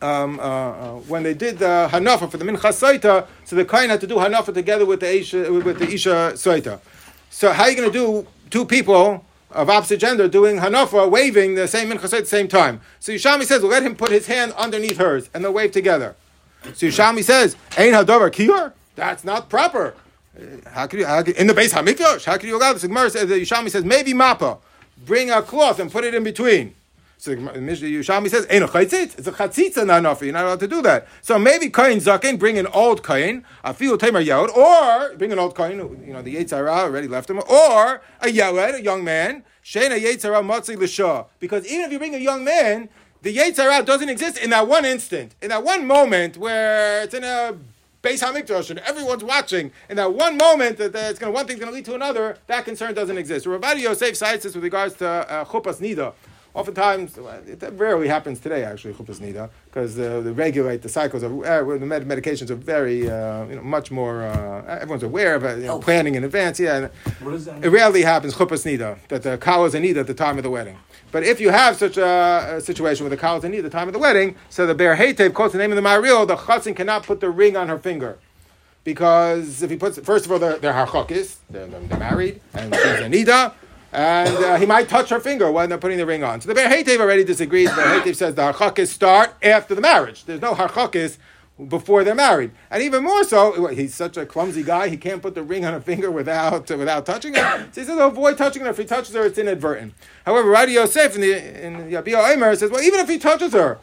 um, 0.00 0.38
uh, 0.38 0.42
uh, 0.42 0.92
when 1.08 1.24
they 1.24 1.34
did 1.34 1.58
the 1.58 1.88
hanafa 1.90 2.30
for 2.30 2.36
the 2.36 2.44
mincha 2.44 2.70
saita, 2.70 3.26
so 3.44 3.56
the 3.56 3.64
kohen 3.64 3.90
had 3.90 4.00
to 4.00 4.06
do 4.06 4.14
hanafa 4.14 4.54
together 4.54 4.86
with 4.86 5.00
the 5.00 5.12
isha 5.12 5.52
with 5.52 5.80
the 5.80 5.88
isha 5.88 6.34
saita. 6.34 6.78
So 7.30 7.52
how 7.52 7.64
are 7.64 7.70
you 7.70 7.76
going 7.76 7.90
to 7.90 7.98
do 7.98 8.26
two 8.48 8.64
people 8.64 9.24
of 9.50 9.70
opposite 9.70 10.00
gender 10.00 10.28
doing 10.28 10.56
hanafa, 10.58 11.10
waving 11.10 11.54
the 11.54 11.66
same 11.68 11.90
minchas 11.90 12.12
at 12.12 12.20
the 12.20 12.26
same 12.26 12.48
time. 12.48 12.80
So 13.00 13.12
Yushami 13.12 13.44
says, 13.44 13.62
let 13.62 13.82
him 13.82 13.96
put 13.96 14.10
his 14.10 14.26
hand 14.26 14.52
underneath 14.52 14.98
hers, 14.98 15.30
and 15.32 15.44
they'll 15.44 15.52
wave 15.52 15.72
together. 15.72 16.16
So 16.74 16.86
Yushami 16.86 17.24
says, 17.24 17.56
Ein 17.76 17.92
hadavar 17.92 18.30
kiyur? 18.30 18.72
That's 18.94 19.24
not 19.24 19.48
proper. 19.48 19.94
How 20.66 20.86
could 20.86 21.00
you, 21.00 21.06
how 21.06 21.22
could, 21.22 21.36
in 21.36 21.46
the 21.46 21.54
base 21.54 21.72
hamikdash? 21.72 22.24
How 22.24 22.36
could 22.36 22.48
you 22.48 22.56
allow 22.56 22.72
this? 22.72 22.82
The 22.82 22.88
the 22.88 23.70
says, 23.70 23.84
maybe 23.84 24.12
mappa. 24.12 24.58
Bring 25.06 25.30
a 25.30 25.42
cloth 25.42 25.78
and 25.78 25.90
put 25.90 26.04
it 26.04 26.14
in 26.14 26.24
between. 26.24 26.74
So 27.20 27.34
the 27.34 27.40
Yushami 27.40 28.30
says, 28.30 28.46
"Ain't 28.48 28.62
a 28.62 28.68
chatzitz. 28.68 29.18
It's 29.18 29.26
a 29.26 29.32
chatzitza 29.32 29.84
nanafi. 29.84 30.22
You're 30.22 30.32
not 30.34 30.44
allowed 30.44 30.60
to 30.60 30.68
do 30.68 30.80
that. 30.82 31.08
So 31.20 31.36
maybe 31.36 31.68
kain 31.68 31.98
zaken, 31.98 32.38
bring 32.38 32.58
an 32.58 32.68
old 32.68 33.04
kain, 33.04 33.44
a 33.64 33.74
feel 33.74 33.98
tamer 33.98 34.20
yod, 34.20 34.50
or 34.50 35.16
bring 35.16 35.32
an 35.32 35.38
old 35.40 35.56
kain. 35.56 35.78
You 36.06 36.12
know 36.12 36.22
the 36.22 36.36
yitzhara 36.36 36.70
already 36.70 37.08
left 37.08 37.28
him, 37.28 37.40
or 37.48 38.02
a 38.20 38.30
yeled, 38.30 38.76
a 38.76 38.82
young 38.82 39.02
man. 39.02 39.42
Shena 39.64 39.98
yitzhara 39.98 40.46
matzi 40.46 40.76
l'shah. 40.78 41.26
Because 41.40 41.66
even 41.66 41.86
if 41.86 41.92
you 41.92 41.98
bring 41.98 42.14
a 42.14 42.18
young 42.18 42.44
man, 42.44 42.88
the 43.22 43.36
yitzhara 43.36 43.84
doesn't 43.84 44.08
exist 44.08 44.38
in 44.38 44.50
that 44.50 44.68
one 44.68 44.84
instant, 44.84 45.34
in 45.42 45.48
that 45.48 45.64
one 45.64 45.88
moment 45.88 46.36
where 46.36 47.02
it's 47.02 47.14
in 47.14 47.24
a 47.24 47.58
Beis 48.00 48.22
Hamikdash 48.22 48.70
and 48.70 48.78
everyone's 48.78 49.24
watching, 49.24 49.72
in 49.90 49.96
that 49.96 50.14
one 50.14 50.36
moment 50.36 50.78
that 50.78 50.94
it's 50.94 51.18
going 51.18 51.32
one 51.32 51.48
thing's 51.48 51.58
going 51.58 51.72
to 51.72 51.74
lead 51.74 51.84
to 51.86 51.96
another, 51.96 52.38
that 52.46 52.64
concern 52.64 52.94
doesn't 52.94 53.18
exist. 53.18 53.44
Ravadi 53.44 53.80
Yosef 53.80 54.16
cites 54.16 54.44
this 54.44 54.54
with 54.54 54.62
regards 54.62 54.94
to 54.94 55.08
uh, 55.08 55.44
chupas 55.44 55.80
nida. 55.80 56.14
Oftentimes, 56.58 57.16
it 57.46 57.62
rarely 57.74 58.08
happens 58.08 58.40
today, 58.40 58.64
actually, 58.64 58.92
chuppahs 58.92 59.20
nida, 59.20 59.48
because 59.66 59.96
uh, 59.96 60.20
they 60.22 60.32
regulate 60.32 60.82
the 60.82 60.88
cycles 60.88 61.22
of 61.22 61.40
uh, 61.44 61.62
the 61.62 61.86
med- 61.86 62.08
medications 62.08 62.50
are 62.50 62.56
very, 62.56 63.08
uh, 63.08 63.46
you 63.46 63.54
know, 63.54 63.62
much 63.62 63.92
more. 63.92 64.24
Uh, 64.24 64.64
everyone's 64.66 65.04
aware 65.04 65.36
of 65.36 65.44
it, 65.44 65.60
you 65.60 65.66
know, 65.66 65.78
planning 65.78 66.16
in 66.16 66.24
advance. 66.24 66.58
Yeah, 66.58 66.88
what 67.20 67.44
that? 67.44 67.64
It 67.64 67.68
rarely 67.68 68.02
happens 68.02 68.34
chuppahs 68.34 68.66
nida 68.66 68.98
that 69.06 69.22
the 69.22 69.38
cow 69.38 69.66
is 69.66 69.76
a 69.76 69.78
nida 69.78 69.98
at 69.98 70.08
the 70.08 70.14
time 70.14 70.36
of 70.36 70.42
the 70.42 70.50
wedding. 70.50 70.76
But 71.12 71.22
if 71.22 71.40
you 71.40 71.50
have 71.50 71.76
such 71.76 71.96
a, 71.96 72.56
a 72.56 72.60
situation 72.60 73.04
where 73.04 73.10
the 73.10 73.16
cow 73.16 73.36
is 73.36 73.44
a 73.44 73.48
nida 73.48 73.58
at 73.58 73.62
the 73.62 73.70
time 73.70 73.86
of 73.86 73.92
the 73.92 74.00
wedding, 74.00 74.34
so 74.50 74.66
the 74.66 74.74
Be'er 74.74 74.96
Heitev 74.96 75.34
quotes 75.34 75.52
the 75.52 75.58
name 75.58 75.70
of 75.70 75.76
the 75.76 75.82
maril, 75.82 76.26
the 76.26 76.34
chatzin 76.34 76.74
cannot 76.74 77.04
put 77.04 77.20
the 77.20 77.30
ring 77.30 77.56
on 77.56 77.68
her 77.68 77.78
finger 77.78 78.18
because 78.82 79.62
if 79.62 79.70
he 79.70 79.76
puts, 79.76 79.96
first 80.00 80.26
of 80.26 80.32
all, 80.32 80.40
they're, 80.40 80.58
they're 80.58 80.72
harchokis, 80.72 81.36
they're, 81.50 81.68
they're 81.68 81.98
married, 82.00 82.40
and 82.52 82.74
she's 82.74 82.84
a 82.84 83.08
nida 83.08 83.52
and 83.92 84.36
uh, 84.36 84.56
he 84.56 84.66
might 84.66 84.88
touch 84.88 85.08
her 85.10 85.20
finger 85.20 85.50
when 85.50 85.68
they're 85.68 85.78
putting 85.78 85.98
the 85.98 86.06
ring 86.06 86.22
on. 86.22 86.40
So 86.40 86.48
the 86.48 86.54
Be'er 86.54 87.00
already 87.00 87.24
disagrees. 87.24 87.70
The 87.74 88.02
Be'er 88.04 88.14
says 88.14 88.34
the 88.34 88.52
harchakis 88.52 88.88
start 88.88 89.34
after 89.42 89.74
the 89.74 89.80
marriage. 89.80 90.24
There's 90.24 90.42
no 90.42 90.54
harchakis 90.54 91.18
before 91.66 92.04
they're 92.04 92.14
married. 92.14 92.52
And 92.70 92.82
even 92.82 93.02
more 93.02 93.24
so, 93.24 93.66
he's 93.68 93.94
such 93.94 94.16
a 94.16 94.24
clumsy 94.24 94.62
guy, 94.62 94.88
he 94.88 94.96
can't 94.96 95.20
put 95.20 95.34
the 95.34 95.42
ring 95.42 95.64
on 95.64 95.74
a 95.74 95.80
finger 95.80 96.10
without 96.10 96.68
without 96.70 97.04
touching 97.04 97.34
her. 97.34 97.68
So 97.72 97.80
he 97.80 97.86
says, 97.86 97.98
avoid 97.98 98.38
touching 98.38 98.62
her. 98.62 98.70
If 98.70 98.78
he 98.78 98.84
touches 98.84 99.14
her, 99.14 99.24
it's 99.24 99.38
inadvertent. 99.38 99.94
However, 100.24 100.48
Radi 100.48 100.74
Yosef 100.74 101.14
in 101.16 101.20
the 101.20 101.66
in 101.66 101.74
Yabio 101.90 102.22
Eimer 102.22 102.56
says, 102.56 102.70
well, 102.70 102.82
even 102.82 103.00
if 103.00 103.08
he 103.08 103.18
touches 103.18 103.52
her, 103.54 103.78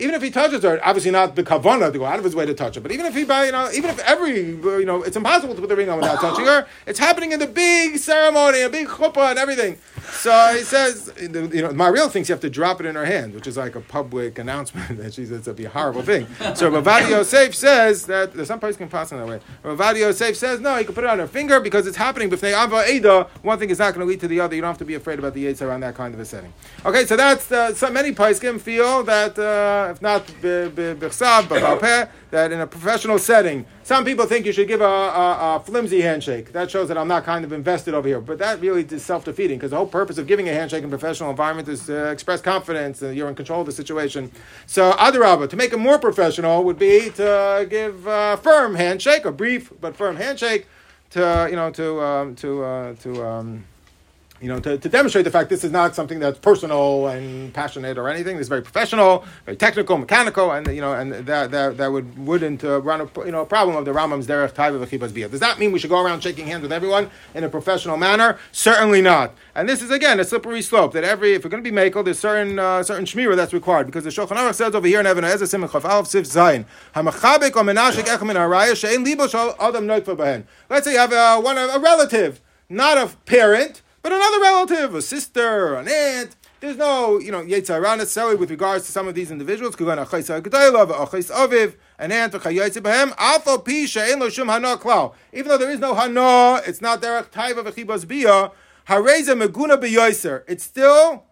even 0.00 0.14
if 0.14 0.22
he 0.22 0.30
touches 0.30 0.62
her, 0.62 0.80
obviously 0.82 1.10
not 1.10 1.36
the 1.36 1.42
kavana 1.42 1.92
to 1.92 1.98
go 1.98 2.06
out 2.06 2.18
of 2.18 2.24
his 2.24 2.34
way 2.34 2.46
to 2.46 2.54
touch 2.54 2.74
her, 2.74 2.80
but 2.80 2.90
even 2.90 3.06
if 3.06 3.14
he, 3.14 3.20
you 3.20 3.26
know, 3.26 3.70
even 3.72 3.90
if 3.90 3.98
every, 4.00 4.36
you 4.40 4.84
know, 4.84 5.02
it's 5.02 5.16
impossible 5.16 5.54
to 5.54 5.60
put 5.60 5.68
the 5.68 5.76
ring 5.76 5.88
on 5.88 5.98
without 5.98 6.20
touching 6.20 6.46
her. 6.46 6.66
It's 6.86 6.98
happening 6.98 7.32
in 7.32 7.38
the 7.38 7.46
big 7.46 7.98
ceremony, 7.98 8.62
a 8.62 8.70
big 8.70 8.88
chuppah 8.88 9.30
and 9.30 9.38
everything. 9.38 9.78
So 10.10 10.54
he 10.56 10.62
says, 10.62 11.12
you 11.20 11.28
know, 11.62 11.72
my 11.72 11.88
real 11.88 12.08
thinks 12.08 12.28
you 12.28 12.32
have 12.32 12.40
to 12.40 12.50
drop 12.50 12.80
it 12.80 12.86
in 12.86 12.94
her 12.94 13.04
hand, 13.04 13.34
which 13.34 13.46
is 13.46 13.56
like 13.56 13.74
a 13.74 13.80
public 13.80 14.38
announcement 14.38 14.98
that 15.02 15.14
she 15.14 15.24
says 15.24 15.42
it'd 15.42 15.56
be 15.56 15.66
a 15.66 15.70
horrible 15.70 16.02
thing. 16.02 16.26
So 16.54 16.70
Ravadi 16.70 17.10
Yosef 17.10 17.54
says 17.54 18.06
that 18.06 18.34
there's 18.34 18.48
some 18.48 18.60
place 18.60 18.76
can 18.76 18.88
pass 18.88 19.12
in 19.12 19.18
that 19.18 19.26
way. 19.26 19.40
Ravadi 19.62 20.00
Yosef 20.00 20.36
says 20.36 20.60
no, 20.60 20.76
you 20.78 20.84
can 20.84 20.94
put 20.94 21.04
it 21.04 21.10
on 21.10 21.18
her 21.18 21.26
finger 21.26 21.60
because 21.60 21.86
it's 21.86 21.96
happening. 21.96 22.30
B'fnei 22.30 22.60
Ava 22.60 22.90
Eda, 22.90 23.28
one 23.42 23.58
thing 23.58 23.70
is 23.70 23.78
not 23.78 23.94
going 23.94 24.06
to 24.06 24.10
lead 24.10 24.20
to 24.20 24.28
the 24.28 24.40
other. 24.40 24.54
You 24.54 24.62
don't 24.62 24.70
have 24.70 24.78
to 24.78 24.84
be 24.84 24.94
afraid 24.94 25.18
about 25.18 25.34
the 25.34 25.46
Yitzhar 25.46 25.72
on 25.72 25.80
that 25.80 25.94
kind 25.94 26.14
of 26.14 26.20
a 26.20 26.24
setting. 26.24 26.52
Okay, 26.84 27.04
so 27.04 27.16
that's 27.16 27.46
the, 27.46 27.74
so 27.74 27.90
many 27.90 28.12
Paiskim 28.12 28.60
feel 28.60 29.02
that. 29.04 29.38
Uh, 29.38 29.89
if 29.90 30.00
not 30.00 30.26
b'chsav, 30.26 31.42
b'chalpeh, 31.42 32.08
that 32.30 32.52
in 32.52 32.60
a 32.60 32.66
professional 32.66 33.18
setting, 33.18 33.66
some 33.82 34.04
people 34.04 34.24
think 34.24 34.46
you 34.46 34.52
should 34.52 34.68
give 34.68 34.80
a, 34.80 34.84
a, 34.84 35.56
a, 35.56 35.60
flimsy 35.60 36.00
handshake. 36.00 36.52
That 36.52 36.70
shows 36.70 36.88
that 36.88 36.96
I'm 36.96 37.08
not 37.08 37.24
kind 37.24 37.44
of 37.44 37.52
invested 37.52 37.92
over 37.92 38.06
here. 38.06 38.20
But 38.20 38.38
that 38.38 38.60
really 38.60 38.82
is 38.84 39.04
self-defeating 39.04 39.58
because 39.58 39.72
the 39.72 39.76
whole 39.76 39.86
purpose 39.86 40.16
of 40.16 40.26
giving 40.26 40.48
a 40.48 40.52
handshake 40.52 40.84
in 40.84 40.86
a 40.86 40.96
professional 40.96 41.30
environment 41.30 41.68
is 41.68 41.86
to 41.86 42.10
express 42.10 42.40
confidence 42.40 43.00
that 43.00 43.14
you're 43.14 43.28
in 43.28 43.34
control 43.34 43.60
of 43.60 43.66
the 43.66 43.72
situation. 43.72 44.30
So 44.66 44.92
Adarabba, 44.92 45.50
to 45.50 45.56
make 45.56 45.72
it 45.72 45.78
more 45.78 45.98
professional 45.98 46.62
would 46.64 46.78
be 46.78 47.10
to 47.10 47.66
give 47.68 48.06
a 48.06 48.36
firm 48.36 48.76
handshake, 48.76 49.24
a 49.24 49.32
brief 49.32 49.72
but 49.80 49.96
firm 49.96 50.16
handshake, 50.16 50.66
to 51.10 51.48
you 51.50 51.56
know 51.56 51.70
to 51.70 52.00
um, 52.00 52.36
to 52.36 52.62
uh, 52.62 52.94
to 52.94 53.26
um, 53.26 53.64
you 54.40 54.48
know, 54.48 54.58
to, 54.60 54.78
to 54.78 54.88
demonstrate 54.88 55.24
the 55.24 55.30
fact 55.30 55.50
this 55.50 55.64
is 55.64 55.70
not 55.70 55.94
something 55.94 56.18
that's 56.18 56.38
personal 56.38 57.08
and 57.08 57.52
passionate 57.52 57.98
or 57.98 58.08
anything. 58.08 58.38
Is 58.38 58.48
very 58.48 58.62
professional, 58.62 59.24
very 59.44 59.56
technical, 59.56 59.98
mechanical, 59.98 60.52
and 60.52 60.66
you 60.68 60.80
know, 60.80 60.94
and 60.94 61.12
that 61.12 61.50
that, 61.50 61.76
that 61.76 61.92
would 61.92 62.18
wouldn't 62.18 62.64
uh, 62.64 62.80
run 62.80 63.02
a 63.02 63.24
you 63.26 63.32
know 63.32 63.42
a 63.42 63.46
problem 63.46 63.76
of 63.76 63.84
the 63.84 63.92
Rambam's 63.92 64.26
derech 64.26 64.52
taiva 64.52 64.84
v'chibas 64.84 65.10
biyah. 65.10 65.30
Does 65.30 65.40
that 65.40 65.58
mean 65.58 65.72
we 65.72 65.78
should 65.78 65.90
go 65.90 66.02
around 66.02 66.22
shaking 66.22 66.46
hands 66.46 66.62
with 66.62 66.72
everyone 66.72 67.10
in 67.34 67.44
a 67.44 67.50
professional 67.50 67.98
manner? 67.98 68.38
Certainly 68.50 69.02
not. 69.02 69.34
And 69.54 69.68
this 69.68 69.82
is 69.82 69.90
again 69.90 70.18
a 70.18 70.24
slippery 70.24 70.62
slope 70.62 70.92
that 70.94 71.04
every 71.04 71.34
if 71.34 71.44
we're 71.44 71.50
going 71.50 71.62
to 71.62 71.70
be 71.70 71.76
makel, 71.76 72.02
there's 72.02 72.18
certain 72.18 72.58
uh, 72.58 72.82
certain 72.82 73.04
shmira 73.04 73.36
that's 73.36 73.52
required 73.52 73.86
because 73.86 74.04
the 74.04 74.10
Shulchan 74.10 74.36
Aruch 74.36 74.54
says 74.54 74.74
over 74.74 74.86
here 74.86 75.00
in 75.00 75.06
Evan 75.06 75.24
Ezra 75.24 75.46
Simon 75.46 75.68
Alf 75.72 76.06
Sif 76.06 76.24
Zayin 76.24 76.64
Hamachabek 76.94 77.56
or 77.56 77.62
Menashik 77.62 78.04
Echem 78.04 78.32
Araya 78.32 78.72
Shein 78.72 79.04
Libo 79.04 79.26
Shal 79.26 79.54
Adam 79.60 79.86
Noitva 79.86 80.16
Behen. 80.16 80.44
Let's 80.70 80.86
say 80.86 80.92
you 80.92 80.98
have 80.98 81.12
a, 81.12 81.40
one 81.40 81.58
a 81.58 81.78
relative, 81.78 82.40
not 82.70 82.96
a 82.96 83.14
parent 83.26 83.82
but 84.02 84.12
another 84.12 84.40
relative, 84.40 84.94
a 84.94 85.02
sister, 85.02 85.74
an 85.74 85.88
aunt, 85.88 86.36
there's 86.60 86.76
no, 86.76 87.18
you 87.18 87.32
know, 87.32 87.42
Yetzirah 87.42 87.96
necessarily 87.96 88.36
with 88.36 88.50
regards 88.50 88.84
to 88.84 88.92
some 88.92 89.08
of 89.08 89.14
these 89.14 89.30
individuals. 89.30 89.74
Even 89.80 89.96
though 89.96 90.12
there 95.58 95.70
is 95.70 95.78
no 95.78 95.94
hana, 95.94 96.60
it's 96.66 96.82
not 96.82 97.00
derech 97.00 97.30
taiva 97.30 97.64
v'chibas 97.64 98.06
bia. 98.06 98.52
Hareza 98.86 99.34
meguna 99.34 99.80
beyoiser. 99.80 100.42
It's 100.46 100.64
still 100.64 101.24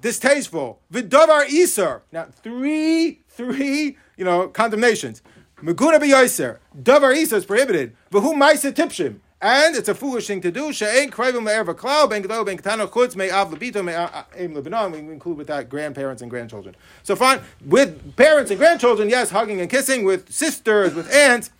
distasteful. 0.00 0.78
V'davar 0.92 1.48
iser. 1.48 2.02
Now 2.12 2.26
three, 2.30 3.22
three, 3.28 3.98
you 4.16 4.24
know, 4.24 4.46
condemnations. 4.48 5.22
Meguna 5.60 5.98
beyoiser. 5.98 6.58
Davar 6.80 7.16
iser 7.16 7.36
is 7.36 7.46
prohibited. 7.46 7.96
V'hu 8.12 8.32
ma'isa 8.34 8.72
tipshim. 8.72 9.18
And 9.40 9.76
it's 9.76 9.88
a 9.88 9.94
foolish 9.94 10.26
thing 10.26 10.40
to 10.40 10.50
do. 10.50 10.72
She'ein 10.72 11.10
krevim 11.12 11.46
le'erva 11.46 11.72
klau, 11.72 12.10
ben 12.10 12.24
gedol, 12.24 12.44
ben 12.44 12.58
ketano 12.58 12.88
chutz, 12.90 13.14
me 13.14 13.30
av 13.30 13.52
lebito, 13.52 13.84
me 13.84 13.92
aim 14.36 14.52
lebanon. 14.52 14.90
We 14.90 14.98
include 14.98 15.36
with 15.38 15.46
that 15.46 15.68
grandparents 15.68 16.22
and 16.22 16.30
grandchildren. 16.30 16.74
So 17.04 17.14
fine, 17.14 17.40
with 17.64 18.16
parents 18.16 18.50
and 18.50 18.58
grandchildren, 18.58 19.08
yes, 19.08 19.30
hugging 19.30 19.60
and 19.60 19.70
kissing. 19.70 20.04
With 20.04 20.32
sisters, 20.32 20.92
with 20.92 21.12
aunts, 21.12 21.50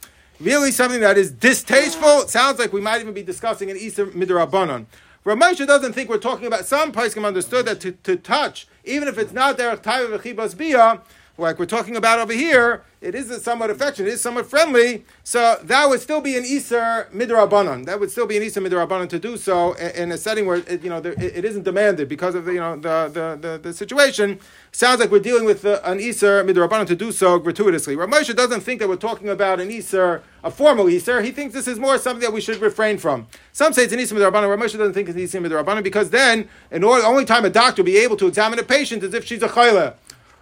really 0.40 0.72
something 0.72 1.00
that 1.00 1.16
is 1.16 1.30
distasteful. 1.30 2.22
It 2.22 2.30
sounds 2.30 2.58
like 2.58 2.72
we 2.72 2.80
might 2.80 3.00
even 3.00 3.14
be 3.14 3.22
discussing 3.22 3.70
an 3.70 3.76
Isser 3.76 4.10
Midrabanon. 4.10 4.86
Ramosha 5.24 5.66
doesn't 5.66 5.92
think 5.92 6.08
we're 6.08 6.18
talking 6.18 6.46
about 6.46 6.64
some 6.64 6.90
Paiskim 6.90 7.24
understood 7.24 7.66
that 7.66 7.80
to, 7.80 7.92
to 7.92 8.16
touch, 8.16 8.66
even 8.84 9.06
if 9.06 9.18
it's 9.18 9.32
not 9.32 9.58
Derech 9.58 9.82
Taiva 9.82 10.18
V'chibas 10.18 10.56
Bia, 10.56 11.00
like 11.38 11.58
we're 11.58 11.66
talking 11.66 11.96
about 11.96 12.18
over 12.18 12.32
here, 12.32 12.82
it 13.00 13.14
is 13.14 13.42
somewhat 13.42 13.70
affectionate, 13.70 14.08
it 14.08 14.14
is 14.14 14.20
somewhat 14.20 14.46
friendly, 14.46 15.04
so 15.22 15.56
that 15.62 15.88
would 15.88 16.00
still 16.00 16.20
be 16.20 16.36
an 16.36 16.42
Isser 16.42 17.08
Midrabanon. 17.10 17.86
That 17.86 18.00
would 18.00 18.10
still 18.10 18.26
be 18.26 18.36
an 18.36 18.42
Isser 18.42 18.66
Midrabanon 18.66 19.08
to 19.10 19.20
do 19.20 19.36
so 19.36 19.74
in 19.74 20.10
a 20.10 20.18
setting 20.18 20.46
where 20.46 20.56
it, 20.56 20.82
you 20.82 20.90
know 20.90 20.98
it 20.98 21.44
isn't 21.44 21.62
demanded 21.62 22.08
because 22.08 22.34
of 22.34 22.44
the 22.44 22.54
you 22.54 22.60
know 22.60 22.74
the 22.74 23.08
the, 23.08 23.48
the, 23.48 23.58
the 23.58 23.72
situation. 23.72 24.40
Sounds 24.72 24.98
like 24.98 25.12
we're 25.12 25.20
dealing 25.20 25.44
with 25.44 25.64
uh, 25.64 25.80
an 25.84 25.98
Isser 25.98 26.44
Midrabanon 26.44 26.88
to 26.88 26.96
do 26.96 27.12
so 27.12 27.38
gratuitously. 27.38 27.94
Ramosha 27.94 28.34
doesn't 28.34 28.62
think 28.62 28.80
that 28.80 28.88
we're 28.88 28.96
talking 28.96 29.28
about 29.28 29.60
an 29.60 29.68
Isser, 29.68 30.22
a 30.42 30.50
formal 30.50 30.86
Isser. 30.86 31.24
He 31.24 31.30
thinks 31.30 31.54
this 31.54 31.68
is 31.68 31.78
more 31.78 31.98
something 31.98 32.22
that 32.22 32.32
we 32.32 32.40
should 32.40 32.60
refrain 32.60 32.98
from. 32.98 33.28
Some 33.52 33.72
say 33.72 33.84
it's 33.84 33.92
an 33.92 34.00
Isser 34.00 34.18
Midrabanon. 34.18 34.56
Ramosha 34.56 34.76
doesn't 34.76 34.94
think 34.94 35.08
it's 35.08 35.16
an 35.16 35.40
Isser 35.40 35.46
Midrabanon 35.46 35.84
because 35.84 36.10
then, 36.10 36.48
in 36.72 36.82
order, 36.82 37.02
the 37.02 37.08
only 37.08 37.24
time 37.24 37.44
a 37.44 37.50
doctor 37.50 37.82
will 37.82 37.86
be 37.86 37.98
able 37.98 38.16
to 38.16 38.26
examine 38.26 38.58
a 38.58 38.64
patient 38.64 39.04
is 39.04 39.14
if 39.14 39.24
she's 39.24 39.42
a 39.44 39.48
chayla. 39.48 39.94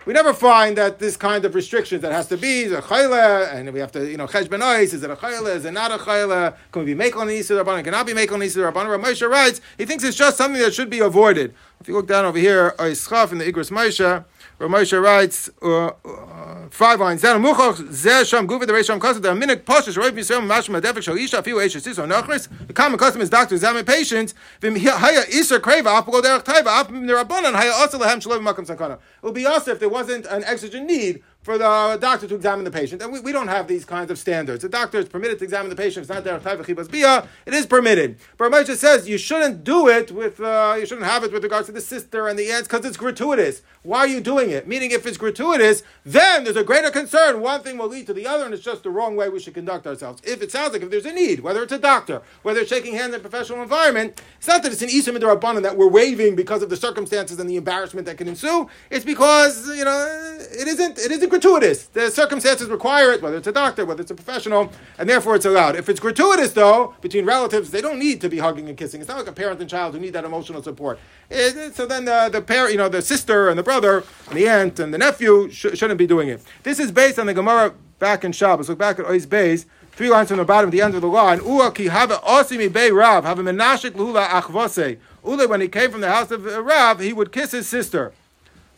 We 0.06 0.12
never 0.12 0.32
find 0.32 0.78
that 0.78 1.00
this 1.00 1.16
kind 1.16 1.44
of 1.44 1.56
restrictions 1.56 2.00
that 2.02 2.12
has 2.12 2.28
to 2.28 2.36
be 2.36 2.62
a 2.62 2.80
chayla, 2.80 3.52
and 3.52 3.72
we 3.72 3.80
have 3.80 3.90
to, 3.90 4.08
you 4.08 4.16
know, 4.16 4.28
chesh 4.28 4.46
benois, 4.46 4.82
is 4.82 5.02
it 5.02 5.10
a 5.10 5.16
chayla, 5.16 5.56
is 5.56 5.64
it 5.64 5.72
not 5.72 5.90
a 5.90 5.98
chayla? 5.98 6.54
Can 6.70 6.82
we 6.82 6.86
be 6.86 6.94
make 6.94 7.16
on 7.16 7.26
the 7.26 7.36
Isser 7.36 7.60
Rabbanon? 7.60 7.82
Cannot 7.82 8.06
be 8.06 8.14
make 8.14 8.30
on 8.30 8.38
the 8.38 8.46
Isser 8.46 8.72
Rabbanon? 8.72 9.02
Moshe 9.02 9.28
writes, 9.28 9.60
he 9.76 9.84
thinks 9.84 10.04
it's 10.04 10.16
just 10.16 10.36
something 10.36 10.62
that 10.62 10.72
should 10.72 10.90
be 10.90 11.00
avoided. 11.00 11.56
If 11.80 11.88
you 11.88 11.94
look 11.94 12.06
down 12.06 12.24
over 12.24 12.38
here, 12.38 12.72
Oischaf 12.78 13.32
in 13.32 13.38
the 13.38 13.52
Igros 13.52 13.72
Moshe, 13.72 14.24
where 14.58 14.68
Moshe 14.68 15.00
writes, 15.00 15.50
uh, 15.62 15.86
uh, 15.86 16.68
five 16.70 16.98
lines 17.00 17.22
down, 17.22 17.42
Muchoch 17.42 17.76
zeh 17.90 18.24
sham 18.24 18.46
the 18.46 18.56
reisham 18.56 18.98
kasset, 18.98 19.22
the 19.22 19.34
minute 19.34 19.66
poshish 19.66 19.96
roiv 19.96 20.12
yisrael 20.12 20.40
mashma 20.40 20.80
defek 20.80 21.02
shal 21.02 21.16
isha 21.16 21.42
fiu 21.42 21.56
eish 21.56 21.80
sis 21.80 21.98
nachris. 21.98 22.48
The 22.66 22.72
common 22.72 22.98
custom 22.98 23.20
is 23.20 23.30
doctors 23.30 23.58
examine 23.58 23.84
patients. 23.84 24.34
Vim 24.60 24.76
haya 24.76 25.24
iser 25.28 25.60
kreva 25.60 26.00
apagol 26.00 26.22
derech 26.22 26.44
taiva 26.44 26.80
ap 26.80 26.88
mirabanan 26.88 27.54
haya 27.54 27.72
asa 27.72 27.98
lehem 27.98 28.20
shalev 28.20 28.40
makam 28.40 28.66
sakana. 28.66 28.94
It 28.94 29.00
would 29.22 29.34
be 29.34 29.46
us 29.46 29.68
if 29.68 29.78
there 29.78 29.88
wasn't 29.88 30.26
an 30.26 30.44
exigent 30.44 30.86
need 30.86 31.22
for 31.46 31.56
the 31.56 31.96
doctor 32.00 32.26
to 32.26 32.34
examine 32.34 32.64
the 32.64 32.72
patient. 32.72 33.00
And 33.00 33.12
we, 33.12 33.20
we 33.20 33.30
don't 33.30 33.46
have 33.46 33.68
these 33.68 33.84
kinds 33.84 34.10
of 34.10 34.18
standards. 34.18 34.62
The 34.62 34.68
doctor 34.68 34.98
is 34.98 35.08
permitted 35.08 35.38
to 35.38 35.44
examine 35.44 35.70
the 35.70 35.76
patient. 35.76 36.02
It's 36.02 36.12
not 36.12 36.24
there 36.24 36.40
bia. 36.40 37.28
It 37.46 37.54
is 37.54 37.66
permitted. 37.66 38.18
But 38.36 38.50
Ramosha 38.50 38.74
says 38.74 39.08
you 39.08 39.16
shouldn't 39.16 39.62
do 39.62 39.86
it 39.86 40.10
with 40.10 40.40
uh, 40.40 40.74
you 40.76 40.86
shouldn't 40.86 41.06
have 41.06 41.22
it 41.22 41.32
with 41.32 41.44
regards 41.44 41.66
to 41.66 41.72
the 41.72 41.80
sister 41.80 42.26
and 42.26 42.36
the 42.36 42.50
aunts 42.50 42.66
because 42.66 42.84
it's 42.84 42.96
gratuitous. 42.96 43.62
Why 43.84 44.00
are 44.00 44.08
you 44.08 44.20
doing 44.20 44.50
it? 44.50 44.66
Meaning, 44.66 44.90
if 44.90 45.06
it's 45.06 45.16
gratuitous, 45.16 45.84
then 46.04 46.42
there's 46.42 46.56
a 46.56 46.64
greater 46.64 46.90
concern. 46.90 47.40
One 47.40 47.62
thing 47.62 47.78
will 47.78 47.86
lead 47.86 48.08
to 48.08 48.12
the 48.12 48.26
other, 48.26 48.44
and 48.44 48.52
it's 48.52 48.64
just 48.64 48.82
the 48.82 48.90
wrong 48.90 49.14
way 49.14 49.28
we 49.28 49.38
should 49.38 49.54
conduct 49.54 49.86
ourselves. 49.86 50.20
If 50.24 50.42
it 50.42 50.50
sounds 50.50 50.72
like 50.72 50.82
if 50.82 50.90
there's 50.90 51.06
a 51.06 51.12
need, 51.12 51.38
whether 51.38 51.62
it's 51.62 51.72
a 51.72 51.78
doctor, 51.78 52.22
whether 52.42 52.58
it's 52.58 52.70
shaking 52.70 52.94
hands 52.94 53.14
in 53.14 53.20
a 53.20 53.22
professional 53.22 53.62
environment, 53.62 54.20
it's 54.38 54.48
not 54.48 54.64
that 54.64 54.72
it's 54.72 54.82
an 54.82 54.88
Isa 54.88 55.12
Midrabanan 55.12 55.62
that 55.62 55.76
we're 55.76 55.88
waiving 55.88 56.34
because 56.34 56.64
of 56.64 56.70
the 56.70 56.76
circumstances 56.76 57.38
and 57.38 57.48
the 57.48 57.56
embarrassment 57.56 58.06
that 58.06 58.18
can 58.18 58.26
ensue. 58.26 58.68
It's 58.90 59.04
because 59.04 59.68
you 59.68 59.84
know 59.84 60.38
it 60.50 60.66
isn't 60.66 60.98
it 60.98 61.12
isn't 61.12 61.30
gratuitous. 61.40 61.86
The 61.88 62.10
circumstances 62.10 62.68
require 62.68 63.12
it, 63.12 63.20
whether 63.20 63.36
it's 63.36 63.46
a 63.46 63.52
doctor, 63.52 63.84
whether 63.84 64.00
it's 64.00 64.10
a 64.10 64.14
professional, 64.14 64.72
and 64.98 65.08
therefore 65.08 65.36
it's 65.36 65.44
allowed. 65.44 65.76
If 65.76 65.88
it's 65.88 66.00
gratuitous, 66.00 66.52
though, 66.52 66.94
between 67.02 67.26
relatives, 67.26 67.70
they 67.70 67.82
don't 67.82 67.98
need 67.98 68.20
to 68.22 68.28
be 68.28 68.38
hugging 68.38 68.68
and 68.68 68.76
kissing. 68.76 69.00
It's 69.00 69.08
not 69.08 69.18
like 69.18 69.26
a 69.26 69.32
parent 69.32 69.60
and 69.60 69.68
child 69.68 69.94
who 69.94 70.00
need 70.00 70.14
that 70.14 70.24
emotional 70.24 70.62
support. 70.62 70.98
It, 71.28 71.74
so 71.74 71.84
then 71.84 72.06
the, 72.06 72.30
the 72.32 72.40
parent, 72.40 72.72
you 72.72 72.78
know, 72.78 72.88
the 72.88 73.02
sister 73.02 73.48
and 73.50 73.58
the 73.58 73.62
brother 73.62 74.02
and 74.28 74.36
the 74.36 74.48
aunt 74.48 74.78
and 74.80 74.94
the 74.94 74.98
nephew 74.98 75.50
sh- 75.50 75.74
shouldn't 75.74 75.98
be 75.98 76.06
doing 76.06 76.28
it. 76.28 76.42
This 76.62 76.78
is 76.78 76.90
based 76.90 77.18
on 77.18 77.26
the 77.26 77.34
Gemara 77.34 77.74
back 77.98 78.24
in 78.24 78.32
Shabbos. 78.32 78.70
Look 78.70 78.78
back 78.78 78.98
at 78.98 79.04
Ois 79.04 79.26
Beis, 79.26 79.66
three 79.92 80.08
lines 80.08 80.28
from 80.28 80.38
the 80.38 80.44
bottom, 80.44 80.70
the 80.70 80.80
end 80.80 80.94
of 80.94 81.02
the 81.02 81.08
line. 81.08 81.40
Ua 81.44 81.70
ki 81.70 81.86
have 81.86 82.10
osimi 82.10 82.72
bei 82.72 82.90
Rav, 82.90 83.24
have 83.24 83.38
a 83.38 83.42
menashik 83.42 83.94
lula 83.94 84.26
achvose. 84.26 84.98
Ule, 85.22 85.48
when 85.48 85.60
he 85.60 85.68
came 85.68 85.90
from 85.90 86.00
the 86.00 86.10
house 86.10 86.30
of 86.30 86.46
uh, 86.46 86.62
Rav, 86.62 87.00
he 87.00 87.12
would 87.12 87.30
kiss 87.30 87.52
his 87.52 87.68
sister. 87.68 88.12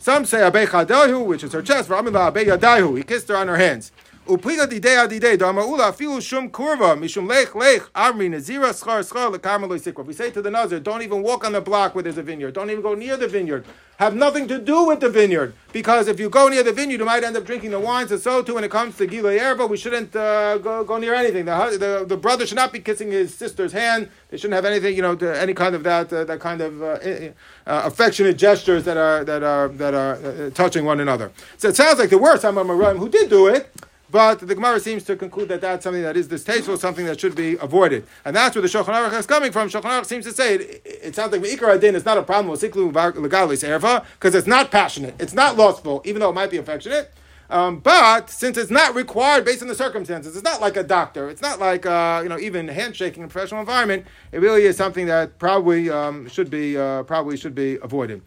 Some 0.01 0.23
say 0.23 0.47
Abe 0.47 0.65
Chadehu, 0.67 1.25
which 1.25 1.43
is 1.43 1.51
her 1.51 1.61
chest. 1.61 1.89
He 1.89 3.03
kissed 3.03 3.27
her 3.27 3.35
on 3.35 3.47
her 3.49 3.57
hands. 3.57 3.91
Upliga 4.29 4.67
didei 4.67 4.95
adidei 4.95 5.39
dama 5.39 5.65
ula 5.65 5.91
afilu 5.91 6.21
shum 6.21 6.51
kurva 6.51 6.95
mishum 6.95 7.27
lech 7.27 7.55
lech 7.55 7.81
amri 7.93 8.29
nazira 8.29 8.71
schar 8.71 9.01
schar 9.01 9.33
lekarmelo 9.33 9.75
sikra. 9.79 10.05
We 10.05 10.13
say 10.13 10.29
to 10.29 10.39
the 10.39 10.51
nazir, 10.51 10.79
don't 10.79 11.01
even 11.01 11.23
walk 11.23 11.43
on 11.45 11.53
the 11.53 11.61
block 11.61 11.95
where 11.95 12.03
there's 12.03 12.19
a 12.19 12.21
vineyard. 12.21 12.53
Don't 12.53 12.69
even 12.69 12.83
go 12.83 12.93
near 12.93 13.17
the 13.17 13.27
vineyard. 13.27 13.65
Have 13.97 14.15
nothing 14.15 14.47
to 14.47 14.59
do 14.59 14.85
with 14.85 14.99
the 14.99 15.09
vineyard 15.09 15.55
because 15.73 16.07
if 16.07 16.19
you 16.19 16.29
go 16.29 16.47
near 16.47 16.61
the 16.61 16.71
vineyard, 16.71 16.99
you 16.99 17.05
might 17.05 17.23
end 17.23 17.35
up 17.35 17.43
drinking 17.43 17.71
the 17.71 17.79
wines. 17.79 18.11
And 18.11 18.21
so 18.21 18.43
too, 18.43 18.53
when 18.53 18.63
it 18.63 18.69
comes 18.69 18.95
to 18.97 19.07
gila 19.07 19.33
erba, 19.33 19.65
we 19.67 19.77
shouldn't 19.77 20.15
uh, 20.15 20.59
go, 20.59 20.83
go 20.83 20.99
near 20.99 21.15
anything. 21.15 21.45
The, 21.45 21.77
the, 21.79 22.05
the 22.07 22.15
brother 22.15 22.45
should 22.45 22.55
not 22.55 22.71
be 22.71 22.79
kissing 22.79 23.11
his 23.11 23.33
sister's 23.33 23.73
hand. 23.73 24.09
They 24.29 24.37
shouldn't 24.37 24.53
have 24.53 24.65
anything, 24.65 24.95
you 24.95 25.01
know, 25.01 25.15
any 25.15 25.55
kind 25.55 25.73
of 25.73 25.81
that 25.83 26.13
uh, 26.13 26.23
that 26.23 26.39
kind 26.39 26.61
of 26.61 26.81
uh, 26.83 26.85
uh, 26.85 27.31
affectionate 27.65 28.37
gestures 28.37 28.85
that 28.85 28.95
are 28.95 29.23
that 29.25 29.41
are 29.41 29.69
that 29.69 29.95
are 29.95 30.13
uh, 30.13 30.49
touching 30.51 30.85
one 30.85 30.99
another. 30.99 31.31
So 31.57 31.69
it 31.69 31.75
sounds 31.75 31.97
like 31.97 32.11
there 32.11 32.19
were 32.19 32.37
some 32.37 32.55
Amoraim 32.55 32.99
who 32.99 33.09
did 33.09 33.29
do 33.31 33.47
it. 33.47 33.69
But 34.11 34.39
the 34.39 34.55
Gemara 34.55 34.79
seems 34.79 35.03
to 35.03 35.15
conclude 35.15 35.49
that 35.49 35.61
that's 35.61 35.83
something 35.83 36.01
that 36.01 36.17
is 36.17 36.27
distasteful, 36.27 36.77
something 36.77 37.05
that 37.05 37.19
should 37.19 37.35
be 37.35 37.57
avoided. 37.57 38.07
And 38.25 38.35
that's 38.35 38.55
where 38.55 38.61
the 38.61 38.67
Shulchan 38.67 38.93
Aruch 38.93 39.17
is 39.17 39.27
coming 39.27 39.51
from. 39.51 39.69
Shulchan 39.69 39.83
Aruch 39.83 40.05
seems 40.05 40.25
to 40.25 40.31
say 40.31 40.55
it, 40.55 40.81
it 40.85 41.15
sounds 41.15 41.31
like 41.31 41.41
Me'ikar 41.41 41.69
Adin 41.71 41.95
is 41.95 42.05
not 42.05 42.17
a 42.17 42.23
problem 42.23 42.47
with 42.47 42.61
Siklu 42.61 42.91
Legalis 42.91 43.63
Erva, 43.63 44.05
because 44.13 44.33
it's 44.33 44.47
not 44.47 44.71
passionate, 44.71 45.15
it's 45.19 45.33
not 45.33 45.57
lustful, 45.57 46.01
even 46.05 46.19
though 46.19 46.29
it 46.29 46.35
might 46.35 46.49
be 46.49 46.57
affectionate. 46.57 47.13
Um, 47.51 47.79
but 47.79 48.29
since 48.29 48.57
it's 48.57 48.69
not 48.69 48.93
required 48.93 49.43
based 49.43 49.63
on 49.63 49.67
the 49.67 49.75
circumstances, 49.75 50.35
it's 50.35 50.43
not 50.43 50.61
like 50.61 50.77
a 50.77 50.83
doctor. 50.83 51.29
It's 51.29 51.41
not 51.41 51.59
like 51.59 51.85
uh, 51.85 52.19
you 52.21 52.29
know 52.29 52.37
even 52.37 52.67
handshaking 52.67 53.23
in 53.23 53.25
a 53.25 53.31
professional 53.31 53.59
environment. 53.59 54.05
It 54.31 54.39
really 54.39 54.65
is 54.65 54.77
something 54.77 55.07
that 55.07 55.39
probably 55.39 55.89
um, 55.89 56.27
should 56.29 56.51
be 56.51 56.77
uh, 56.77 57.03
probably 57.03 57.37
should 57.37 57.55
be 57.55 57.79
avoided. 57.81 58.21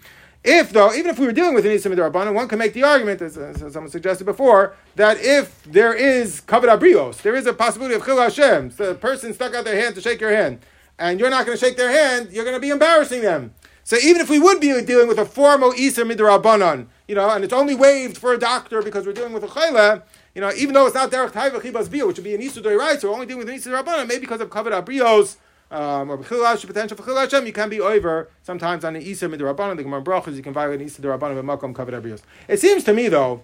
If 0.44 0.72
though, 0.72 0.92
even 0.92 1.10
if 1.10 1.20
we 1.20 1.26
were 1.26 1.32
dealing 1.32 1.54
with 1.54 1.64
an 1.66 1.72
Isim 1.72 1.94
Rabbanon, 1.94 2.34
one 2.34 2.48
can 2.48 2.58
make 2.58 2.72
the 2.72 2.82
argument, 2.82 3.22
as, 3.22 3.38
as, 3.38 3.60
someone 3.72 3.90
suggested 3.90 4.24
before, 4.24 4.74
that 4.96 5.18
if 5.20 5.62
there 5.64 5.94
is 5.94 6.40
kavod 6.40 6.64
abrios, 6.64 7.22
there 7.22 7.36
is 7.36 7.46
a 7.46 7.52
possibility 7.52 7.94
of 7.94 8.04
chil 8.04 8.20
Hashem. 8.20 8.72
So 8.72 8.88
the 8.88 8.94
person 8.96 9.32
stuck 9.34 9.54
out 9.54 9.64
their 9.64 9.80
hand 9.80 9.94
to 9.94 10.00
shake 10.00 10.20
your 10.20 10.34
hand, 10.34 10.58
and 10.98 11.20
you're 11.20 11.30
not 11.30 11.46
going 11.46 11.56
to 11.56 11.64
shake 11.64 11.76
their 11.76 11.92
hand, 11.92 12.32
you're 12.32 12.44
going 12.44 12.56
to 12.56 12.60
be 12.60 12.70
embarrassing 12.70 13.22
them. 13.22 13.54
So 13.84 13.96
even 13.96 14.20
if 14.20 14.30
we 14.30 14.40
would 14.40 14.60
be 14.60 14.80
dealing 14.82 15.06
with 15.06 15.18
a 15.18 15.24
formal 15.24 15.72
Isim 15.72 16.12
Midrabanon, 16.12 16.86
you 17.06 17.14
know, 17.14 17.30
and 17.30 17.44
it's 17.44 17.52
only 17.52 17.76
waived 17.76 18.18
for 18.18 18.32
a 18.32 18.38
doctor 18.38 18.82
because 18.82 19.06
we're 19.06 19.12
dealing 19.12 19.32
with 19.32 19.44
a 19.44 19.48
chayla, 19.48 20.02
you 20.34 20.40
know, 20.40 20.50
even 20.56 20.74
though 20.74 20.86
it's 20.86 20.94
not 20.94 21.12
derech 21.12 21.30
taiva 21.30 21.60
chibas 21.60 21.88
bia, 21.88 22.04
which 22.04 22.16
would 22.16 22.24
be 22.24 22.34
an 22.34 22.40
Isur 22.40 23.00
so 23.00 23.08
we're 23.08 23.14
only 23.14 23.26
dealing 23.26 23.44
with 23.44 23.48
an 23.48 23.54
Isur 23.54 23.80
Rabbanon, 23.80 24.08
maybe 24.08 24.20
because 24.20 24.40
of 24.40 24.50
kavod 24.50 24.72
abrios, 24.84 25.36
um, 25.72 26.10
or 26.10 26.18
potential 26.18 26.96
for 26.96 27.04
chil 27.04 27.16
Hashem, 27.16 27.46
you 27.46 27.52
can 27.52 27.70
be 27.70 27.80
over 27.80 28.28
sometimes 28.42 28.84
on 28.84 28.92
the 28.92 29.00
Isa 29.00 29.26
midrabanan, 29.26 29.76
the 29.76 29.82
Gemara 29.82 30.02
brachas, 30.02 30.36
you 30.36 30.42
can 30.42 30.52
violate 30.52 30.82
Isa 30.82 31.00
derabanan 31.00 31.34
with 31.34 31.46
makom 31.46 31.74
kavod 31.74 31.98
abrios. 32.00 32.20
It 32.46 32.60
seems 32.60 32.84
to 32.84 32.92
me 32.92 33.08
though, 33.08 33.42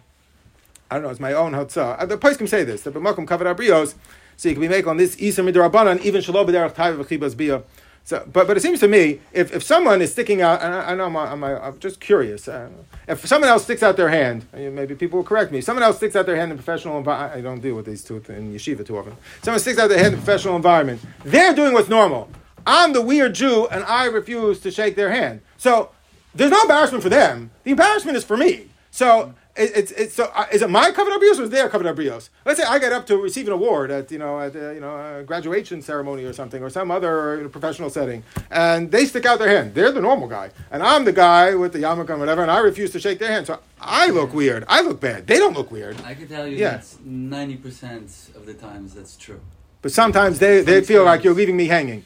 I 0.91 0.97
don't 0.97 1.05
know, 1.05 1.11
it's 1.11 1.21
my 1.21 1.33
own 1.33 1.53
hotzah. 1.53 1.99
Uh, 1.99 2.07
the 2.07 2.19
place 2.19 2.37
can 2.37 2.47
say 2.47 2.64
this 2.64 2.83
that 2.83 2.93
makom 2.95 3.27
kavod 3.27 3.57
abrios, 3.57 3.95
so 4.37 4.51
you 4.51 4.55
can 4.55 4.61
be 4.61 4.69
make 4.69 4.87
on 4.87 4.99
this 4.99 5.19
Isa 5.19 5.41
midrabanan 5.41 6.01
even 6.03 6.21
shalom 6.21 6.47
b'derech 6.47 6.75
taiva 6.75 7.03
v'chibas 7.03 7.35
bia. 7.35 7.62
So, 8.09 8.27
but, 8.33 8.47
but 8.47 8.57
it 8.57 8.61
seems 8.61 8.81
to 8.81 8.88
me, 8.88 9.21
if, 9.35 9.55
if 9.55 9.62
someone 9.62 10.01
is 10.01 10.11
sticking 10.11 10.40
out, 10.40 10.62
and 10.62 10.75
I, 10.75 10.92
I 10.92 10.94
know 10.94 11.05
I'm, 11.05 11.16
I'm, 11.18 11.44
I'm, 11.44 11.79
just 11.79 12.01
curious, 12.01 12.49
uh, 12.49 12.71
if 13.07 13.27
someone 13.27 13.51
else 13.51 13.64
sticks 13.64 13.83
out 13.83 13.99
their 13.99 14.09
hand, 14.09 14.47
maybe 14.55 14.94
people 14.94 15.18
will 15.18 15.27
correct 15.27 15.53
me, 15.53 15.61
someone 15.61 15.83
else 15.83 15.99
sticks 15.99 16.16
out 16.16 16.25
their 16.25 16.37
hand 16.37 16.51
in 16.51 16.57
professional 16.57 16.97
environment, 16.97 17.37
I 17.37 17.42
don't 17.42 17.61
deal 17.61 17.75
with 17.75 17.85
these 17.85 18.03
two 18.03 18.16
in 18.31 18.55
yeshiva 18.55 18.87
too 18.87 18.97
often. 18.97 19.14
Someone 19.42 19.61
sticks 19.61 19.79
out 19.79 19.88
their 19.88 19.99
hand 19.99 20.14
in 20.14 20.21
professional 20.21 20.57
environment, 20.57 21.03
they're 21.23 21.53
doing 21.55 21.75
what's 21.75 21.90
normal. 21.90 22.31
I'm 22.66 22.94
the 22.94 23.03
weird 23.03 23.35
Jew, 23.35 23.68
and 23.71 23.85
I 23.85 24.07
refuse 24.07 24.59
to 24.61 24.71
shake 24.71 24.97
their 24.97 25.11
hand. 25.11 25.42
So 25.59 25.90
there's 26.35 26.51
no 26.51 26.62
embarrassment 26.62 27.03
for 27.03 27.11
them. 27.11 27.51
The 27.64 27.73
embarrassment 27.73 28.16
is 28.16 28.25
for 28.25 28.38
me. 28.38 28.71
So 28.90 29.35
it's, 29.59 29.92
it's 29.92 30.14
so 30.14 30.31
uh, 30.35 30.47
is 30.53 30.62
it 30.62 30.71
my 30.71 30.90
kavod 30.90 31.16
abrios 31.16 31.38
or 31.38 31.42
is 31.44 31.51
their 31.51 31.68
kavod 31.68 31.92
abrios? 31.94 32.29
Let's 32.44 32.61
say 32.61 32.66
I 32.66 32.79
get 32.79 32.92
up 32.92 33.07
to 33.09 33.16
receive 33.16 33.47
an 33.47 33.53
award 33.53 33.90
at 33.90 34.11
you 34.11 34.18
know 34.18 34.40
at 34.40 34.55
uh, 34.57 34.71
you 34.71 34.81
know 34.81 35.18
a 35.18 35.23
graduation 35.25 35.83
ceremony 35.83 36.25
or 36.25 36.33
something 36.33 36.62
or 36.62 36.71
some 36.71 36.90
other 36.90 37.37
you 37.37 37.42
know, 37.44 37.49
professional 37.49 37.90
setting, 37.90 38.23
and 38.51 38.90
they 38.90 39.05
stick 39.05 39.27
out 39.27 39.38
their 39.38 39.49
hand. 39.49 39.75
They're 39.75 39.92
the 39.92 40.01
normal 40.01 40.29
guy, 40.29 40.51
and 40.71 40.83
I'm 40.83 41.05
the 41.05 41.12
guy 41.12 41.55
with 41.55 41.73
the 41.73 41.81
yarmulke 41.81 42.11
and 42.11 42.21
whatever, 42.21 42.42
and 42.42 42.51
I 42.51 42.59
refuse 42.59 42.90
to 42.92 43.01
shake 43.01 43.18
their 43.18 43.31
hand. 43.31 43.47
So 43.47 43.59
I 43.81 44.11
look 44.11 44.33
weird. 44.33 44.64
I 44.68 44.81
look 44.81 45.01
bad. 45.01 45.27
They 45.27 45.38
don't 45.38 45.55
look 45.55 45.71
weird. 45.71 46.01
I 46.03 46.14
can 46.14 46.28
tell 46.28 46.47
you 46.47 46.57
Yeah. 46.57 46.70
that's 46.70 46.99
ninety 47.05 47.57
percent 47.57 48.11
of 48.35 48.47
the 48.47 48.55
times 48.55 48.95
that's 48.95 49.16
true. 49.16 49.41
But 49.83 49.93
sometimes 49.93 50.41
they, 50.41 50.62
they 50.62 50.80
feel 50.83 51.05
like 51.05 51.22
you're 51.22 51.35
leaving 51.35 51.57
me 51.57 51.66
hanging. 51.66 52.05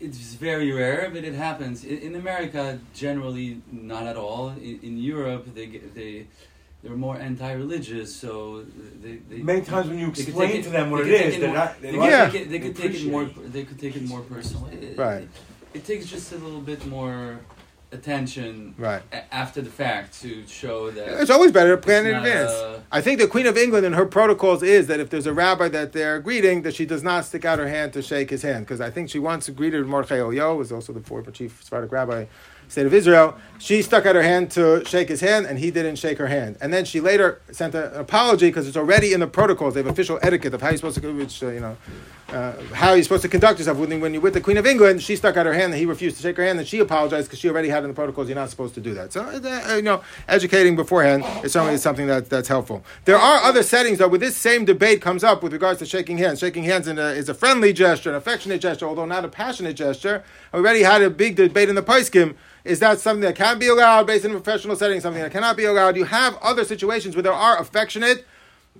It's, 0.00 0.16
it's 0.18 0.34
very 0.34 0.70
rare, 0.72 1.10
but 1.12 1.24
it 1.24 1.34
happens. 1.34 1.84
In, 1.84 1.98
in 1.98 2.14
America, 2.14 2.78
generally 2.94 3.60
not 3.72 4.04
at 4.06 4.16
all. 4.16 4.50
In, 4.50 4.78
in 4.82 4.96
Europe, 4.98 5.54
they 5.54 5.66
they 5.66 6.26
they're 6.82 6.96
more 6.96 7.16
anti-religious, 7.16 8.14
so 8.14 8.64
they, 9.02 9.16
they 9.28 9.38
Many 9.42 9.62
times 9.62 9.88
when 9.88 9.98
you 9.98 10.08
explain 10.10 10.52
take 10.52 10.62
to 10.64 10.70
them 10.70 10.90
what 10.92 11.00
it 11.00 11.08
is, 11.08 11.12
it 11.12 11.18
could 11.18 11.26
is, 11.26 11.32
take 11.32 11.40
they're 11.40 11.48
more- 11.48 11.56
not. 11.56 11.82
They 11.82 11.90
They 11.90 11.98
could 11.98 12.10
Yeah. 12.10 12.30
take 12.30 12.40
it, 12.42 12.50
they 12.50 12.58
could 12.60 12.76
take 12.76 12.94
it 12.94 13.10
more. 13.10 13.24
They 13.24 13.64
could 13.64 13.78
take 13.80 13.96
it 13.96 14.04
more 14.08 14.20
personally. 14.20 14.94
Right. 14.96 15.22
It, 15.22 15.28
it 15.74 15.84
takes 15.84 16.06
just 16.06 16.32
a 16.32 16.36
little 16.38 16.60
bit 16.60 16.86
more 16.86 17.40
attention 17.90 18.74
Right. 18.78 19.02
a- 19.12 19.34
after 19.34 19.60
the 19.62 19.70
fact 19.70 20.20
to 20.22 20.46
show 20.46 20.90
that 20.90 21.20
It's 21.20 21.30
always 21.30 21.52
better 21.52 21.70
to 21.70 21.76
plan 21.80 22.06
in 22.06 22.14
advance. 22.16 22.50
uh, 22.50 22.80
I 22.92 23.00
think 23.00 23.18
the 23.20 23.26
Queen 23.26 23.46
of 23.46 23.56
England 23.56 23.86
and 23.86 23.94
her 23.94 24.06
protocols 24.06 24.62
is 24.62 24.86
that 24.88 25.00
if 25.00 25.10
there's 25.10 25.26
a 25.26 25.32
rabbi 25.32 25.68
that 25.68 25.92
they're 25.92 26.18
greeting, 26.20 26.62
that 26.62 26.74
she 26.74 26.84
does 26.84 27.02
not 27.02 27.24
stick 27.24 27.44
out 27.44 27.58
her 27.58 27.68
hand 27.68 27.92
to 27.94 28.02
shake 28.02 28.30
his 28.30 28.42
hand. 28.42 28.66
Because 28.66 28.80
I 28.80 28.90
think 28.90 29.08
she 29.10 29.18
once 29.18 29.48
greeted 29.48 29.86
Mordechai 29.86 30.18
Eliyahu, 30.18 30.52
who 30.52 30.56
was 30.58 30.72
also 30.72 30.92
the 30.92 31.00
former 31.00 31.30
chief 31.30 31.60
Sephardic 31.62 31.90
rabbi, 31.92 32.26
state 32.68 32.84
of 32.84 32.92
Israel. 32.92 33.34
She 33.58 33.80
stuck 33.80 34.04
out 34.04 34.14
her 34.14 34.22
hand 34.22 34.50
to 34.50 34.84
shake 34.84 35.08
his 35.08 35.22
hand, 35.22 35.46
and 35.46 35.58
he 35.58 35.70
didn't 35.70 35.96
shake 35.96 36.18
her 36.18 36.26
hand. 36.26 36.56
And 36.60 36.70
then 36.72 36.84
she 36.84 37.00
later 37.00 37.40
sent 37.50 37.74
a- 37.74 37.94
an 37.94 38.00
apology 38.00 38.48
because 38.48 38.68
it's 38.68 38.76
already 38.76 39.14
in 39.14 39.20
the 39.20 39.26
protocols. 39.26 39.72
They 39.72 39.80
have 39.80 39.86
official 39.90 40.18
etiquette 40.20 40.52
of 40.52 40.60
how 40.60 40.68
you're 40.68 40.76
supposed 40.76 41.00
to, 41.00 41.12
which 41.16 41.42
uh, 41.42 41.48
you 41.48 41.60
know, 41.60 41.78
uh, 42.30 42.52
how 42.74 42.92
you're 42.92 43.02
supposed 43.02 43.22
to 43.22 43.28
conduct 43.28 43.58
yourself 43.58 43.78
when, 43.78 44.00
when 44.00 44.12
you're 44.12 44.22
with 44.22 44.34
the 44.34 44.40
Queen 44.40 44.58
of 44.58 44.66
England. 44.66 45.02
She 45.02 45.16
stuck 45.16 45.36
out 45.36 45.46
her 45.46 45.52
hand, 45.54 45.72
and 45.72 45.74
he 45.74 45.86
refused 45.86 46.16
to 46.16 46.22
shake 46.22 46.36
her 46.36 46.44
hand, 46.44 46.58
and 46.58 46.68
she 46.68 46.78
apologized 46.78 47.28
because 47.28 47.38
she 47.38 47.48
already 47.48 47.68
had 47.68 47.84
in 47.84 47.88
the 47.88 47.94
protocols 47.94 48.28
you're 48.28 48.36
not 48.36 48.50
supposed 48.50 48.74
to 48.74 48.80
do 48.80 48.94
that. 48.94 49.12
So 49.12 49.22
uh, 49.22 49.76
you 49.76 49.82
know, 49.82 50.02
educating 50.28 50.76
beforehand 50.76 51.24
is 51.44 51.52
certainly 51.52 51.78
something 51.78 52.06
that, 52.06 52.28
that's 52.28 52.48
helpful. 52.48 52.84
There 53.06 53.16
are 53.16 53.38
other 53.42 53.62
settings 53.62 53.98
though 53.98 54.08
where 54.08 54.18
this 54.18 54.36
same 54.36 54.64
debate 54.64 55.00
comes 55.00 55.24
up 55.24 55.42
with 55.42 55.52
regards 55.52 55.78
to 55.78 55.86
shaking 55.86 56.18
hands. 56.18 56.40
Shaking 56.40 56.64
hands 56.64 56.86
a, 56.86 56.98
is 57.10 57.28
a 57.28 57.34
friendly 57.34 57.72
gesture, 57.72 58.10
an 58.10 58.16
affectionate 58.16 58.60
gesture, 58.60 58.86
although 58.86 59.06
not 59.06 59.24
a 59.24 59.28
passionate 59.28 59.74
gesture. 59.74 60.22
We 60.52 60.58
already 60.58 60.82
had 60.82 61.02
a 61.02 61.10
big 61.10 61.36
debate 61.36 61.68
in 61.68 61.74
the 61.76 61.82
Paiskim. 61.82 62.34
Is 62.64 62.80
that 62.80 63.00
something 63.00 63.22
that 63.22 63.36
can 63.36 63.58
be 63.58 63.68
allowed 63.68 64.06
based 64.06 64.26
in 64.26 64.32
a 64.32 64.34
professional 64.34 64.76
setting? 64.76 65.00
Something 65.00 65.22
that 65.22 65.32
cannot 65.32 65.56
be 65.56 65.64
allowed? 65.64 65.96
You 65.96 66.04
have 66.04 66.36
other 66.42 66.64
situations 66.64 67.16
where 67.16 67.22
there 67.22 67.32
are 67.32 67.58
affectionate 67.58 68.26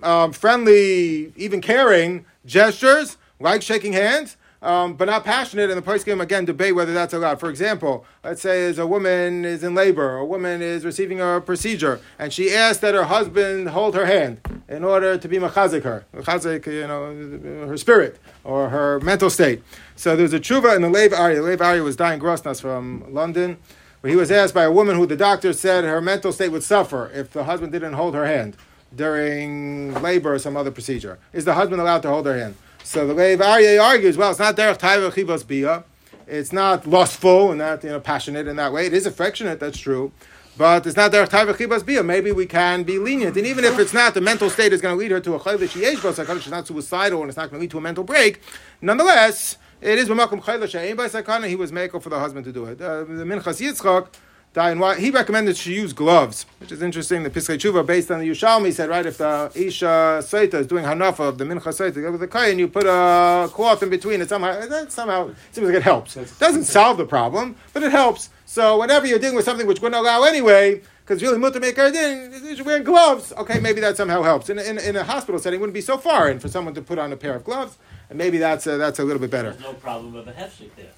um, 0.03 0.31
friendly, 0.31 1.33
even 1.35 1.61
caring 1.61 2.25
gestures, 2.45 3.17
like 3.39 3.61
shaking 3.61 3.93
hands, 3.93 4.37
um, 4.61 4.95
but 4.95 5.05
not 5.05 5.23
passionate. 5.23 5.69
And 5.69 5.77
the 5.77 5.81
poskim 5.81 6.21
again 6.21 6.45
debate 6.45 6.75
whether 6.75 6.93
that's 6.93 7.13
allowed. 7.13 7.39
For 7.39 7.49
example, 7.49 8.05
let's 8.23 8.41
say 8.41 8.65
as 8.65 8.77
a 8.77 8.85
woman 8.85 9.45
is 9.45 9.63
in 9.63 9.73
labor, 9.75 10.17
a 10.17 10.25
woman 10.25 10.61
is 10.61 10.85
receiving 10.85 11.21
a 11.21 11.41
procedure, 11.41 11.99
and 12.17 12.33
she 12.33 12.53
asks 12.53 12.81
that 12.81 12.93
her 12.93 13.05
husband 13.05 13.69
hold 13.69 13.95
her 13.95 14.05
hand 14.05 14.41
in 14.67 14.83
order 14.83 15.17
to 15.17 15.27
be 15.27 15.37
machazik 15.37 15.83
her, 15.83 16.05
machazik, 16.13 16.65
you 16.67 16.87
know, 16.87 17.67
her 17.67 17.77
spirit 17.77 18.19
or 18.43 18.69
her 18.69 18.99
mental 18.99 19.29
state. 19.29 19.63
So 19.95 20.15
there's 20.15 20.33
a 20.33 20.39
tshuva 20.39 20.75
in 20.75 20.81
the 20.81 20.89
Lev 20.89 21.11
Aryeh. 21.11 21.35
The 21.35 21.41
Lev 21.41 21.59
Aryeh 21.59 21.83
was 21.83 21.97
Dayan 21.97 22.19
Grossnass 22.19 22.59
from 22.59 23.05
London. 23.13 23.57
Where 24.01 24.09
he 24.09 24.15
was 24.15 24.31
asked 24.31 24.53
by 24.53 24.63
a 24.63 24.71
woman 24.71 24.95
who 24.95 25.05
the 25.05 25.17
doctor 25.17 25.51
said 25.51 25.83
her 25.83 25.99
mental 25.99 26.31
state 26.31 26.53
would 26.53 26.63
suffer 26.63 27.11
if 27.13 27.31
the 27.31 27.43
husband 27.43 27.73
didn't 27.73 27.93
hold 27.93 28.15
her 28.15 28.25
hand 28.25 28.55
during 28.95 29.93
labor 30.01 30.35
or 30.35 30.39
some 30.39 30.55
other 30.55 30.71
procedure. 30.71 31.19
Is 31.33 31.43
the 31.43 31.53
husband 31.53 31.81
allowed 31.81 32.01
to 32.03 32.07
hold 32.07 32.25
her 32.25 32.39
hand? 32.39 32.55
So 32.83 33.05
the 33.05 33.13
Lev 33.13 33.39
Aryeh 33.39 33.81
argues, 33.81 34.17
well, 34.17 34.31
it's 34.31 34.39
not 34.39 34.55
derech 34.55 34.79
taiva 34.79 35.11
chivas 35.11 35.45
bia. 35.45 35.83
It's 36.27 36.51
not 36.51 36.87
lustful 36.87 37.49
and 37.51 37.59
not 37.59 37.83
you 37.83 37.89
know 37.89 37.99
passionate 37.99 38.47
in 38.47 38.55
that 38.55 38.73
way. 38.73 38.87
It 38.87 38.93
is 38.93 39.05
affectionate, 39.05 39.59
that's 39.59 39.77
true. 39.77 40.11
But 40.57 40.87
it's 40.87 40.97
not 40.97 41.11
derech 41.11 41.29
taiva 41.29 41.53
chivas 41.53 41.85
bia. 41.85 42.03
Maybe 42.03 42.31
we 42.31 42.45
can 42.45 42.83
be 42.83 42.97
lenient. 42.97 43.37
And 43.37 43.45
even 43.45 43.63
if 43.63 43.77
it's 43.79 43.93
not, 43.93 44.13
the 44.13 44.21
mental 44.21 44.49
state 44.49 44.73
is 44.73 44.81
going 44.81 44.95
to 44.95 44.99
lead 44.99 45.11
her 45.11 45.19
to 45.19 45.35
a 45.35 45.37
bo 45.37 45.57
sakana. 45.57 46.41
She's 46.41 46.51
not 46.51 46.67
suicidal 46.67 47.21
and 47.21 47.29
it's 47.29 47.37
not 47.37 47.49
going 47.49 47.59
to 47.59 47.61
lead 47.61 47.71
to 47.71 47.77
a 47.77 47.81
mental 47.81 48.03
break. 48.03 48.41
Nonetheless, 48.81 49.57
it 49.81 49.97
is 49.97 50.09
b'makom 50.09 50.41
chayla 50.41 50.69
she'ein 50.69 50.95
by 50.95 51.07
sakana. 51.07 51.47
He 51.47 51.55
was 51.55 51.71
makel 51.71 52.01
for 52.01 52.09
the 52.09 52.19
husband 52.19 52.45
to 52.45 52.51
do 52.51 52.65
it. 52.65 52.81
Uh, 52.81 53.05
the 53.05 53.23
Minchas 53.23 53.61
Yitzchak, 53.61 54.07
he 54.55 55.11
recommended 55.11 55.57
she 55.57 55.75
use 55.75 55.93
gloves, 55.93 56.45
which 56.59 56.71
is 56.71 56.81
interesting. 56.81 57.23
The 57.23 57.29
Piskei 57.29 57.57
Tshuva, 57.57 57.85
based 57.85 58.09
on 58.09 58.19
the 58.19 58.27
Yerushalmi, 58.27 58.73
said, 58.73 58.89
right, 58.89 59.05
if 59.05 59.19
the 59.19 59.51
Isha 59.53 60.21
Saita 60.21 60.55
is 60.55 60.67
doing 60.67 60.85
Hanafa 60.85 61.19
of 61.19 61.37
the 61.37 61.45
Mincha 61.45 61.69
Saita 61.69 62.11
with 62.11 62.21
the 62.21 62.27
Kayan, 62.27 62.57
you 62.57 62.67
put 62.67 62.85
a 62.85 63.47
cloth 63.53 63.83
in 63.83 63.89
between, 63.89 64.21
it 64.21 64.29
somehow, 64.29 64.65
that 64.65 64.91
somehow 64.91 65.31
seems 65.51 65.67
like 65.67 65.77
it 65.77 65.83
helps. 65.83 66.17
It 66.17 66.33
doesn't 66.39 66.63
solve 66.63 66.97
the 66.97 67.05
problem, 67.05 67.55
but 67.73 67.83
it 67.83 67.91
helps. 67.91 68.29
So 68.45 68.79
whenever 68.79 69.05
you're 69.05 69.19
dealing 69.19 69.35
with 69.35 69.45
something 69.45 69.67
which 69.67 69.81
wouldn't 69.81 69.99
allow 69.99 70.23
anyway, 70.23 70.81
because 71.09 71.21
really 71.21 71.37
mutter 71.37 71.59
make 71.59 71.77
her 71.77 71.91
din, 71.91 72.55
you're 72.55 72.65
wearing 72.65 72.83
gloves. 72.83 73.31
Okay, 73.37 73.59
maybe 73.59 73.81
that 73.81 73.97
somehow 73.97 74.23
helps. 74.23 74.49
In, 74.49 74.59
in, 74.59 74.77
in 74.79 74.95
a 74.95 75.03
hospital 75.03 75.39
setting, 75.39 75.59
it 75.59 75.61
wouldn't 75.61 75.73
be 75.73 75.81
so 75.81 75.97
far. 75.97 76.21
foreign 76.21 76.39
for 76.39 76.49
someone 76.49 76.73
to 76.73 76.81
put 76.81 76.99
on 76.99 77.13
a 77.13 77.17
pair 77.17 77.35
of 77.35 77.43
gloves, 77.43 77.77
and 78.09 78.17
maybe 78.17 78.37
that's 78.37 78.67
uh, 78.67 78.77
that's 78.77 78.99
a 78.99 79.03
little 79.03 79.19
bit 79.19 79.31
better. 79.31 79.51
There's 79.51 79.63
no 79.63 79.73
problem 79.73 80.13
with 80.13 80.27
a 80.27 80.33
hefsek 80.33 80.69
there. 80.75 80.91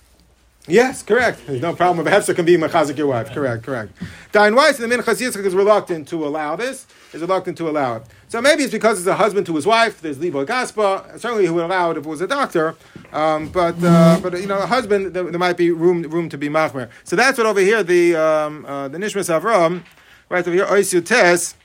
Yes, 0.68 1.02
correct. 1.02 1.42
There's 1.48 1.62
no 1.62 1.74
problem 1.76 2.06
with 2.06 2.14
Hefzer 2.14 2.36
can 2.36 2.46
be 2.46 2.56
machazik 2.56 2.96
your 2.96 3.08
wife. 3.08 3.32
Correct, 3.32 3.64
correct. 3.64 3.94
Dayan 4.32 4.56
Weiss, 4.56 4.78
the 4.78 4.86
Minchas 4.86 5.20
Yitzchak 5.20 5.44
is 5.44 5.56
reluctant 5.56 6.08
to 6.10 6.26
allow 6.26 6.56
this, 6.56 6.86
is 7.14 7.22
reluctant 7.22 7.58
to 7.58 7.68
allow 7.68 7.98
it. 7.98 8.04
So 8.28 8.42
maybe 8.42 8.64
it's 8.64 8.72
because 8.72 9.00
it's 9.00 9.08
a 9.08 9.16
husband 9.16 9.48
to 9.48 9.56
his 9.56 9.66
wife, 9.66 10.02
there's 10.02 10.20
Libo 10.20 10.46
Gaspa, 10.46 11.20
certainly 11.20 11.46
he 11.46 11.50
would 11.50 11.66
allow 11.66 11.92
it 11.92 11.98
if 11.98 12.06
it 12.06 12.10
was 12.10 12.22
a 12.22 12.28
doctor, 12.28 12.76
um, 13.12 13.50
but, 13.50 13.76
uh, 13.84 14.20
but 14.22 14.40
you 14.40 14.46
know, 14.46 14.60
a 14.60 14.68
husband, 14.68 15.14
there, 15.14 15.24
there 15.24 15.40
might 15.40 15.58
be 15.58 15.72
room, 15.72 16.04
room 16.04 16.30
to 16.30 16.38
be 16.38 16.48
machmer. 16.48 16.90
So 17.04 17.16
that's 17.16 17.40
what 17.40 17.48
over 17.48 17.60
here, 17.60 17.84
the, 17.84 18.16
um, 18.16 18.66
uh, 18.66 18.88
the 18.88 19.00
Nishmas 19.00 19.30
Avraham, 19.30 19.84
right 20.30 20.48
over 20.48 20.56
here, 20.56 20.68
Oisu 20.68 21.04
Tes, 21.04 21.56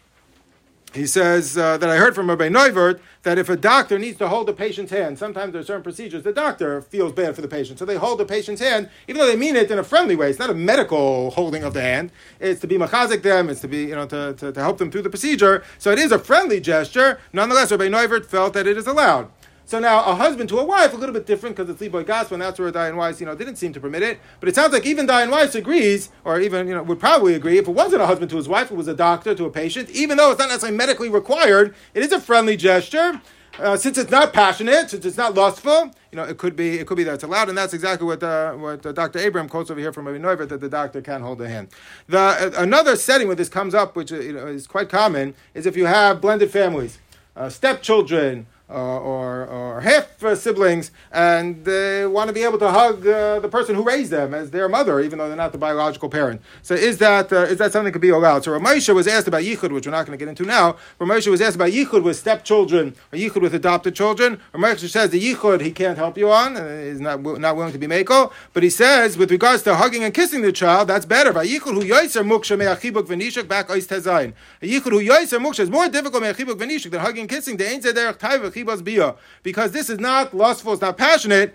he 0.97 1.07
says 1.07 1.57
uh, 1.57 1.79
that 1.79 1.89
I 1.89 1.97
heard 1.97 2.15
from 2.15 2.29
Rabbi 2.29 2.49
Neuwirth 2.49 3.01
that 3.23 3.39
if 3.39 3.49
a 3.49 3.57
doctor 3.57 3.99
needs 3.99 4.19
to 4.19 4.29
hold 4.29 4.49
a 4.49 4.53
patient's 4.53 4.91
hand, 4.91 5.19
sometimes 5.19 5.53
there 5.53 5.61
are 5.61 5.65
certain 5.65 5.83
procedures 5.83 6.23
the 6.23 6.33
doctor 6.33 6.81
feels 6.81 7.13
bad 7.13 7.35
for 7.35 7.43
the 7.43 7.49
patient, 7.49 7.79
so 7.79 7.85
they 7.85 7.97
hold 7.97 8.19
the 8.19 8.25
patient's 8.25 8.61
hand, 8.61 8.89
even 9.09 9.21
though 9.21 9.27
they 9.27 9.37
mean 9.37 9.57
it 9.57 9.71
in 9.71 9.79
a 9.79 9.85
friendly 9.85 10.17
way. 10.17 10.31
It's 10.31 10.39
not 10.39 10.51
a 10.51 10.55
medical 10.55 11.31
holding 11.31 11.63
of 11.63 11.75
the 11.75 11.83
hand. 11.83 12.11
It's 12.41 12.61
to 12.61 12.67
be 12.67 12.79
machazik 12.79 13.23
them. 13.23 13.49
It's 13.49 13.61
to 13.61 13.69
be 13.69 13.85
you 13.85 13.95
know 13.95 14.07
to, 14.07 14.35
to, 14.35 14.53
to 14.53 14.61
help 14.61 14.79
them 14.79 14.91
through 14.91 15.03
the 15.03 15.11
procedure. 15.11 15.63
So 15.79 15.91
it 15.91 15.99
is 15.99 16.13
a 16.13 16.19
friendly 16.19 16.61
gesture. 16.61 17.21
Nonetheless, 17.33 17.71
Rabbi 17.71 17.89
Neuwirth 17.89 18.27
felt 18.27 18.55
that 18.55 18.67
it 18.67 18.77
is 18.77 18.87
allowed. 18.87 19.31
So 19.67 19.81
now 19.81 20.05
a 20.05 20.15
husband 20.15 20.49
to 20.51 20.59
a 20.61 20.65
wife, 20.65 20.95
a 20.95 20.97
little 20.97 21.13
bit 21.13 21.27
different 21.27 21.57
because 21.57 21.69
it's 21.69 21.83
Liboy 21.83 22.07
Gospel, 22.07 22.37
and 22.37 22.43
that's 22.43 22.57
where 22.57 22.71
Dayan 22.71 22.95
Weiss, 22.95 23.19
you 23.19 23.27
know, 23.27 23.35
didn't 23.35 23.57
seem 23.57 23.73
to 23.73 23.81
permit 23.81 24.01
it. 24.01 24.21
But 24.39 24.49
it 24.49 24.55
sounds 24.55 24.73
like 24.73 24.87
even 24.87 25.09
Dayan 25.09 25.29
Weiss 25.29 25.57
agrees, 25.57 26.11
or 26.25 26.41
even, 26.41 26.69
you 26.69 26.75
know, 26.75 26.85
would 26.85 27.01
probably 27.01 27.35
agree, 27.35 27.59
if 27.59 27.67
it 27.67 27.73
wasn't 27.73 28.01
a 28.01 28.07
husband 28.07 28.31
to 28.31 28.37
his 28.37 28.47
wife, 28.47 28.71
it 28.71 28.77
was 28.77 28.87
a 28.87 28.95
doctor 28.95 29.35
to 29.35 29.45
a 29.45 29.51
patient, 29.51 29.91
even 29.91 30.19
though 30.19 30.31
it's 30.31 30.39
not 30.39 30.51
necessarily 30.51 30.77
medically 30.77 31.09
required, 31.09 31.75
it 31.95 32.05
is 32.05 32.13
a 32.13 32.21
friendly 32.21 32.57
gesture. 32.57 33.21
Uh, 33.59 33.77
since 33.77 33.99
it's 33.99 34.11
not 34.11 34.33
passionate, 34.33 34.91
since 34.91 35.05
it's 35.05 35.17
not 35.17 35.35
lustful, 35.35 35.91
you 36.13 36.17
know, 36.17 36.25
it 36.25 36.37
could 36.37 36.55
be 36.55 36.79
it 36.79 36.87
could 36.87 36.99
be 36.99 37.05
that 37.05 37.15
it's 37.15 37.25
allowed, 37.25 37.49
and 37.49 37.57
that's 37.57 37.73
exactly 37.73 38.07
what 38.07 38.23
uh, 38.23 38.53
what 38.53 38.85
uh, 38.85 38.93
Dr. 38.93 39.19
Abraham 39.19 39.49
quotes 39.49 39.71
over 39.71 39.81
here 39.81 39.95
from 39.95 40.07
Rabbi 40.07 40.19
Neuwirth 40.19 40.51
that 40.51 40.61
the 40.61 40.69
doctor 40.69 41.01
can't 41.01 41.23
hold 41.23 41.39
the 41.39 41.49
hand. 41.49 41.69
The 42.07 42.19
uh, 42.19 42.51
another 42.59 42.97
setting 42.97 43.27
where 43.27 43.35
this 43.35 43.49
comes 43.49 43.75
up, 43.75 43.97
which 43.97 44.13
uh, 44.13 44.17
you 44.17 44.35
know, 44.35 44.47
is 44.47 44.67
quite 44.67 44.91
common, 44.91 45.35
is 45.55 45.65
if 45.65 45.75
you 45.75 45.87
have 45.87 46.21
blended 46.21 46.51
families, 46.51 46.99
uh, 47.35 47.49
stepchildren, 47.49 48.47
or, 48.69 49.47
or 49.47 49.81
half 49.81 50.23
uh, 50.25 50.35
siblings, 50.35 50.91
and 51.13 51.65
they 51.65 52.07
want 52.07 52.29
to 52.29 52.35
be 52.35 52.43
able 52.43 52.59
to 52.59 52.71
hug 52.71 53.07
uh, 53.07 53.39
the 53.41 53.49
person 53.49 53.75
who 53.75 53.83
raised 53.83 54.11
them 54.11 54.35
as 54.35 54.51
their 54.51 54.69
mother, 54.69 55.01
even 55.01 55.19
though 55.19 55.29
they're 55.29 55.37
not 55.37 55.53
the 55.53 55.59
biological 55.59 56.09
parent. 56.09 56.41
So 56.63 56.75
is 56.75 56.99
that 56.99 57.33
uh, 57.33 57.43
is 57.43 57.59
that 57.59 57.73
something 57.73 57.87
that 57.87 57.93
could 57.93 58.03
be 58.03 58.09
allowed? 58.09 58.45
So 58.45 58.51
Ramesha 58.51 58.95
was 58.95 59.07
asked 59.07 59.29
about 59.29 59.43
yichud, 59.43 59.73
which 59.73 59.87
we're 59.87 59.93
not 59.93 60.07
going 60.07 60.19
to 60.19 60.23
get 60.25 60.29
into 60.29 60.45
now. 60.45 60.77
Ramesha 61.01 61.29
was 61.29 61.41
asked 61.41 61.57
about 61.57 61.71
yichud 61.71 62.03
with 62.03 62.17
stepchildren 62.17 62.95
or 63.13 63.19
yichud 63.19 63.41
with 63.41 63.55
adopted 63.55 63.95
children. 63.95 64.41
Ramesha 64.53 64.89
says 64.89 65.11
the 65.11 65.21
yichud 65.23 65.61
he 65.61 65.71
can't 65.71 65.97
help 65.97 66.19
you 66.19 66.31
on, 66.31 66.57
uh, 66.57 66.83
he's 66.83 67.01
not 67.01 67.23
not 67.23 67.57
willing 67.57 67.73
to 67.73 67.79
be 67.79 67.87
mako, 67.87 68.33
but 68.53 68.63
he 68.63 68.71
says 68.71 69.17
with 69.17 69.31
regards 69.31 69.63
to 69.63 69.77
hugging 69.77 70.03
and 70.03 70.13
kissing 70.13 70.43
the 70.43 70.53
child, 70.53 70.89
that's 70.89 71.07
better. 71.07 71.33
Yichud 71.33 71.75
hu 71.75 71.83
yoiser 71.83 72.25
muksha 72.27 72.59
me'achibuk 72.59 73.07
v'nishuk 73.07 73.47
back 73.47 73.69
ois 73.69 73.87
tezayin. 73.87 74.33
A 74.61 74.67
yichud 74.67 74.91
hu 74.91 75.01
yoiser 75.01 75.39
muksha 75.39 75.61
is 75.61 75.71
more 75.71 75.89
difficult 75.89 76.23
me'achibuk 76.23 76.55
v'nishuk 76.55 76.91
than 76.91 77.01
hugging 77.01 77.21
and 77.21 77.31
kissing. 77.31 77.57
The 77.57 77.69
ain't 77.69 77.85
derech 77.85 78.19
chibas 78.57 78.83
bia 78.83 79.15
because 79.43 79.73
this 79.73 79.91
is 79.91 79.99
not 79.99 80.35
lustful, 80.35 80.73
it's 80.73 80.83
not 80.83 80.97
passionate. 80.97 81.55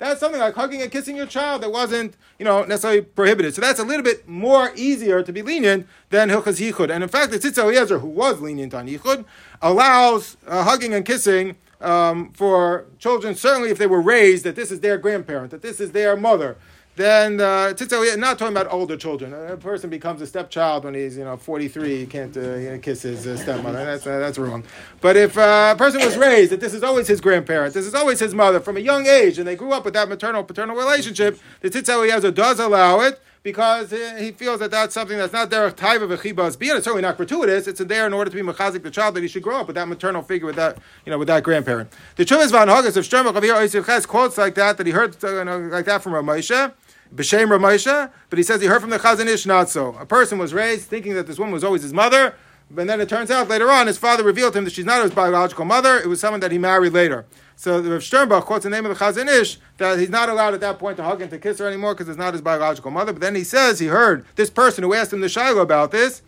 That's 0.00 0.20
something 0.20 0.40
like 0.40 0.54
hugging 0.54 0.82
and 0.82 0.90
kissing 0.90 1.16
your 1.16 1.26
child 1.26 1.62
that 1.62 1.70
wasn't, 1.70 2.16
you 2.38 2.44
know, 2.44 2.64
necessarily 2.64 3.02
prohibited. 3.02 3.54
So 3.54 3.60
that's 3.60 3.78
a 3.78 3.84
little 3.84 4.02
bit 4.02 4.28
more 4.28 4.72
easier 4.74 5.22
to 5.22 5.32
be 5.32 5.42
lenient 5.42 5.86
than 6.08 6.28
Hilchas 6.28 6.60
Yichud. 6.60 6.90
And 6.90 7.02
in 7.02 7.08
fact, 7.08 7.30
the 7.32 7.38
Tzitz 7.38 7.58
Eliezer, 7.58 7.98
who 7.98 8.08
was 8.08 8.40
lenient 8.40 8.74
on 8.74 8.88
Yichud, 8.88 9.24
allows 9.60 10.36
uh, 10.46 10.64
hugging 10.64 10.94
and 10.94 11.04
kissing 11.04 11.56
um, 11.80 12.32
for 12.32 12.86
children, 12.98 13.34
certainly 13.34 13.70
if 13.70 13.78
they 13.78 13.86
were 13.86 14.00
raised, 14.02 14.44
that 14.44 14.56
this 14.56 14.70
is 14.70 14.80
their 14.80 14.98
grandparent, 14.98 15.50
that 15.50 15.62
this 15.62 15.80
is 15.80 15.92
their 15.92 16.16
mother 16.16 16.56
then 16.96 17.40
uh, 17.40 17.72
not 18.16 18.38
talking 18.38 18.56
about 18.56 18.70
older 18.70 18.96
children. 18.96 19.32
A 19.32 19.56
person 19.56 19.90
becomes 19.90 20.20
a 20.20 20.26
stepchild 20.26 20.84
when 20.84 20.94
he's 20.94 21.16
you 21.16 21.24
know 21.24 21.36
43. 21.36 21.98
He 21.98 22.06
can't 22.06 22.36
uh, 22.36 22.78
kiss 22.78 23.02
his 23.02 23.26
uh, 23.26 23.36
stepmother. 23.36 23.84
That's 23.84 24.06
uh, 24.06 24.18
that's 24.18 24.38
wrong. 24.38 24.64
But 25.00 25.16
if 25.16 25.38
uh, 25.38 25.72
a 25.74 25.78
person 25.78 26.00
was 26.04 26.16
raised 26.16 26.52
that 26.52 26.60
this 26.60 26.74
is 26.74 26.82
always 26.82 27.06
his 27.06 27.20
grandparent, 27.20 27.74
this 27.74 27.86
is 27.86 27.94
always 27.94 28.20
his 28.20 28.34
mother 28.34 28.60
from 28.60 28.76
a 28.76 28.80
young 28.80 29.06
age, 29.06 29.38
and 29.38 29.46
they 29.46 29.56
grew 29.56 29.72
up 29.72 29.84
with 29.84 29.94
that 29.94 30.08
maternal 30.08 30.44
paternal 30.44 30.76
relationship, 30.76 31.38
the 31.60 31.70
Tzitz 31.70 31.88
Eliezer 31.88 32.30
does 32.30 32.58
allow 32.58 33.00
it 33.00 33.20
because 33.42 33.90
he 34.18 34.32
feels 34.32 34.60
that 34.60 34.70
that's 34.70 34.92
something 34.92 35.16
that's 35.16 35.32
not 35.32 35.50
derech 35.50 35.74
taiva 35.74 36.14
v'chibas 36.14 36.56
biyah. 36.56 36.76
It's 36.76 36.84
certainly 36.84 37.02
not 37.02 37.16
gratuitous. 37.16 37.66
It's 37.66 37.80
there 37.80 38.06
in 38.06 38.12
order 38.12 38.30
to 38.30 38.36
be 38.36 38.42
mechazik 38.42 38.82
the 38.82 38.90
child 38.90 39.14
that 39.14 39.22
he 39.22 39.28
should 39.28 39.42
grow 39.42 39.60
up 39.60 39.66
with 39.66 39.76
that 39.76 39.88
maternal 39.88 40.22
figure, 40.22 40.46
with 40.46 40.56
that 40.56 40.78
you 41.06 41.10
know, 41.10 41.18
with 41.18 41.28
that 41.28 41.42
grandparent. 41.42 41.90
The 42.16 42.24
Teshuvos 42.24 42.50
V'Hanhagos 42.50 42.96
of 42.96 43.04
Sternbach 43.04 43.36
of 43.36 43.42
Yisrael 43.42 43.86
Ches 43.86 44.06
quotes 44.06 44.36
like 44.36 44.54
that 44.56 44.76
that 44.76 44.86
he 44.86 44.92
heard 44.92 45.22
uh, 45.24 45.38
you 45.38 45.44
know, 45.44 45.58
like 45.58 45.86
that 45.86 46.02
from 46.02 46.12
Ramosha. 46.12 46.74
B'shem 47.14 47.48
Ramosha, 47.48 48.12
but 48.28 48.38
he 48.38 48.42
says 48.44 48.60
he 48.60 48.68
heard 48.68 48.80
from 48.80 48.90
the 48.90 48.98
Chazon 48.98 49.26
Ish 49.26 49.44
not 49.44 49.68
so. 49.68 49.96
A 49.98 50.06
person 50.06 50.38
was 50.38 50.54
raised 50.54 50.88
thinking 50.88 51.14
that 51.14 51.26
this 51.26 51.40
woman 51.40 51.52
was 51.52 51.64
always 51.64 51.82
his 51.82 51.92
mother, 51.92 52.36
and 52.76 52.88
then 52.88 53.00
it 53.00 53.08
turns 53.08 53.32
out 53.32 53.48
later 53.48 53.68
on 53.68 53.88
his 53.88 53.98
father 53.98 54.22
revealed 54.22 54.52
to 54.52 54.60
him 54.60 54.64
that 54.64 54.72
she's 54.72 54.84
not 54.84 55.02
his 55.02 55.10
biological 55.10 55.64
mother. 55.64 55.98
It 55.98 56.06
was 56.06 56.20
someone 56.20 56.38
that 56.38 56.52
he 56.52 56.58
married 56.58 56.92
later. 56.92 57.26
So 57.60 57.78
Rav 57.78 58.00
Sternbach 58.00 58.46
quotes 58.46 58.64
the 58.64 58.70
name 58.70 58.86
of 58.86 58.98
the 58.98 59.04
Chazon 59.04 59.28
Ish 59.28 59.58
that 59.76 59.98
he's 59.98 60.08
not 60.08 60.30
allowed 60.30 60.54
at 60.54 60.60
that 60.60 60.78
point 60.78 60.96
to 60.96 61.02
hug 61.02 61.20
and 61.20 61.30
to 61.30 61.38
kiss 61.38 61.58
her 61.58 61.66
anymore 61.66 61.92
because 61.92 62.08
it's 62.08 62.16
not 62.16 62.32
his 62.32 62.40
biological 62.40 62.90
mother. 62.90 63.12
But 63.12 63.20
then 63.20 63.34
he 63.34 63.44
says 63.44 63.78
he 63.78 63.88
heard 63.88 64.24
this 64.34 64.48
person 64.48 64.82
who 64.82 64.94
asked 64.94 65.12
him 65.12 65.20
the 65.20 65.28
Shiloh 65.28 65.60
about 65.60 65.90
this. 65.90 66.22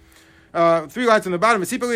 Uh, 0.53 0.87
three 0.89 1.07
lines 1.07 1.25
on 1.25 1.33
the 1.33 1.39
bottom. 1.39 1.63
If 1.63 1.71
he 1.71 1.79
does 1.79 1.89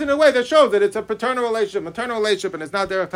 it 0.00 0.04
in 0.04 0.08
a 0.08 0.16
way 0.16 0.30
that 0.30 0.46
shows 0.46 0.70
that 0.70 0.80
it's 0.80 0.94
a 0.94 1.02
paternal 1.02 1.42
relationship, 1.42 1.82
maternal 1.82 2.18
relationship, 2.18 2.54
and 2.54 2.62
it's 2.62 2.72
not 2.72 2.88
Derech 2.88 3.10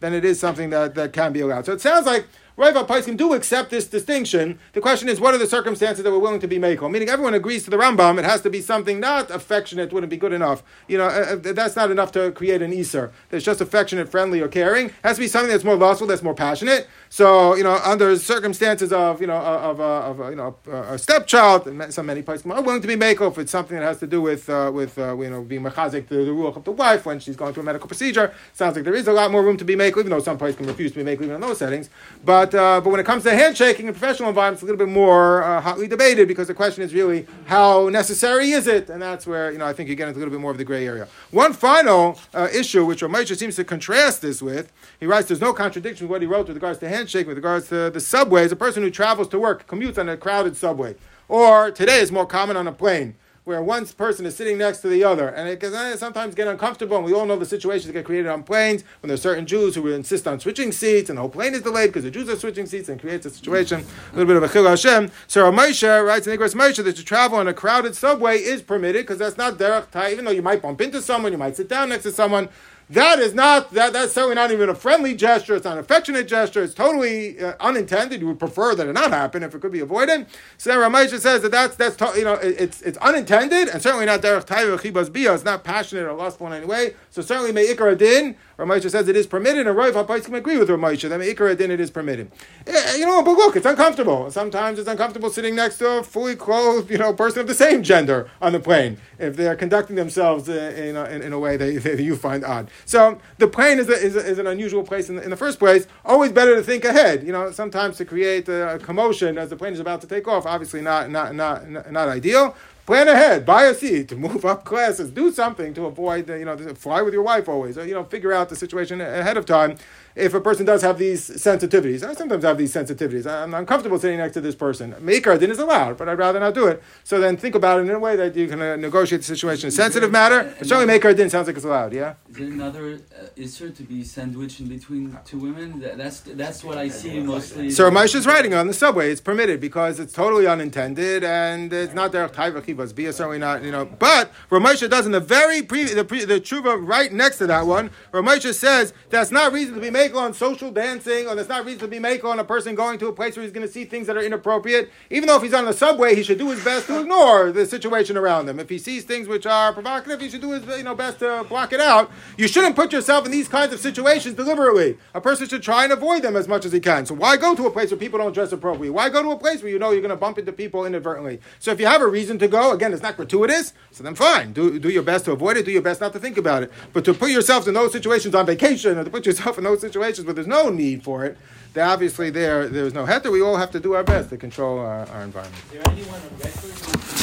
then 0.00 0.12
it 0.12 0.24
is 0.24 0.40
something 0.40 0.70
that, 0.70 0.96
that 0.96 1.12
can 1.12 1.32
be 1.32 1.38
allowed. 1.38 1.64
So 1.64 1.74
it 1.74 1.80
sounds 1.80 2.06
like 2.06 2.26
Rav 2.56 2.74
Paiskim 2.86 3.16
do 3.16 3.32
accept 3.32 3.70
this 3.70 3.86
distinction. 3.86 4.58
The 4.74 4.80
question 4.80 5.08
is, 5.08 5.20
what 5.20 5.34
are 5.34 5.38
the 5.38 5.46
circumstances 5.46 6.04
that 6.04 6.10
we're 6.10 6.18
willing 6.18 6.40
to 6.40 6.48
be 6.48 6.58
mako? 6.58 6.88
Meaning, 6.88 7.08
everyone 7.08 7.32
agrees 7.32 7.64
to 7.64 7.70
the 7.70 7.78
Rambam. 7.78 8.18
It 8.18 8.24
has 8.24 8.42
to 8.42 8.50
be 8.50 8.60
something 8.60 9.00
not 9.00 9.30
affectionate. 9.30 9.92
Wouldn't 9.92 10.10
be 10.10 10.18
good 10.18 10.34
enough. 10.34 10.62
You 10.86 10.98
know, 10.98 11.06
uh, 11.06 11.38
uh, 11.44 11.52
that's 11.52 11.76
not 11.76 11.90
enough 11.90 12.12
to 12.12 12.30
create 12.32 12.60
an 12.60 12.72
iser. 12.72 13.10
There's 13.30 13.44
just 13.44 13.60
affectionate, 13.60 14.10
friendly, 14.10 14.40
or 14.40 14.48
caring. 14.48 14.86
It 14.86 14.94
has 15.02 15.16
to 15.16 15.22
be 15.22 15.28
something 15.28 15.50
that's 15.50 15.64
more 15.64 15.76
lustful, 15.76 16.06
that's 16.06 16.22
more 16.22 16.34
passionate. 16.34 16.88
So, 17.08 17.54
you 17.56 17.64
know, 17.64 17.78
under 17.84 18.16
circumstances 18.18 18.92
of, 18.92 19.20
you 19.20 19.26
know, 19.26 19.38
of, 19.38 19.80
uh, 19.80 19.84
of 20.02 20.20
uh, 20.20 20.28
you 20.28 20.36
know, 20.36 20.56
a 20.70 20.98
stepchild, 20.98 21.70
so 21.90 22.02
many 22.02 22.22
places 22.22 22.46
are 22.46 22.62
willing 22.62 22.82
to 22.82 22.88
be 22.88 22.96
mako 22.96 23.28
if 23.28 23.38
it's 23.38 23.52
something 23.52 23.78
that 23.78 23.84
has 23.84 23.98
to 24.00 24.06
do 24.06 24.20
with, 24.20 24.48
uh, 24.50 24.70
with 24.72 24.98
uh, 24.98 25.16
you 25.18 25.30
know, 25.30 25.42
being 25.42 25.62
mechazik 25.62 26.08
the, 26.08 26.16
the 26.16 26.32
rule 26.32 26.48
of 26.48 26.64
the 26.64 26.72
wife 26.72 27.06
when 27.06 27.18
she's 27.18 27.36
going 27.36 27.54
through 27.54 27.62
a 27.62 27.66
medical 27.66 27.88
procedure. 27.88 28.34
Sounds 28.52 28.76
like 28.76 28.84
there 28.84 28.94
is 28.94 29.08
a 29.08 29.12
lot 29.12 29.30
more 29.30 29.42
room 29.42 29.56
to 29.56 29.64
be 29.64 29.76
mako, 29.76 30.00
even 30.00 30.10
though 30.10 30.20
some 30.20 30.38
can 30.38 30.66
refuse 30.66 30.90
to 30.92 30.98
be 30.98 31.04
mako 31.04 31.24
even 31.24 31.36
in 31.36 31.40
those 31.40 31.58
settings. 31.58 31.88
But, 32.24 32.41
uh, 32.54 32.80
but 32.80 32.90
when 32.90 33.00
it 33.00 33.06
comes 33.06 33.22
to 33.24 33.34
handshaking 33.34 33.86
in 33.86 33.92
professional 33.92 34.28
environments, 34.28 34.62
a 34.62 34.66
little 34.66 34.78
bit 34.78 34.88
more 34.88 35.42
uh, 35.42 35.60
hotly 35.60 35.88
debated 35.88 36.28
because 36.28 36.48
the 36.48 36.54
question 36.54 36.82
is 36.82 36.92
really 36.92 37.26
how 37.46 37.88
necessary 37.88 38.50
is 38.50 38.66
it, 38.66 38.90
and 38.90 39.00
that's 39.00 39.26
where 39.26 39.50
you 39.50 39.58
know 39.58 39.66
I 39.66 39.72
think 39.72 39.88
you 39.88 39.94
get 39.94 40.08
into 40.08 40.18
a 40.18 40.20
little 40.20 40.32
bit 40.32 40.40
more 40.40 40.50
of 40.50 40.58
the 40.58 40.64
gray 40.64 40.86
area. 40.86 41.08
One 41.30 41.52
final 41.52 42.18
uh, 42.34 42.48
issue, 42.52 42.84
which 42.84 43.02
Ramesha 43.02 43.36
seems 43.36 43.56
to 43.56 43.64
contrast 43.64 44.22
this 44.22 44.42
with, 44.42 44.72
he 45.00 45.06
writes, 45.06 45.28
"There's 45.28 45.40
no 45.40 45.52
contradiction 45.52 46.06
with 46.06 46.10
what 46.10 46.22
he 46.22 46.26
wrote 46.26 46.48
with 46.48 46.56
regards 46.56 46.78
to 46.80 46.88
handshake, 46.88 47.26
with 47.26 47.36
regards 47.36 47.68
to 47.68 47.90
the 47.90 48.00
subway. 48.00 48.44
As 48.44 48.52
a 48.52 48.56
person 48.56 48.82
who 48.82 48.90
travels 48.90 49.28
to 49.28 49.38
work, 49.38 49.66
commutes 49.66 49.98
on 49.98 50.08
a 50.08 50.16
crowded 50.16 50.56
subway, 50.56 50.94
or 51.28 51.70
today 51.70 52.00
is 52.00 52.10
more 52.10 52.26
common 52.26 52.56
on 52.56 52.66
a 52.66 52.72
plane." 52.72 53.16
Where 53.44 53.62
one 53.62 53.84
person 53.86 54.24
is 54.24 54.36
sitting 54.36 54.58
next 54.58 54.78
to 54.78 54.88
the 54.88 55.02
other, 55.02 55.28
and 55.28 55.48
it 55.48 55.58
can 55.58 55.74
uh, 55.74 55.96
sometimes 55.96 56.34
get 56.34 56.46
uncomfortable. 56.46 56.96
And 56.96 57.04
we 57.04 57.12
all 57.12 57.26
know 57.26 57.36
the 57.36 57.46
situations 57.46 57.86
that 57.86 57.92
get 57.92 58.04
created 58.04 58.28
on 58.28 58.44
planes 58.44 58.84
when 59.00 59.08
there's 59.08 59.22
certain 59.22 59.46
Jews 59.46 59.74
who 59.74 59.82
will 59.82 59.94
insist 59.94 60.28
on 60.28 60.38
switching 60.38 60.70
seats, 60.70 61.10
and 61.10 61.16
the 61.16 61.22
whole 61.22 61.30
plane 61.30 61.54
is 61.54 61.62
delayed 61.62 61.90
because 61.90 62.04
the 62.04 62.10
Jews 62.10 62.28
are 62.28 62.36
switching 62.36 62.66
seats, 62.66 62.88
and 62.88 63.00
creates 63.00 63.26
a 63.26 63.30
situation 63.30 63.84
a 64.12 64.16
little 64.16 64.26
bit 64.26 64.36
of 64.36 64.42
a 64.44 64.48
chil 64.48 64.66
Hashem. 64.66 65.10
So 65.26 65.50
Moshe 65.50 66.06
writes 66.06 66.26
in 66.26 66.38
Igros 66.38 66.54
Moshe 66.54 66.82
that 66.84 66.96
to 66.96 67.04
travel 67.04 67.38
on 67.38 67.48
a 67.48 67.54
crowded 67.54 67.96
subway 67.96 68.38
is 68.38 68.62
permitted 68.62 69.02
because 69.02 69.18
that's 69.18 69.36
not 69.36 69.58
derech 69.58 69.90
tai. 69.90 70.12
Even 70.12 70.24
though 70.24 70.30
you 70.30 70.42
might 70.42 70.62
bump 70.62 70.80
into 70.80 71.02
someone, 71.02 71.32
you 71.32 71.38
might 71.38 71.56
sit 71.56 71.68
down 71.68 71.88
next 71.88 72.04
to 72.04 72.12
someone. 72.12 72.48
That 72.90 73.18
is 73.20 73.32
not 73.34 73.72
that. 73.72 73.92
That's 73.92 74.12
certainly 74.12 74.34
not 74.34 74.50
even 74.50 74.68
a 74.68 74.74
friendly 74.74 75.14
gesture. 75.14 75.54
It's 75.54 75.64
not 75.64 75.74
an 75.74 75.78
affectionate 75.78 76.28
gesture. 76.28 76.62
It's 76.62 76.74
totally 76.74 77.40
uh, 77.40 77.54
unintended. 77.60 78.20
You 78.20 78.26
would 78.28 78.38
prefer 78.38 78.74
that 78.74 78.86
it 78.86 78.92
not 78.92 79.10
happen 79.10 79.42
if 79.42 79.54
it 79.54 79.60
could 79.60 79.72
be 79.72 79.80
avoided. 79.80 80.26
So 80.58 80.70
then 80.70 81.08
says 81.08 81.42
that 81.42 81.50
that's 81.50 81.76
that's 81.76 81.96
to, 81.96 82.12
you 82.16 82.24
know 82.24 82.34
it, 82.34 82.56
it's 82.60 82.82
it's 82.82 82.98
unintended 82.98 83.68
and 83.68 83.82
certainly 83.82 84.06
not 84.06 84.20
derech 84.20 84.46
taiva 84.46 84.78
chibas 84.78 85.12
bia. 85.12 85.34
It's 85.34 85.44
not 85.44 85.64
passionate 85.64 86.04
or 86.04 86.12
lustful 86.12 86.46
in 86.48 86.52
any 86.52 86.66
way. 86.66 86.94
So 87.12 87.20
certainly 87.20 87.52
may 87.52 87.66
ikar 87.66 87.98
din. 87.98 88.36
Ramesha 88.58 88.90
says 88.90 89.06
it 89.06 89.16
is 89.16 89.26
permitted, 89.26 89.66
and 89.66 89.76
Rav 89.76 89.92
can 90.24 90.34
agree 90.34 90.56
with 90.56 90.70
Ramesha 90.70 91.10
that 91.10 91.18
may 91.18 91.34
ikar 91.34 91.54
din 91.58 91.70
it 91.70 91.78
is 91.78 91.90
permitted. 91.90 92.32
You 92.66 93.04
know, 93.04 93.22
but 93.22 93.32
look, 93.32 93.54
it's 93.54 93.66
uncomfortable. 93.66 94.30
Sometimes 94.30 94.78
it's 94.78 94.88
uncomfortable 94.88 95.28
sitting 95.28 95.54
next 95.54 95.76
to 95.78 95.98
a 95.98 96.02
fully 96.02 96.34
clothed 96.34 96.90
you 96.90 96.96
know 96.96 97.12
person 97.12 97.40
of 97.40 97.46
the 97.46 97.54
same 97.54 97.82
gender 97.82 98.30
on 98.40 98.54
the 98.54 98.60
plane 98.60 98.96
if 99.18 99.36
they 99.36 99.46
are 99.46 99.54
conducting 99.54 99.94
themselves 99.94 100.48
uh, 100.48 100.72
in, 100.74 100.96
a, 100.96 101.04
in, 101.10 101.34
a 101.34 101.38
way 101.38 101.58
that, 101.58 101.82
that 101.82 102.00
you 102.00 102.16
find 102.16 102.46
odd. 102.46 102.70
So 102.86 103.20
the 103.36 103.46
plane 103.46 103.78
is, 103.78 103.90
a, 103.90 103.92
is, 103.92 104.16
a, 104.16 104.20
is 104.20 104.38
an 104.38 104.46
unusual 104.46 104.82
place 104.82 105.10
in 105.10 105.16
the, 105.16 105.22
in 105.22 105.28
the 105.28 105.36
first 105.36 105.58
place. 105.58 105.86
Always 106.06 106.32
better 106.32 106.56
to 106.56 106.62
think 106.62 106.86
ahead. 106.86 107.26
You 107.26 107.32
know, 107.32 107.50
sometimes 107.50 107.98
to 107.98 108.06
create 108.06 108.48
a 108.48 108.80
commotion 108.82 109.36
as 109.36 109.50
the 109.50 109.56
plane 109.56 109.74
is 109.74 109.80
about 109.80 110.00
to 110.00 110.06
take 110.06 110.26
off. 110.26 110.46
Obviously, 110.46 110.80
not 110.80 111.10
not 111.10 111.34
not, 111.34 111.92
not 111.92 112.08
ideal. 112.08 112.56
Plan 112.84 113.06
ahead, 113.06 113.46
buy 113.46 113.64
a 113.64 113.74
seat, 113.74 114.08
to 114.08 114.16
move 114.28 114.44
up 114.44 114.64
classes, 114.64 115.10
do 115.10 115.30
something 115.30 115.72
to 115.74 115.86
avoid, 115.86 116.26
the, 116.26 116.38
you 116.38 116.44
know, 116.44 116.56
fly 116.74 117.00
with 117.02 117.14
your 117.14 117.22
wife 117.22 117.48
always, 117.48 117.78
or, 117.78 117.86
you 117.86 117.94
know, 117.94 118.04
figure 118.04 118.32
out 118.32 118.48
the 118.48 118.56
situation 118.56 119.00
ahead 119.00 119.36
of 119.36 119.46
time. 119.46 119.76
If 120.14 120.34
a 120.34 120.40
person 120.40 120.66
does 120.66 120.82
have 120.82 120.98
these 120.98 121.28
sensitivities, 121.28 122.02
I 122.02 122.12
sometimes 122.14 122.44
have 122.44 122.58
these 122.58 122.72
sensitivities. 122.72 123.26
I'm 123.26 123.54
uncomfortable 123.54 123.98
sitting 123.98 124.18
next 124.18 124.34
to 124.34 124.40
this 124.40 124.54
person. 124.54 124.94
Maker 125.00 125.38
din 125.38 125.50
is 125.50 125.58
allowed, 125.58 125.96
but 125.96 126.08
I'd 126.08 126.18
rather 126.18 126.38
not 126.38 126.54
do 126.54 126.66
it. 126.66 126.82
So 127.04 127.18
then 127.18 127.36
think 127.36 127.54
about 127.54 127.80
it 127.80 127.82
in 127.82 127.90
a 127.90 127.98
way 127.98 128.16
that 128.16 128.36
you 128.36 128.46
can 128.46 128.60
uh, 128.60 128.76
negotiate 128.76 129.22
the 129.22 129.26
situation. 129.26 129.68
A 129.68 129.70
sensitive 129.70 130.10
matter, 130.10 130.54
certainly 130.58 130.86
maker 130.86 131.14
din 131.14 131.30
sounds 131.30 131.46
like 131.46 131.56
it's 131.56 131.64
allowed. 131.64 131.94
Yeah. 131.94 132.14
Is 132.28 132.36
there 132.36 132.46
another 132.46 132.94
uh, 132.94 133.26
issue 133.36 133.70
to 133.70 133.82
be 133.82 134.04
sandwiched 134.04 134.60
in 134.60 134.68
between 134.68 135.16
two 135.24 135.38
women? 135.38 135.80
That, 135.80 135.96
that's 135.96 136.20
that's 136.20 136.62
what 136.62 136.76
I 136.76 136.88
see 136.88 137.20
mostly. 137.20 137.70
So 137.70 137.90
Moshe's 137.90 138.26
writing 138.26 138.52
on 138.52 138.66
the 138.66 138.74
subway. 138.74 139.10
It's 139.10 139.20
permitted 139.20 139.60
because 139.60 139.98
it's 139.98 140.12
totally 140.12 140.46
unintended 140.46 141.24
and 141.24 141.72
it's 141.72 141.94
not 141.94 142.12
there. 142.12 142.28
Taiva 142.28 142.62
be 142.94 143.10
certainly 143.12 143.38
not. 143.38 143.62
You 143.62 143.72
know, 143.72 143.86
but 143.86 144.30
Ramosha 144.50 144.90
does 144.90 145.06
in 145.06 145.12
the 145.12 145.20
very 145.20 145.62
pre 145.62 145.84
the 145.84 146.04
pre, 146.04 146.24
the 146.24 146.40
tshuva 146.40 146.86
right 146.86 147.12
next 147.12 147.38
to 147.38 147.46
that 147.46 147.66
one. 147.66 147.90
Ramosha 148.12 148.52
says 148.52 148.92
that's 149.08 149.30
not 149.30 149.52
reason 149.52 149.74
to 149.74 149.80
be 149.80 149.90
made 149.90 150.01
on 150.10 150.34
social 150.34 150.70
dancing, 150.70 151.28
or 151.28 151.36
there's 151.36 151.48
not 151.48 151.64
reason 151.64 151.80
to 151.80 151.88
be 151.88 151.98
made 152.00 152.22
on 152.22 152.40
a 152.40 152.44
person 152.44 152.74
going 152.74 152.98
to 152.98 153.06
a 153.06 153.12
place 153.12 153.36
where 153.36 153.44
he's 153.44 153.52
going 153.52 153.66
to 153.66 153.72
see 153.72 153.84
things 153.84 154.08
that 154.08 154.16
are 154.16 154.22
inappropriate. 154.22 154.90
Even 155.10 155.28
though 155.28 155.36
if 155.36 155.42
he's 155.42 155.54
on 155.54 155.64
the 155.64 155.72
subway, 155.72 156.14
he 156.14 156.22
should 156.22 156.38
do 156.38 156.50
his 156.50 156.62
best 156.64 156.88
to 156.88 157.00
ignore 157.00 157.52
the 157.52 157.64
situation 157.64 158.16
around 158.16 158.48
him. 158.48 158.58
If 158.58 158.68
he 158.68 158.78
sees 158.78 159.04
things 159.04 159.28
which 159.28 159.46
are 159.46 159.72
provocative, 159.72 160.20
he 160.20 160.28
should 160.28 160.40
do 160.40 160.50
his 160.50 160.66
you 160.76 160.82
know 160.82 160.96
best 160.96 161.20
to 161.20 161.46
block 161.48 161.72
it 161.72 161.80
out. 161.80 162.10
You 162.36 162.48
shouldn't 162.48 162.74
put 162.74 162.92
yourself 162.92 163.24
in 163.24 163.30
these 163.30 163.46
kinds 163.46 163.72
of 163.72 163.78
situations 163.78 164.34
deliberately. 164.34 164.98
A 165.14 165.20
person 165.20 165.48
should 165.48 165.62
try 165.62 165.84
and 165.84 165.92
avoid 165.92 166.22
them 166.22 166.34
as 166.36 166.48
much 166.48 166.64
as 166.64 166.72
he 166.72 166.80
can. 166.80 167.06
So 167.06 167.14
why 167.14 167.36
go 167.36 167.54
to 167.54 167.66
a 167.66 167.70
place 167.70 167.90
where 167.90 167.98
people 167.98 168.18
don't 168.18 168.32
dress 168.32 168.50
appropriately? 168.52 168.90
Why 168.90 169.08
go 169.08 169.22
to 169.22 169.30
a 169.30 169.38
place 169.38 169.62
where 169.62 169.70
you 169.70 169.78
know 169.78 169.92
you're 169.92 170.00
going 170.00 170.10
to 170.10 170.16
bump 170.16 170.38
into 170.38 170.52
people 170.52 170.84
inadvertently? 170.84 171.40
So 171.60 171.70
if 171.70 171.78
you 171.78 171.86
have 171.86 172.02
a 172.02 172.08
reason 172.08 172.38
to 172.40 172.48
go, 172.48 172.72
again, 172.72 172.92
it's 172.92 173.02
not 173.02 173.16
gratuitous. 173.16 173.72
So 173.92 174.02
then 174.02 174.14
fine, 174.14 174.52
do 174.52 174.78
do 174.78 174.88
your 174.88 175.02
best 175.02 175.26
to 175.26 175.32
avoid 175.32 175.56
it. 175.56 175.64
Do 175.64 175.70
your 175.70 175.82
best 175.82 176.00
not 176.00 176.12
to 176.14 176.18
think 176.18 176.36
about 176.36 176.62
it. 176.62 176.72
But 176.92 177.04
to 177.04 177.14
put 177.14 177.30
yourself 177.30 177.68
in 177.68 177.74
those 177.74 177.92
situations 177.92 178.34
on 178.34 178.46
vacation, 178.46 178.98
or 178.98 179.04
to 179.04 179.10
put 179.10 179.26
yourself 179.26 179.58
in 179.58 179.64
those 179.64 179.80
situations 179.80 179.91
where 179.96 180.34
there's 180.34 180.46
no 180.46 180.70
need 180.70 181.02
for 181.02 181.24
it, 181.24 181.36
then 181.74 181.88
obviously 181.88 182.30
there 182.30 182.68
there's 182.68 182.94
no 182.94 183.04
heter. 183.06 183.30
We 183.32 183.42
all 183.42 183.56
have 183.56 183.70
to 183.72 183.80
do 183.80 183.94
our 183.94 184.04
best 184.04 184.30
to 184.30 184.36
control 184.36 184.78
our, 184.78 185.06
our 185.08 185.22
environment. 185.22 185.62
Is 185.66 185.72
there 185.72 185.82
anyone 185.92 186.20
on 186.20 186.38
record 186.38 187.22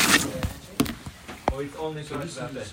or 1.51 1.63
it's 1.63 1.75
only 1.75 2.03
sort 2.03 2.23
of 2.23 2.53
that? 2.53 2.71